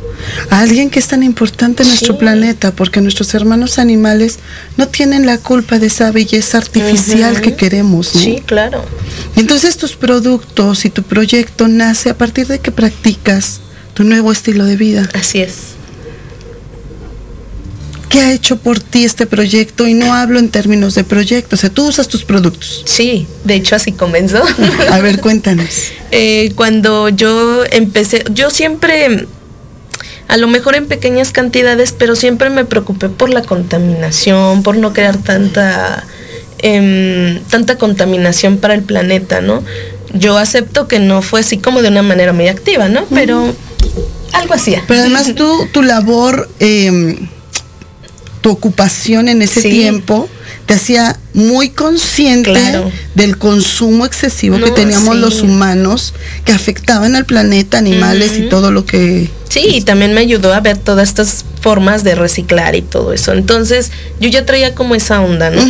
A 0.50 0.60
alguien 0.60 0.90
que 0.90 0.98
es 0.98 1.08
tan 1.08 1.22
importante 1.22 1.82
en 1.82 1.88
nuestro 1.88 2.18
planeta, 2.18 2.72
porque 2.72 3.00
nuestros 3.00 3.32
hermanos 3.32 3.78
animales 3.78 4.38
no 4.76 4.86
tienen 4.88 5.24
la 5.24 5.38
culpa 5.38 5.78
de 5.78 5.86
esa 5.86 6.12
belleza 6.12 6.58
artificial 6.58 7.40
que 7.40 7.56
queremos, 7.56 8.14
¿no? 8.14 8.20
Sí, 8.20 8.42
claro. 8.44 8.84
Y 9.34 9.40
entonces 9.40 9.78
tus 9.78 9.96
productos 9.96 10.84
y 10.84 10.90
tu 10.90 11.02
proyecto 11.04 11.68
nace 11.68 12.10
a 12.10 12.18
partir 12.18 12.48
de 12.48 12.58
que 12.58 12.70
practicas 12.70 13.60
tu 13.94 14.04
nuevo 14.04 14.30
estilo 14.30 14.66
de 14.66 14.76
vida. 14.76 15.08
Así 15.14 15.40
es. 15.40 15.75
¿Qué 18.08 18.20
ha 18.20 18.32
hecho 18.32 18.56
por 18.56 18.78
ti 18.78 19.04
este 19.04 19.26
proyecto? 19.26 19.86
Y 19.86 19.94
no 19.94 20.14
hablo 20.14 20.38
en 20.38 20.50
términos 20.50 20.94
de 20.94 21.02
proyecto, 21.02 21.56
o 21.56 21.58
sea, 21.58 21.70
tú 21.70 21.88
usas 21.88 22.06
tus 22.08 22.24
productos. 22.24 22.82
Sí, 22.86 23.26
de 23.44 23.54
hecho 23.54 23.74
así 23.74 23.92
comenzó. 23.92 24.42
A 24.90 25.00
ver, 25.00 25.20
cuéntanos. 25.20 25.92
Eh, 26.12 26.52
cuando 26.54 27.08
yo 27.08 27.64
empecé, 27.70 28.24
yo 28.32 28.50
siempre, 28.50 29.26
a 30.28 30.36
lo 30.36 30.46
mejor 30.46 30.76
en 30.76 30.86
pequeñas 30.86 31.32
cantidades, 31.32 31.92
pero 31.92 32.14
siempre 32.14 32.48
me 32.48 32.64
preocupé 32.64 33.08
por 33.08 33.30
la 33.30 33.42
contaminación, 33.42 34.62
por 34.62 34.76
no 34.76 34.92
crear 34.92 35.16
tanta, 35.18 36.06
em, 36.58 37.40
tanta 37.50 37.76
contaminación 37.76 38.58
para 38.58 38.74
el 38.74 38.82
planeta, 38.82 39.40
¿no? 39.40 39.64
Yo 40.14 40.38
acepto 40.38 40.86
que 40.86 41.00
no 41.00 41.22
fue 41.22 41.40
así 41.40 41.58
como 41.58 41.82
de 41.82 41.88
una 41.88 42.02
manera 42.02 42.32
muy 42.32 42.46
activa, 42.46 42.88
¿no? 42.88 43.04
Pero 43.12 43.52
algo 44.32 44.54
hacía. 44.54 44.84
Pero 44.86 45.00
además 45.00 45.34
tú, 45.34 45.68
tu 45.72 45.82
labor, 45.82 46.48
eh, 46.60 47.18
tu 48.46 48.52
ocupación 48.52 49.28
en 49.28 49.42
ese 49.42 49.60
Sí. 49.60 49.70
tiempo 49.70 50.28
te 50.66 50.74
hacía 50.74 51.18
muy 51.34 51.70
consciente 51.70 52.52
Claro. 52.52 52.92
del 53.16 53.38
consumo 53.38 54.06
excesivo 54.06 54.60
que 54.60 54.70
teníamos 54.70 55.16
sí. 55.16 55.20
los 55.20 55.42
humanos, 55.42 56.14
que 56.44 56.52
afectaban 56.52 57.16
al 57.16 57.24
planeta, 57.24 57.76
animales 57.78 58.38
y 58.38 58.42
todo 58.42 58.70
lo 58.70 58.86
que... 58.86 59.28
Sí, 59.48 59.64
y 59.66 59.80
también 59.82 60.14
me 60.14 60.20
ayudó 60.20 60.54
a 60.54 60.60
ver 60.60 60.76
todas 60.78 61.08
estas 61.08 61.44
formas 61.60 62.04
de 62.04 62.14
reciclar 62.14 62.76
y 62.76 62.82
todo 62.82 63.12
eso. 63.12 63.32
Entonces, 63.32 63.90
yo 64.20 64.28
ya 64.28 64.46
traía 64.46 64.76
como 64.76 64.94
esa 64.94 65.20
onda, 65.22 65.50
¿no? 65.50 65.64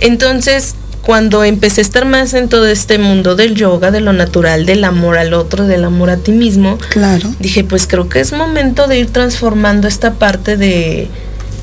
Entonces, 0.00 0.74
cuando 1.02 1.44
empecé 1.44 1.80
a 1.80 1.82
estar 1.82 2.04
más 2.04 2.34
en 2.34 2.48
todo 2.48 2.66
este 2.66 2.98
mundo 2.98 3.36
del 3.36 3.54
yoga, 3.54 3.92
de 3.92 4.00
lo 4.00 4.12
natural, 4.12 4.66
del 4.66 4.82
amor 4.82 5.18
al 5.18 5.34
otro, 5.34 5.68
del 5.68 5.84
amor 5.84 6.10
a 6.10 6.16
ti 6.16 6.32
mismo, 6.32 6.78
Claro. 6.90 7.32
dije, 7.38 7.62
pues 7.62 7.86
creo 7.86 8.08
que 8.08 8.18
es 8.18 8.32
momento 8.32 8.88
de 8.88 8.98
ir 8.98 9.06
transformando 9.10 9.86
esta 9.86 10.14
parte 10.14 10.56
de, 10.56 11.08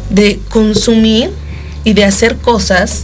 de 0.09 0.39
consumir 0.49 1.31
y 1.83 1.93
de 1.93 2.03
hacer 2.05 2.37
cosas 2.37 3.03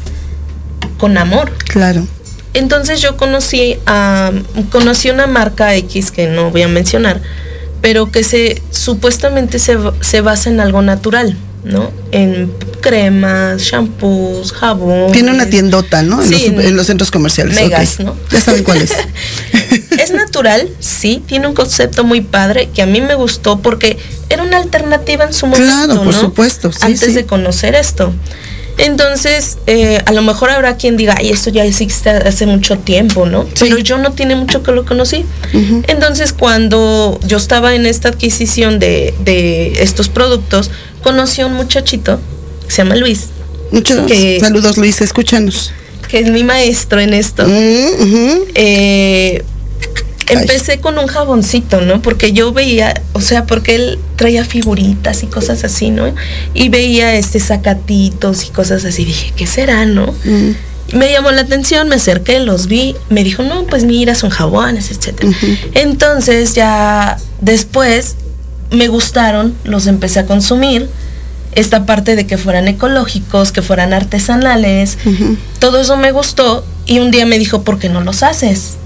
con 0.98 1.18
amor. 1.18 1.52
Claro. 1.66 2.06
Entonces 2.54 3.02
yo 3.02 3.16
conocí 3.18 3.78
a 3.86 4.32
conocí 4.72 5.10
una 5.10 5.26
marca 5.28 5.74
X 5.76 6.12
que 6.12 6.28
no 6.28 6.52
voy 6.52 6.64
a 6.64 6.68
mencionar, 6.68 7.22
pero 7.82 8.12
que 8.12 8.24
se 8.24 8.62
supuestamente 8.72 9.58
se, 9.58 9.78
se 10.02 10.22
basa 10.22 10.50
en 10.50 10.60
algo 10.60 10.82
natural, 10.82 11.38
¿no? 11.64 11.92
En 12.12 12.52
cremas, 12.82 13.62
shampoos, 13.62 14.52
jabón. 14.52 15.12
Tiene 15.14 15.32
una 15.32 15.46
tiendota, 15.50 16.02
¿no? 16.04 16.22
En, 16.22 16.28
Sí, 16.28 16.34
los, 16.34 16.44
en- 16.44 16.62
en 16.62 16.76
los 16.76 16.88
centros 16.88 17.10
comerciales. 17.10 17.56
Megas, 17.56 18.00
ok. 18.00 18.06
¿no? 18.06 18.16
Ya 18.32 18.42
saben 18.42 18.64
cuál 18.64 18.82
es. 18.82 18.92
Es 19.98 20.12
natural, 20.12 20.68
sí, 20.80 21.22
tiene 21.28 21.48
un 21.48 21.54
concepto 21.54 22.04
muy 22.04 22.22
padre 22.22 22.70
que 22.74 22.82
a 22.82 22.86
mí 22.88 23.02
me 23.02 23.14
gustó 23.14 23.60
porque 23.60 23.98
una 24.52 24.60
alternativa 24.64 25.24
en 25.24 25.34
su 25.34 25.48
momento, 25.48 25.66
Claro, 25.74 26.04
por 26.04 26.14
¿no? 26.14 26.20
supuesto, 26.20 26.72
sí, 26.72 26.80
Antes 26.82 27.00
sí. 27.10 27.14
de 27.14 27.26
conocer 27.26 27.74
esto. 27.76 28.14
Entonces, 28.78 29.58
eh, 29.68 30.00
a 30.06 30.12
lo 30.12 30.22
mejor 30.22 30.50
habrá 30.50 30.76
quien 30.78 30.98
diga, 30.98 31.16
ay, 31.18 31.30
esto 31.30 31.50
ya 31.50 31.64
existe 31.66 32.10
hace 32.10 32.46
mucho 32.46 32.78
tiempo, 32.80 33.26
¿no? 33.26 33.44
Sí. 33.44 33.50
Pero 33.60 33.78
yo 33.80 33.98
no 33.98 34.12
tiene 34.14 34.36
mucho 34.36 34.64
que 34.64 34.72
lo 34.72 34.86
conocí. 34.86 35.26
Entonces, 35.88 36.34
cuando 36.34 37.20
yo 37.26 37.38
estaba 37.38 37.76
en 37.76 37.86
esta 37.86 38.10
adquisición 38.10 38.80
de, 38.80 39.14
de 39.24 39.74
estos 39.84 40.10
productos, 40.10 40.72
conocí 41.04 41.42
a 41.42 41.48
un 41.48 41.54
muchachito, 41.54 42.20
que 42.66 42.72
se 42.72 42.78
llama 42.84 42.96
Luis, 42.96 43.28
Muchos 43.72 44.06
Que- 44.06 44.40
saludos, 44.42 44.78
Luis, 44.78 45.00
escúchanos. 45.02 45.72
que 46.10 46.20
es 46.20 46.30
mi 46.30 46.44
maestro 46.44 47.00
en 47.00 47.14
esto. 47.14 47.46
Mm. 47.48 48.42
Eh, 48.56 49.44
empecé 50.28 50.80
con 50.80 50.98
un 50.98 51.08
jaboncito, 51.08 51.82
¿no? 51.82 52.02
Porque 52.02 52.34
yo 52.34 52.54
veía, 52.54 53.02
o 53.14 53.22
sea, 53.22 53.46
porque 53.46 53.76
él 53.76 54.00
traía 54.16 54.46
figuritas 54.46 55.24
y 55.24 55.28
cosas 55.28 55.64
así, 55.64 55.90
¿no? 55.90 56.14
Y 56.54 56.70
veía 56.70 57.16
este 57.16 57.40
sacatitos 57.40 58.46
y 58.46 58.50
cosas 58.50 58.86
así. 58.86 59.06
Dije, 59.06 59.34
¿qué 59.36 59.48
será, 59.48 59.86
no? 59.86 60.14
Mm. 60.24 60.52
Me 60.94 61.12
llamó 61.12 61.32
la 61.32 61.42
atención, 61.42 61.88
me 61.88 61.96
acerqué, 61.96 62.40
los 62.40 62.68
vi, 62.68 62.96
me 63.10 63.24
dijo, 63.24 63.44
no, 63.44 63.66
pues 63.66 63.86
mira, 63.86 64.16
son 64.16 64.30
jabones, 64.30 64.92
etcétera. 64.92 65.30
Ujú. 65.30 65.48
Entonces 65.74 66.54
ya 66.54 67.18
después 67.40 68.16
me 68.72 68.88
gustaron, 68.88 69.56
los 69.64 69.88
empecé 69.88 70.20
a 70.20 70.26
consumir. 70.26 70.90
Esta 71.54 71.86
parte 71.86 72.16
de 72.16 72.26
que 72.26 72.38
fueran 72.38 72.70
ecológicos, 72.70 73.52
que 73.52 73.62
fueran 73.62 73.92
artesanales, 73.92 74.98
todo 75.60 75.82
eso 75.82 75.98
me 75.98 76.12
gustó 76.12 76.66
y 76.86 77.00
un 77.00 77.12
día 77.12 77.26
me 77.26 77.38
dijo, 77.38 77.64
¿por 77.64 77.78
qué 77.78 77.90
no 77.90 78.00
los 78.02 78.24
haces? 78.24 78.78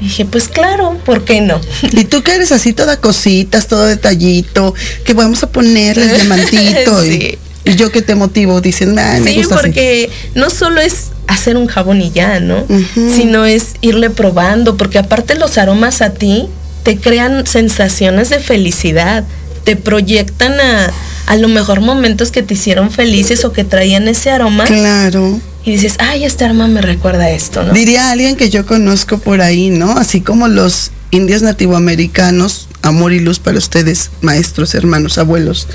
Dije, 0.00 0.24
pues 0.24 0.48
claro, 0.48 0.98
¿por 1.04 1.24
qué 1.24 1.40
no? 1.40 1.60
Y 1.92 2.04
tú 2.04 2.22
que 2.22 2.34
eres 2.34 2.52
así 2.52 2.72
toda 2.72 2.96
cositas, 2.98 3.66
todo 3.68 3.84
detallito, 3.86 4.74
que 5.04 5.12
vamos 5.14 5.42
a 5.42 5.50
ponerle 5.50 6.04
el 6.04 6.14
diamantito. 6.16 7.02
Sí. 7.02 7.38
y, 7.64 7.70
y 7.70 7.76
yo 7.76 7.92
que 7.92 8.02
te 8.02 8.14
motivo, 8.14 8.60
dicen, 8.60 8.98
ay, 8.98 9.20
me 9.20 9.30
sí, 9.32 9.36
gusta 9.38 9.56
así". 9.56 9.64
porque 9.64 10.10
no 10.34 10.48
solo 10.50 10.80
es 10.80 11.08
hacer 11.26 11.56
un 11.56 11.66
jabón 11.66 12.00
y 12.00 12.10
ya, 12.10 12.40
¿no? 12.40 12.64
Sino 12.94 13.44
es 13.44 13.74
irle 13.82 14.10
probando, 14.10 14.76
porque 14.76 14.98
aparte 14.98 15.34
los 15.36 15.58
aromas 15.58 16.02
a 16.02 16.10
ti 16.14 16.48
te 16.82 16.96
crean 16.96 17.46
sensaciones 17.46 18.30
de 18.30 18.40
felicidad, 18.40 19.24
te 19.64 19.76
proyectan 19.76 20.58
a 20.58 20.90
a 21.26 21.36
lo 21.36 21.48
mejor 21.48 21.80
momentos 21.80 22.30
que 22.30 22.42
te 22.42 22.54
hicieron 22.54 22.90
felices 22.90 23.44
o 23.44 23.52
que 23.52 23.64
traían 23.64 24.08
ese 24.08 24.30
aroma 24.30 24.64
Claro. 24.64 25.40
y 25.64 25.72
dices, 25.72 25.94
ay, 25.98 26.24
este 26.24 26.44
aroma 26.44 26.66
me 26.68 26.82
recuerda 26.82 27.24
a 27.24 27.30
esto, 27.30 27.62
¿no? 27.62 27.72
Diría 27.72 28.10
alguien 28.10 28.36
que 28.36 28.50
yo 28.50 28.66
conozco 28.66 29.18
por 29.18 29.40
ahí, 29.40 29.70
¿no? 29.70 29.92
Así 29.96 30.20
como 30.20 30.48
los 30.48 30.90
indios 31.12 31.42
nativoamericanos, 31.42 32.68
amor 32.82 33.12
y 33.12 33.20
luz 33.20 33.38
para 33.38 33.58
ustedes, 33.58 34.10
maestros, 34.22 34.74
hermanos, 34.74 35.18
abuelos. 35.18 35.66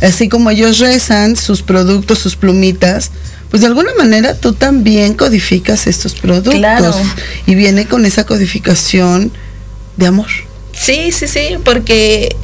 Así 0.00 0.28
como 0.28 0.50
ellos 0.50 0.78
rezan 0.78 1.36
sus 1.36 1.62
productos, 1.62 2.18
sus 2.18 2.36
plumitas, 2.36 3.10
pues 3.50 3.60
de 3.60 3.68
alguna 3.68 3.94
manera 3.96 4.34
tú 4.34 4.52
también 4.52 5.14
codificas 5.14 5.86
estos 5.86 6.14
productos. 6.14 6.54
Claro. 6.54 6.94
Y 7.46 7.54
viene 7.54 7.86
con 7.86 8.04
esa 8.04 8.24
codificación 8.26 9.32
de 9.96 10.06
amor. 10.06 10.28
Sí, 10.72 11.12
sí, 11.12 11.28
sí, 11.28 11.56
porque 11.64 12.34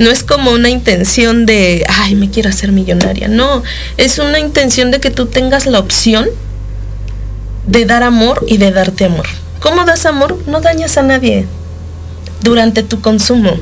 no 0.00 0.10
es 0.10 0.24
como 0.24 0.50
una 0.52 0.70
intención 0.70 1.44
de, 1.44 1.84
ay, 1.86 2.14
me 2.14 2.30
quiero 2.30 2.48
hacer 2.48 2.72
millonaria. 2.72 3.28
No, 3.28 3.62
es 3.98 4.18
una 4.18 4.38
intención 4.38 4.90
de 4.90 4.98
que 4.98 5.10
tú 5.10 5.26
tengas 5.26 5.66
la 5.66 5.78
opción 5.78 6.26
de 7.66 7.84
dar 7.84 8.02
amor 8.02 8.42
y 8.48 8.56
de 8.56 8.72
darte 8.72 9.04
amor. 9.04 9.26
¿Cómo 9.60 9.84
das 9.84 10.06
amor? 10.06 10.38
No 10.46 10.62
dañas 10.62 10.96
a 10.96 11.02
nadie 11.02 11.46
durante 12.42 12.82
tu 12.82 13.02
consumo. 13.02 13.58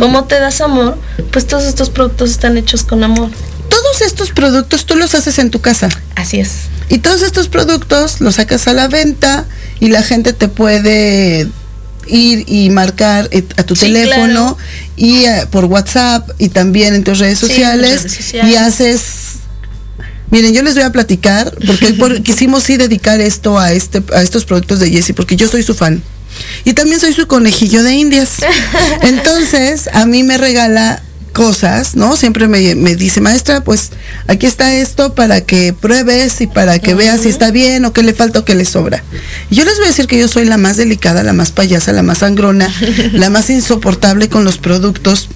¿Cómo 0.00 0.24
te 0.24 0.40
das 0.40 0.60
amor? 0.60 0.98
Pues 1.30 1.46
todos 1.46 1.64
estos 1.64 1.88
productos 1.88 2.30
están 2.30 2.56
hechos 2.56 2.82
con 2.82 3.04
amor. 3.04 3.30
Todos 3.68 4.00
estos 4.00 4.30
productos 4.30 4.86
tú 4.86 4.96
los 4.96 5.14
haces 5.14 5.38
en 5.38 5.52
tu 5.52 5.60
casa. 5.60 5.88
Así 6.16 6.40
es. 6.40 6.62
Y 6.88 6.98
todos 6.98 7.22
estos 7.22 7.46
productos 7.46 8.20
los 8.20 8.34
sacas 8.34 8.66
a 8.66 8.72
la 8.72 8.88
venta 8.88 9.46
y 9.78 9.90
la 9.90 10.02
gente 10.02 10.32
te 10.32 10.48
puede 10.48 11.48
ir 12.06 12.44
y 12.48 12.70
marcar 12.70 13.28
eh, 13.32 13.44
a 13.56 13.62
tu 13.62 13.74
Sí, 13.76 13.86
teléfono 13.86 14.56
y 14.96 15.24
eh, 15.24 15.46
por 15.50 15.64
WhatsApp 15.66 16.28
y 16.38 16.48
también 16.48 16.94
en 16.94 17.04
tus 17.04 17.18
redes 17.18 17.38
Sí, 17.38 17.46
sociales, 17.48 18.02
redes 18.02 18.12
sociales. 18.14 18.52
y 18.52 18.56
haces 18.56 19.02
Miren, 20.30 20.54
yo 20.54 20.62
les 20.62 20.74
voy 20.74 20.84
a 20.84 20.92
platicar 20.92 21.52
porque 21.66 21.92
por- 21.94 22.22
quisimos 22.22 22.62
sí 22.62 22.76
dedicar 22.76 23.20
esto 23.20 23.58
a 23.58 23.72
este 23.72 24.00
a 24.14 24.22
estos 24.22 24.44
productos 24.44 24.78
de 24.78 24.88
Jessie 24.90 25.12
porque 25.14 25.34
yo 25.36 25.48
soy 25.48 25.62
su 25.64 25.74
fan. 25.74 26.02
Y 26.64 26.74
también 26.74 27.00
soy 27.00 27.12
su 27.12 27.26
conejillo 27.26 27.82
de 27.82 27.94
indias. 27.94 28.34
Entonces, 29.02 29.88
a 29.92 30.06
mí 30.06 30.22
me 30.22 30.38
regala 30.38 31.02
cosas, 31.30 31.96
¿no? 31.96 32.16
Siempre 32.16 32.48
me, 32.48 32.74
me 32.74 32.96
dice, 32.96 33.20
maestra, 33.20 33.62
pues 33.62 33.90
aquí 34.26 34.46
está 34.46 34.74
esto 34.74 35.14
para 35.14 35.40
que 35.40 35.72
pruebes 35.72 36.40
y 36.40 36.46
para 36.46 36.78
que 36.78 36.94
veas 36.94 37.22
si 37.22 37.28
está 37.28 37.50
bien 37.50 37.84
o 37.84 37.92
qué 37.92 38.02
le 38.02 38.14
falta 38.14 38.40
o 38.40 38.44
qué 38.44 38.54
le 38.54 38.64
sobra. 38.64 39.02
Y 39.50 39.56
yo 39.56 39.64
les 39.64 39.76
voy 39.76 39.86
a 39.86 39.88
decir 39.88 40.06
que 40.06 40.18
yo 40.18 40.28
soy 40.28 40.44
la 40.44 40.56
más 40.56 40.76
delicada, 40.76 41.22
la 41.22 41.32
más 41.32 41.50
payasa, 41.50 41.92
la 41.92 42.02
más 42.02 42.18
sangrona, 42.18 42.72
la 43.12 43.30
más 43.30 43.50
insoportable 43.50 44.28
con 44.28 44.44
los 44.44 44.58
productos, 44.58 45.28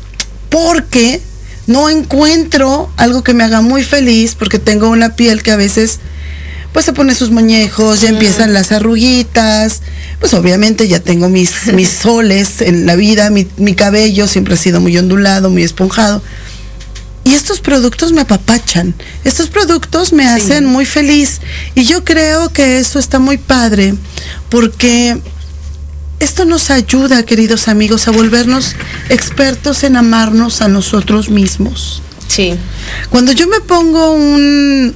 porque 0.49 1.21
no 1.67 1.89
encuentro 1.89 2.91
algo 2.97 3.23
que 3.23 3.35
me 3.35 3.45
haga 3.45 3.61
muy 3.61 3.83
feliz, 3.83 4.35
porque 4.35 4.59
tengo 4.59 4.89
una 4.91 5.17
piel 5.17 5.43
que 5.43 5.53
a 5.53 5.57
veces 5.57 6.01
pues 6.75 6.85
se 6.85 6.93
pone 6.93 7.15
sus 7.15 7.31
muñejos, 7.31 8.01
ya 8.01 8.09
empiezan 8.09 8.53
las 8.53 8.73
arruguitas, 8.73 9.81
pues 10.19 10.35
obviamente 10.35 10.89
ya 10.89 10.99
tengo 10.99 11.29
mis, 11.29 11.53
mis 11.73 11.89
soles 11.89 12.61
en 12.61 12.85
la 12.85 12.97
vida, 12.97 13.31
mi, 13.31 13.47
mi 13.57 13.75
cabello 13.75 14.27
siempre 14.27 14.55
ha 14.55 14.57
sido 14.57 14.81
muy 14.81 14.99
ondulado, 14.99 15.51
muy 15.51 15.63
esponjado. 15.63 16.21
Y 17.23 17.33
estos 17.33 17.61
productos 17.61 18.11
me 18.11 18.23
apapachan, 18.23 18.93
estos 19.23 19.49
productos 19.49 20.13
me 20.13 20.27
hacen 20.27 20.67
muy 20.67 20.85
feliz. 20.85 21.41
Y 21.77 21.85
yo 21.85 22.05
creo 22.05 22.53
que 22.53 22.81
eso 22.81 22.99
está 22.99 23.21
muy 23.21 23.39
padre, 23.39 23.95
porque 24.51 25.17
esto 26.19 26.45
nos 26.45 26.71
ayuda, 26.71 27.23
queridos 27.23 27.69
amigos, 27.69 28.09
a 28.09 28.11
volvernos 28.11 28.75
expertos 29.11 29.85
en 29.85 29.97
amarnos 29.97 30.61
a 30.61 30.67
nosotros 30.67 31.31
mismos. 31.31 32.03
Sí. 32.27 32.57
Cuando 33.11 33.31
yo 33.31 33.47
me 33.47 33.61
pongo 33.61 34.11
un 34.11 34.95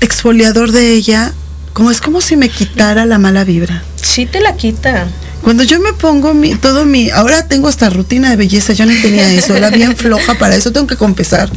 exfoliador 0.00 0.72
de 0.72 0.92
ella, 0.92 1.32
como 1.72 1.90
es 1.90 2.00
como 2.00 2.20
si 2.20 2.36
me 2.36 2.48
quitara 2.48 3.06
la 3.06 3.18
mala 3.18 3.44
vibra. 3.44 3.82
Sí 3.96 4.26
te 4.26 4.40
la 4.40 4.56
quita. 4.56 5.08
Cuando 5.42 5.62
yo 5.62 5.80
me 5.80 5.92
pongo 5.92 6.34
mi, 6.34 6.54
todo 6.54 6.84
mi, 6.84 7.10
ahora 7.10 7.46
tengo 7.46 7.68
hasta 7.68 7.90
rutina 7.90 8.30
de 8.30 8.36
belleza, 8.36 8.72
yo 8.72 8.86
no 8.86 8.92
tenía 9.00 9.32
eso, 9.32 9.54
era 9.54 9.70
bien 9.70 9.96
floja 9.96 10.34
para 10.34 10.56
eso, 10.56 10.72
tengo 10.72 10.86
que 10.86 10.96
confesar. 10.96 11.48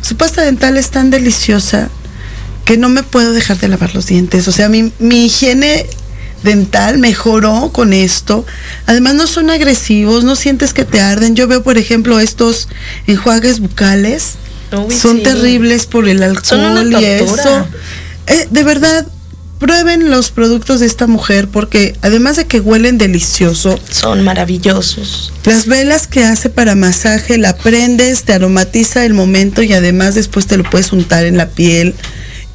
Su 0.00 0.16
pasta 0.16 0.42
dental 0.42 0.76
es 0.76 0.90
tan 0.90 1.10
deliciosa 1.10 1.90
que 2.64 2.76
no 2.76 2.88
me 2.88 3.02
puedo 3.02 3.32
dejar 3.32 3.58
de 3.58 3.68
lavar 3.68 3.94
los 3.94 4.06
dientes. 4.06 4.46
O 4.48 4.52
sea, 4.52 4.68
mi, 4.68 4.92
mi 4.98 5.26
higiene 5.26 5.86
dental 6.42 6.98
mejoró 6.98 7.70
con 7.72 7.92
esto. 7.92 8.46
Además 8.86 9.14
no 9.14 9.26
son 9.26 9.50
agresivos, 9.50 10.24
no 10.24 10.36
sientes 10.36 10.72
que 10.72 10.84
te 10.84 11.00
arden. 11.00 11.34
Yo 11.36 11.46
veo, 11.46 11.62
por 11.62 11.78
ejemplo, 11.78 12.18
estos 12.20 12.68
enjuagues 13.06 13.60
bucales. 13.60 14.34
Uy, 14.72 14.94
son 14.94 15.18
sí. 15.18 15.22
terribles 15.22 15.86
por 15.86 16.08
el 16.08 16.18
Son 16.42 16.60
una 16.60 16.80
alcohol 16.80 17.02
y 17.02 17.06
eso. 17.06 17.66
Eh, 18.26 18.48
de 18.50 18.62
verdad, 18.64 19.06
prueben 19.58 20.10
los 20.10 20.30
productos 20.30 20.80
de 20.80 20.86
esta 20.86 21.06
mujer 21.06 21.48
porque 21.48 21.94
además 22.02 22.36
de 22.36 22.44
que 22.46 22.60
huelen 22.60 22.98
delicioso, 22.98 23.78
Son 23.90 24.22
maravillosos. 24.22 25.32
las 25.44 25.66
velas 25.66 26.06
que 26.06 26.24
hace 26.24 26.50
para 26.50 26.74
masaje 26.74 27.38
la 27.38 27.56
prendes, 27.56 28.24
te 28.24 28.32
aromatiza 28.34 29.04
el 29.06 29.14
momento 29.14 29.62
y 29.62 29.72
además 29.72 30.14
después 30.14 30.46
te 30.46 30.56
lo 30.56 30.64
puedes 30.68 30.92
untar 30.92 31.24
en 31.24 31.36
la 31.36 31.48
piel. 31.48 31.94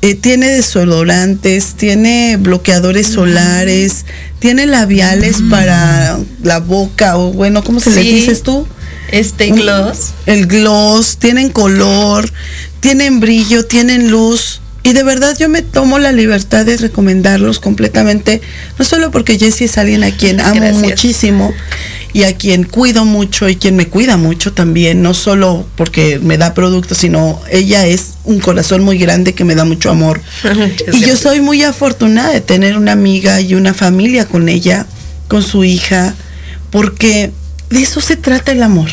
Eh, 0.03 0.15
tiene 0.15 0.47
desodorantes, 0.49 1.75
tiene 1.75 2.37
bloqueadores 2.37 3.07
solares, 3.07 4.05
tiene 4.39 4.65
labiales 4.65 5.37
para 5.49 6.19
la 6.43 6.59
boca 6.59 7.17
o 7.17 7.31
bueno, 7.31 7.63
¿cómo 7.63 7.79
se 7.79 7.91
les 7.91 8.03
Sí. 8.05 8.11
dices 8.11 8.43
tú? 8.43 8.67
Este 9.09 9.49
gloss. 9.49 10.13
El 10.25 10.47
gloss, 10.47 11.17
tienen 11.17 11.49
color, 11.49 12.29
tienen 12.79 13.19
brillo, 13.19 13.65
tienen 13.65 14.09
luz. 14.11 14.61
Y 14.83 14.93
de 14.93 15.03
verdad 15.03 15.37
yo 15.37 15.47
me 15.47 15.61
tomo 15.61 15.99
la 15.99 16.11
libertad 16.11 16.65
de 16.65 16.75
recomendarlos 16.75 17.59
completamente, 17.59 18.41
no 18.79 18.85
solo 18.85 19.11
porque 19.11 19.37
Jessie 19.37 19.65
es 19.65 19.77
alguien 19.77 20.03
a 20.03 20.11
quien 20.11 20.39
amo 20.39 20.55
Gracias. 20.55 20.81
muchísimo 20.81 21.53
y 22.13 22.23
a 22.23 22.35
quien 22.35 22.63
cuido 22.63 23.05
mucho 23.05 23.47
y 23.47 23.55
quien 23.55 23.75
me 23.75 23.87
cuida 23.87 24.17
mucho 24.17 24.53
también, 24.53 25.01
no 25.01 25.13
solo 25.13 25.65
porque 25.75 26.19
me 26.19 26.37
da 26.37 26.53
productos, 26.53 26.97
sino 26.97 27.39
ella 27.51 27.85
es 27.85 28.15
un 28.23 28.39
corazón 28.39 28.83
muy 28.83 28.97
grande 28.97 29.33
que 29.33 29.43
me 29.43 29.55
da 29.55 29.65
mucho 29.65 29.89
amor. 29.89 30.21
Y 30.93 31.01
yo 31.01 31.15
soy 31.15 31.41
muy 31.41 31.63
afortunada 31.63 32.31
de 32.31 32.41
tener 32.41 32.77
una 32.77 32.91
amiga 32.91 33.39
y 33.39 33.55
una 33.55 33.73
familia 33.73 34.25
con 34.25 34.49
ella, 34.49 34.85
con 35.27 35.43
su 35.43 35.63
hija, 35.63 36.15
porque 36.69 37.31
de 37.71 37.81
eso 37.81 38.01
se 38.01 38.15
trata 38.15 38.51
el 38.51 38.61
amor. 38.61 38.89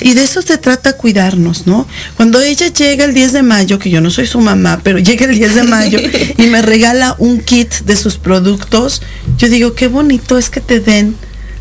Y 0.00 0.14
de 0.14 0.22
eso 0.22 0.40
se 0.40 0.56
trata 0.56 0.96
cuidarnos, 0.96 1.66
¿no? 1.66 1.86
Cuando 2.16 2.40
ella 2.40 2.68
llega 2.68 3.04
el 3.04 3.12
10 3.12 3.32
de 3.32 3.42
mayo, 3.42 3.78
que 3.78 3.90
yo 3.90 4.00
no 4.00 4.10
soy 4.10 4.26
su 4.26 4.40
mamá, 4.40 4.80
pero 4.82 4.98
llega 4.98 5.26
el 5.26 5.34
10 5.34 5.54
de 5.54 5.62
mayo 5.64 5.98
y 6.38 6.46
me 6.46 6.62
regala 6.62 7.14
un 7.18 7.40
kit 7.40 7.72
de 7.84 7.96
sus 7.96 8.16
productos, 8.16 9.02
yo 9.36 9.48
digo, 9.48 9.74
qué 9.74 9.88
bonito 9.88 10.38
es 10.38 10.48
que 10.48 10.60
te 10.60 10.80
den 10.80 11.14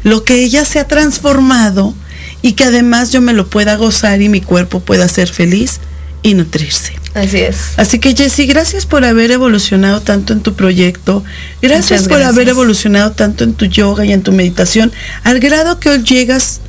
lo 0.03 0.23
que 0.23 0.43
ella 0.43 0.63
se 0.65 0.79
ha 0.79 0.87
transformado 0.87 1.93
y 2.41 2.53
que 2.53 2.63
además 2.63 3.11
yo 3.11 3.21
me 3.21 3.33
lo 3.33 3.47
pueda 3.47 3.75
gozar 3.75 4.21
y 4.21 4.29
mi 4.29 4.41
cuerpo 4.41 4.79
pueda 4.79 5.07
ser 5.07 5.27
feliz 5.27 5.79
y 6.23 6.33
nutrirse. 6.33 7.00
Así 7.13 7.39
es. 7.39 7.73
Así 7.77 7.99
que 7.99 8.15
Jessy, 8.15 8.45
gracias 8.45 8.85
por 8.85 9.03
haber 9.03 9.31
evolucionado 9.31 10.01
tanto 10.01 10.31
en 10.33 10.41
tu 10.41 10.53
proyecto. 10.53 11.23
Gracias, 11.61 12.07
por 12.07 12.21
haber 12.21 12.49
evolucionado 12.49 13.11
tanto 13.11 13.43
en 13.43 13.53
tu 13.53 13.65
yoga 13.65 14.05
y 14.05 14.13
en 14.13 14.23
tu 14.23 14.31
meditación, 14.31 14.91
al 15.23 15.39
grado 15.39 15.79
que 15.79 15.89
hoy 15.89 16.03
llegas 16.03 16.61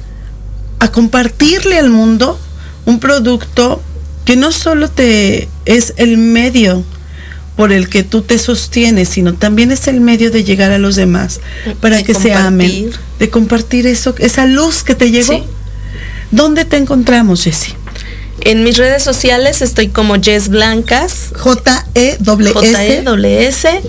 a 0.80 0.90
compartirle 0.90 1.78
al 1.78 1.90
mundo 1.90 2.40
un 2.86 2.98
producto 2.98 3.80
que 4.24 4.34
no 4.36 4.50
solo 4.50 4.90
te 4.90 5.48
es 5.64 5.94
el 5.96 6.16
medio 6.18 6.84
por 7.56 7.72
el 7.72 7.88
que 7.88 8.02
tú 8.02 8.22
te 8.22 8.38
sostienes, 8.38 9.08
sino 9.10 9.34
también 9.34 9.70
es 9.70 9.86
el 9.86 10.00
medio 10.00 10.30
de 10.30 10.42
llegar 10.42 10.72
a 10.72 10.78
los 10.78 10.96
demás 10.96 11.40
para 11.80 11.98
De 11.98 12.04
que 12.04 12.14
se 12.14 12.32
amen, 12.32 12.90
de 13.18 13.30
compartir 13.30 13.86
eso, 13.86 14.14
esa 14.18 14.46
luz 14.46 14.82
que 14.82 14.94
te 14.94 15.10
llegó. 15.10 15.34
Sí. 15.34 15.44
¿Dónde 16.30 16.64
te 16.64 16.78
encontramos, 16.78 17.44
Jessy? 17.44 17.74
En 18.44 18.64
mis 18.64 18.76
redes 18.76 19.02
sociales 19.02 19.62
estoy 19.62 19.88
como 19.88 20.20
Jess 20.20 20.48
Blancas. 20.48 21.30
J 21.36 21.86
E 21.94 22.16
W 22.20 23.46
S 23.46 23.80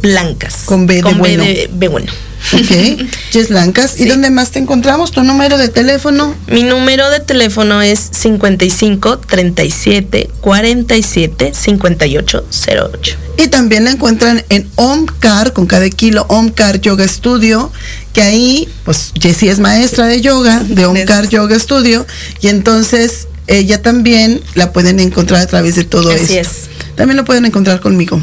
Blancas. 0.00 0.62
Con 0.64 0.86
B 0.86 1.02
de 1.02 1.14
bueno. 1.14 1.42
de 1.42 1.68
B 1.72 1.88
bueno. 1.88 2.12
Ok, 2.52 3.08
Jess 3.32 3.48
Blancas. 3.48 3.98
¿Y 3.98 4.04
dónde 4.04 4.30
más 4.30 4.52
te 4.52 4.60
encontramos? 4.60 5.10
¿Tu 5.10 5.24
número 5.24 5.58
de 5.58 5.68
teléfono? 5.68 6.34
Mi 6.46 6.62
número 6.62 7.10
de 7.10 7.18
teléfono 7.18 7.82
es 7.82 7.98
55 7.98 9.18
37 9.18 10.30
47 10.40 11.52
58 11.52 12.44
08. 12.92 13.16
Y 13.38 13.48
también 13.48 13.84
la 13.84 13.90
encuentran 13.90 14.44
en 14.48 14.68
Omcar, 14.76 15.52
con 15.52 15.66
cada 15.66 15.90
kilo, 15.90 16.24
Omcar 16.28 16.80
Yoga 16.80 17.08
Studio, 17.08 17.72
que 18.12 18.22
ahí, 18.22 18.68
pues 18.84 19.12
Jessie 19.20 19.50
es 19.50 19.58
maestra 19.58 20.06
de 20.06 20.20
yoga, 20.20 20.60
de 20.60 20.86
Omcar 20.86 21.28
Yoga 21.28 21.58
Studio, 21.58 22.06
y 22.40 22.48
entonces 22.48 23.26
ella 23.46 23.82
también 23.82 24.42
la 24.54 24.72
pueden 24.72 25.00
encontrar 25.00 25.40
a 25.40 25.46
través 25.46 25.76
de 25.76 25.84
todo 25.84 26.10
Así 26.10 26.36
esto. 26.36 26.50
es. 26.50 26.94
También 26.96 27.16
lo 27.16 27.24
pueden 27.24 27.44
encontrar 27.44 27.80
conmigo. 27.80 28.20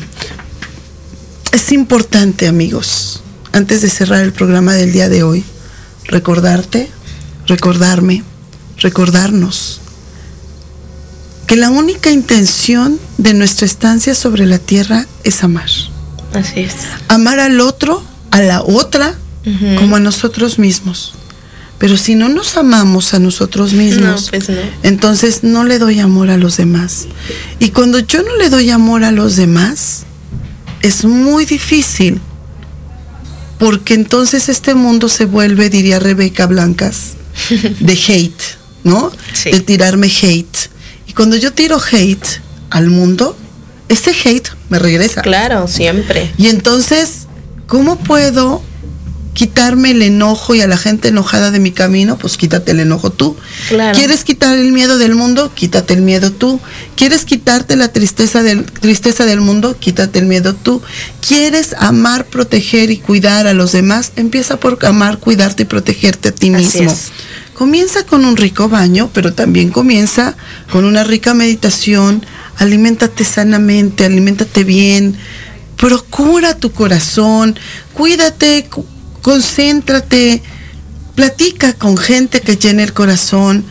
Es 1.51 1.71
importante, 1.71 2.47
amigos, 2.47 3.21
antes 3.51 3.81
de 3.81 3.89
cerrar 3.89 4.21
el 4.23 4.33
programa 4.33 4.73
del 4.73 4.91
día 4.91 5.09
de 5.09 5.23
hoy, 5.23 5.43
recordarte, 6.05 6.89
recordarme, 7.47 8.23
recordarnos 8.79 9.79
que 11.47 11.55
la 11.55 11.69
única 11.69 12.09
intención 12.09 12.99
de 13.17 13.33
nuestra 13.33 13.65
estancia 13.65 14.15
sobre 14.15 14.45
la 14.45 14.59
tierra 14.59 15.05
es 15.23 15.43
amar. 15.43 15.69
Así 16.33 16.61
es. 16.61 16.73
Amar 17.07 17.39
al 17.39 17.61
otro, 17.61 18.03
a 18.31 18.41
la 18.41 18.61
otra, 18.61 19.13
como 19.77 19.97
a 19.97 19.99
nosotros 19.99 20.57
mismos. 20.57 21.13
Pero 21.83 21.97
si 21.97 22.15
no 22.15 22.29
nos 22.29 22.55
amamos 22.55 23.13
a 23.13 23.19
nosotros 23.19 23.73
mismos, 23.73 24.23
No, 24.23 24.29
pues 24.29 24.47
no. 24.47 24.55
entonces 24.83 25.43
no 25.43 25.65
le 25.65 25.79
doy 25.79 25.99
amor 25.99 26.29
a 26.29 26.37
los 26.37 26.55
demás. 26.55 27.07
Y 27.59 27.71
cuando 27.71 27.99
yo 27.99 28.23
no 28.23 28.37
le 28.37 28.49
doy 28.49 28.69
amor 28.69 29.03
a 29.03 29.11
los 29.11 29.35
demás, 29.35 30.03
es 30.81 31.03
muy 31.03 31.43
difícil. 31.43 32.21
Porque 33.59 33.95
entonces 33.95 34.47
este 34.47 34.75
mundo 34.75 35.09
se 35.09 35.25
vuelve, 35.25 35.69
diría 35.69 35.99
Rebeca 35.99 36.45
Blancas, 36.45 37.15
de 37.81 37.93
hate, 38.07 38.41
¿no? 38.85 39.11
Sí. 39.33 39.51
De 39.51 39.59
tirarme 39.59 40.07
hate. 40.07 40.69
Y 41.05 41.11
cuando 41.11 41.35
yo 41.35 41.51
tiro 41.51 41.81
hate 41.91 42.39
al 42.69 42.87
mundo, 42.91 43.35
ese 43.89 44.11
hate 44.23 44.47
me 44.69 44.79
regresa. 44.79 45.21
Claro, 45.21 45.67
siempre. 45.67 46.31
Y 46.37 46.47
entonces, 46.47 47.27
¿cómo 47.67 47.97
puedo 47.99 48.63
quitarme 49.33 49.91
el 49.91 50.01
enojo 50.03 50.53
y 50.53 50.61
a 50.61 50.67
la 50.67 50.77
gente 50.77 51.07
enojada 51.07 51.49
de 51.51 51.59
mi 51.59 51.71
camino, 51.71 52.17
pues 52.17 52.37
quítate 52.37 52.71
el 52.71 52.79
enojo 52.79 53.09
tú. 53.09 53.35
Claro. 53.67 53.97
¿Quieres 53.97 54.23
quitar 54.23 54.57
el 54.57 54.71
miedo 54.71 54.97
del 54.97 55.15
mundo? 55.15 55.51
Quítate 55.55 55.93
el 55.95 56.01
miedo 56.01 56.31
tú. 56.31 56.59
¿Quieres 56.95 57.25
quitarte 57.25 57.75
la 57.75 57.91
tristeza 57.91 58.43
del, 58.43 58.63
tristeza 58.65 59.25
del 59.25 59.41
mundo? 59.41 59.75
Quítate 59.79 60.19
el 60.19 60.25
miedo 60.25 60.53
tú. 60.53 60.81
¿Quieres 61.27 61.75
amar, 61.79 62.25
proteger 62.25 62.91
y 62.91 62.97
cuidar 62.97 63.47
a 63.47 63.53
los 63.53 63.71
demás? 63.71 64.11
Empieza 64.15 64.57
por 64.59 64.77
amar, 64.85 65.17
cuidarte 65.17 65.63
y 65.63 65.65
protegerte 65.65 66.29
a 66.29 66.31
ti 66.35 66.49
mismo. 66.51 66.95
Comienza 67.55 68.05
con 68.05 68.25
un 68.25 68.37
rico 68.37 68.69
baño, 68.69 69.09
pero 69.13 69.33
también 69.33 69.69
comienza 69.71 70.35
con 70.71 70.85
una 70.85 71.03
rica 71.03 71.33
meditación. 71.33 72.25
Aliméntate 72.57 73.23
sanamente, 73.23 74.05
aliméntate 74.05 74.63
bien. 74.63 75.17
Procura 75.77 76.55
tu 76.57 76.71
corazón, 76.71 77.57
cuídate, 77.93 78.65
cu- 78.69 78.85
concéntrate, 79.23 80.43
platica 81.15 81.73
con 81.73 81.97
gente 81.97 82.41
que 82.41 82.57
llene 82.57 82.83
el 82.83 82.93
corazón. 82.93 83.65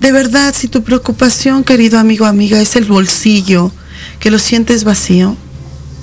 De 0.00 0.10
verdad, 0.10 0.54
si 0.56 0.66
tu 0.66 0.82
preocupación, 0.82 1.62
querido 1.62 1.98
amigo 2.00 2.24
amiga, 2.26 2.60
es 2.60 2.74
el 2.74 2.86
bolsillo, 2.86 3.70
que 4.18 4.30
lo 4.30 4.38
sientes 4.40 4.82
vacío, 4.82 5.36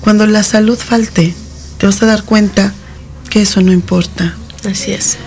cuando 0.00 0.26
la 0.26 0.44
salud 0.44 0.78
falte, 0.78 1.34
te 1.76 1.86
vas 1.86 2.02
a 2.02 2.06
dar 2.06 2.22
cuenta 2.22 2.72
que 3.28 3.42
eso 3.42 3.60
no 3.60 3.72
importa 3.72 4.36
Así 4.64 4.92
es. 4.92 5.18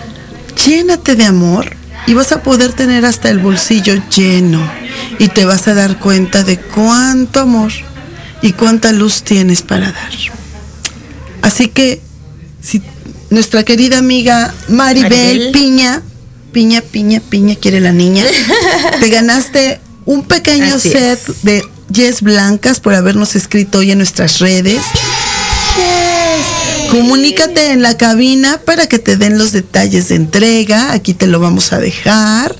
llénate 0.66 1.14
de 1.14 1.24
amor 1.24 1.76
y 2.06 2.14
vas 2.14 2.32
a 2.32 2.42
poder 2.42 2.72
tener 2.72 3.04
hasta 3.04 3.30
el 3.30 3.38
bolsillo 3.38 3.94
lleno 4.08 4.60
y 5.18 5.28
te 5.28 5.44
vas 5.44 5.68
a 5.68 5.74
dar 5.74 5.98
cuenta 5.98 6.42
de 6.42 6.58
cuánto 6.58 7.40
amor 7.40 7.70
y 8.40 8.52
cuánta 8.52 8.92
luz 8.92 9.22
tienes 9.22 9.62
para 9.62 9.92
dar. 9.92 10.12
Así 11.42 11.68
que 11.68 12.00
si 12.60 12.82
nuestra 13.32 13.64
querida 13.64 13.98
amiga 13.98 14.54
Maribel, 14.68 15.10
Maribel. 15.10 15.52
Piña, 15.52 16.02
Piña, 16.52 16.82
Piña, 16.82 17.20
Piña 17.20 17.56
quiere 17.56 17.80
la 17.80 17.92
niña, 17.92 18.24
te 19.00 19.08
ganaste 19.08 19.80
un 20.04 20.24
pequeño 20.24 20.74
Así 20.74 20.90
set 20.90 21.18
es. 21.28 21.42
de 21.42 21.64
Yes 21.90 22.20
Blancas 22.20 22.80
por 22.80 22.94
habernos 22.94 23.34
escrito 23.34 23.78
hoy 23.78 23.90
en 23.90 23.98
nuestras 23.98 24.38
redes. 24.38 24.82
Comunícate 26.90 27.72
en 27.72 27.80
la 27.80 27.96
cabina 27.96 28.60
para 28.64 28.86
que 28.86 28.98
te 28.98 29.16
den 29.16 29.38
los 29.38 29.52
detalles 29.52 30.08
de 30.08 30.16
entrega. 30.16 30.92
Aquí 30.92 31.14
te 31.14 31.26
lo 31.26 31.40
vamos 31.40 31.72
a 31.72 31.78
dejar. 31.78 32.54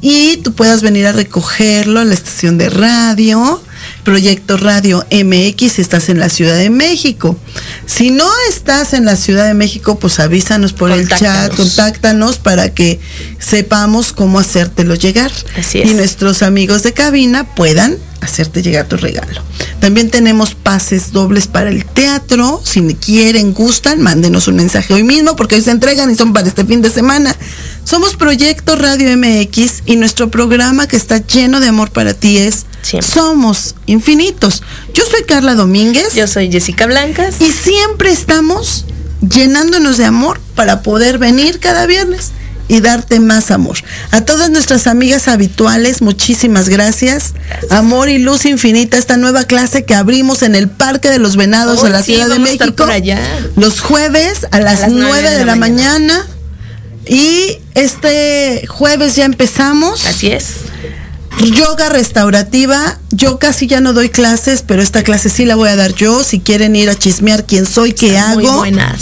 Y 0.00 0.38
tú 0.38 0.52
puedas 0.52 0.82
venir 0.82 1.06
a 1.06 1.12
recogerlo 1.12 2.00
a 2.00 2.04
la 2.04 2.14
estación 2.14 2.58
de 2.58 2.70
radio. 2.70 3.62
Proyecto 4.08 4.56
Radio 4.56 5.04
MX 5.10 5.72
si 5.72 5.82
estás 5.82 6.08
en 6.08 6.18
la 6.18 6.30
Ciudad 6.30 6.56
de 6.56 6.70
México. 6.70 7.36
Si 7.84 8.10
no 8.10 8.26
estás 8.48 8.94
en 8.94 9.04
la 9.04 9.16
Ciudad 9.16 9.46
de 9.46 9.52
México, 9.52 9.98
pues 9.98 10.18
avísanos 10.18 10.72
por 10.72 10.90
el 10.90 11.06
chat, 11.06 11.20
Contáctanos. 11.20 11.56
contáctanos 11.56 12.38
para 12.38 12.72
que 12.72 13.00
sepamos 13.38 14.14
cómo 14.14 14.38
hacértelo 14.38 14.94
llegar. 14.94 15.30
Así 15.58 15.80
es. 15.80 15.90
Y 15.90 15.94
nuestros 15.94 16.40
amigos 16.42 16.82
de 16.84 16.94
cabina 16.94 17.54
puedan 17.54 17.98
hacerte 18.20 18.62
llegar 18.62 18.86
tu 18.86 18.96
regalo. 18.96 19.42
También 19.80 20.10
tenemos 20.10 20.54
pases 20.54 21.12
dobles 21.12 21.46
para 21.46 21.70
el 21.70 21.84
teatro. 21.84 22.60
Si 22.64 22.82
quieren, 22.94 23.52
gustan, 23.54 24.00
mándenos 24.00 24.48
un 24.48 24.56
mensaje 24.56 24.94
hoy 24.94 25.02
mismo 25.02 25.36
porque 25.36 25.56
hoy 25.56 25.62
se 25.62 25.70
entregan 25.70 26.10
y 26.10 26.14
son 26.14 26.32
para 26.32 26.48
este 26.48 26.64
fin 26.64 26.82
de 26.82 26.90
semana. 26.90 27.34
Somos 27.84 28.16
Proyecto 28.16 28.76
Radio 28.76 29.16
MX 29.16 29.82
y 29.86 29.96
nuestro 29.96 30.30
programa 30.30 30.86
que 30.86 30.96
está 30.96 31.18
lleno 31.18 31.60
de 31.60 31.68
amor 31.68 31.90
para 31.90 32.14
ti 32.14 32.38
es 32.38 32.66
Siempre. 32.82 33.10
Somos 33.10 33.74
Infinitos. 33.86 34.62
Yo 34.94 35.04
soy 35.04 35.24
Carla 35.24 35.54
Domínguez 35.54 36.14
Yo 36.14 36.26
soy 36.26 36.50
Jessica 36.50 36.86
Blancas. 36.86 37.40
y 37.40 37.50
siempre 37.50 38.12
estamos 38.12 38.84
llenándonos 39.20 39.96
de 39.96 40.04
amor 40.04 40.40
para 40.54 40.82
poder 40.82 41.18
venir 41.18 41.58
cada 41.58 41.86
viernes 41.86 42.32
y 42.68 42.80
darte 42.80 43.18
más 43.18 43.50
amor. 43.50 43.78
A 44.10 44.20
todas 44.20 44.50
nuestras 44.50 44.86
amigas 44.86 45.26
habituales, 45.28 46.02
muchísimas 46.02 46.68
gracias. 46.68 47.34
Amor 47.70 48.08
y 48.08 48.18
luz 48.18 48.44
infinita, 48.44 48.98
esta 48.98 49.16
nueva 49.16 49.44
clase 49.44 49.84
que 49.84 49.94
abrimos 49.94 50.42
en 50.42 50.54
el 50.54 50.68
Parque 50.68 51.10
de 51.10 51.18
los 51.18 51.36
Venados 51.36 51.80
Oh, 51.80 51.84
de 51.84 51.90
la 51.90 52.02
sí, 52.02 52.14
Ciudad 52.14 52.28
de 52.28 52.38
México. 52.38 52.84
allá. 52.84 53.20
Los 53.56 53.80
jueves 53.80 54.46
a 54.50 54.60
las, 54.60 54.80
las 54.80 54.92
9 54.92 55.30
de, 55.30 55.44
la, 55.44 55.56
mañana. 55.56 56.26
Y 57.06 57.58
este 57.74 58.66
jueves 58.68 59.16
ya 59.16 59.24
empezamos. 59.24 60.06
Así 60.06 60.30
es. 60.30 60.46
Yoga 61.54 61.88
restaurativa, 61.88 62.98
yo 63.10 63.38
casi 63.38 63.66
ya 63.68 63.80
no 63.80 63.92
doy 63.92 64.08
clases, 64.08 64.62
pero 64.66 64.82
esta 64.82 65.04
clase 65.04 65.28
sí 65.28 65.44
la 65.44 65.54
voy 65.54 65.68
a 65.68 65.76
dar 65.76 65.94
yo. 65.94 66.24
Si 66.24 66.40
quieren 66.40 66.74
ir 66.74 66.90
a 66.90 66.96
chismear 66.96 67.44
quién 67.46 67.64
soy, 67.64 67.92
qué 67.92 68.08
Muy 68.08 68.16
hago, 68.46 68.58
buenas. 68.58 69.00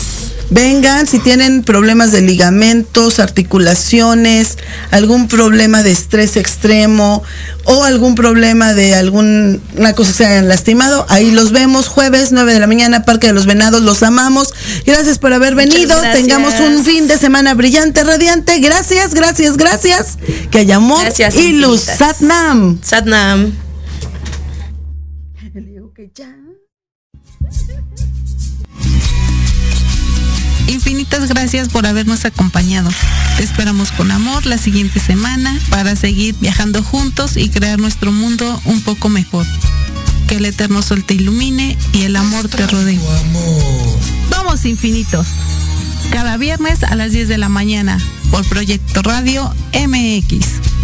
Vengan. 0.50 1.06
Si 1.06 1.18
tienen 1.18 1.62
problemas 1.62 2.12
de 2.12 2.20
ligamentos, 2.20 3.18
articulaciones, 3.18 4.58
algún 4.90 5.28
problema 5.28 5.82
de 5.82 5.92
estrés 5.92 6.36
extremo 6.36 7.22
o 7.64 7.84
algún 7.84 8.14
problema 8.14 8.74
de 8.74 8.94
alguna 8.94 9.58
cosa 9.94 10.10
que 10.12 10.16
se 10.16 10.26
hayan 10.26 10.48
lastimado, 10.48 11.06
ahí 11.08 11.30
los 11.30 11.52
vemos 11.52 11.88
jueves 11.88 12.32
9 12.32 12.52
de 12.52 12.60
la 12.60 12.66
mañana, 12.66 13.04
Parque 13.04 13.28
de 13.28 13.32
los 13.32 13.46
Venados. 13.46 13.82
Los 13.82 14.02
amamos. 14.02 14.52
Gracias 14.84 15.18
por 15.18 15.32
haber 15.32 15.54
venido. 15.54 16.00
Tengamos 16.12 16.54
un 16.60 16.84
fin 16.84 17.08
de 17.08 17.18
semana 17.18 17.54
brillante, 17.54 18.04
radiante. 18.04 18.58
Gracias, 18.60 19.14
gracias, 19.14 19.56
gracias. 19.56 20.18
Que 20.50 20.66
Gracias 20.66 21.36
y 21.36 21.52
luz. 21.52 21.80
Satnam. 21.80 22.78
Satnam. 22.82 23.52
Infinitas 30.68 31.28
gracias 31.28 31.68
por 31.68 31.86
habernos 31.86 32.24
acompañado. 32.24 32.90
Te 33.36 33.44
esperamos 33.44 33.92
con 33.92 34.10
amor 34.10 34.46
la 34.46 34.58
siguiente 34.58 35.00
semana 35.00 35.58
para 35.70 35.96
seguir 35.96 36.34
viajando 36.40 36.82
juntos 36.82 37.36
y 37.36 37.48
crear 37.50 37.78
nuestro 37.78 38.12
mundo 38.12 38.60
un 38.64 38.80
poco 38.82 39.08
mejor. 39.08 39.46
Que 40.26 40.36
el 40.36 40.44
eterno 40.44 40.82
sol 40.82 41.04
te 41.04 41.14
ilumine 41.14 41.78
y 41.92 42.02
el 42.02 42.16
amor 42.16 42.48
te 42.48 42.66
rodee. 42.66 43.00
Vamos 44.30 44.64
infinitos. 44.64 45.26
Cada 46.10 46.36
viernes 46.36 46.82
a 46.82 46.94
las 46.94 47.12
10 47.12 47.28
de 47.28 47.38
la 47.38 47.48
mañana 47.48 47.98
por 48.30 48.44
Proyecto 48.46 49.02
Radio 49.02 49.54
MX. 49.72 50.75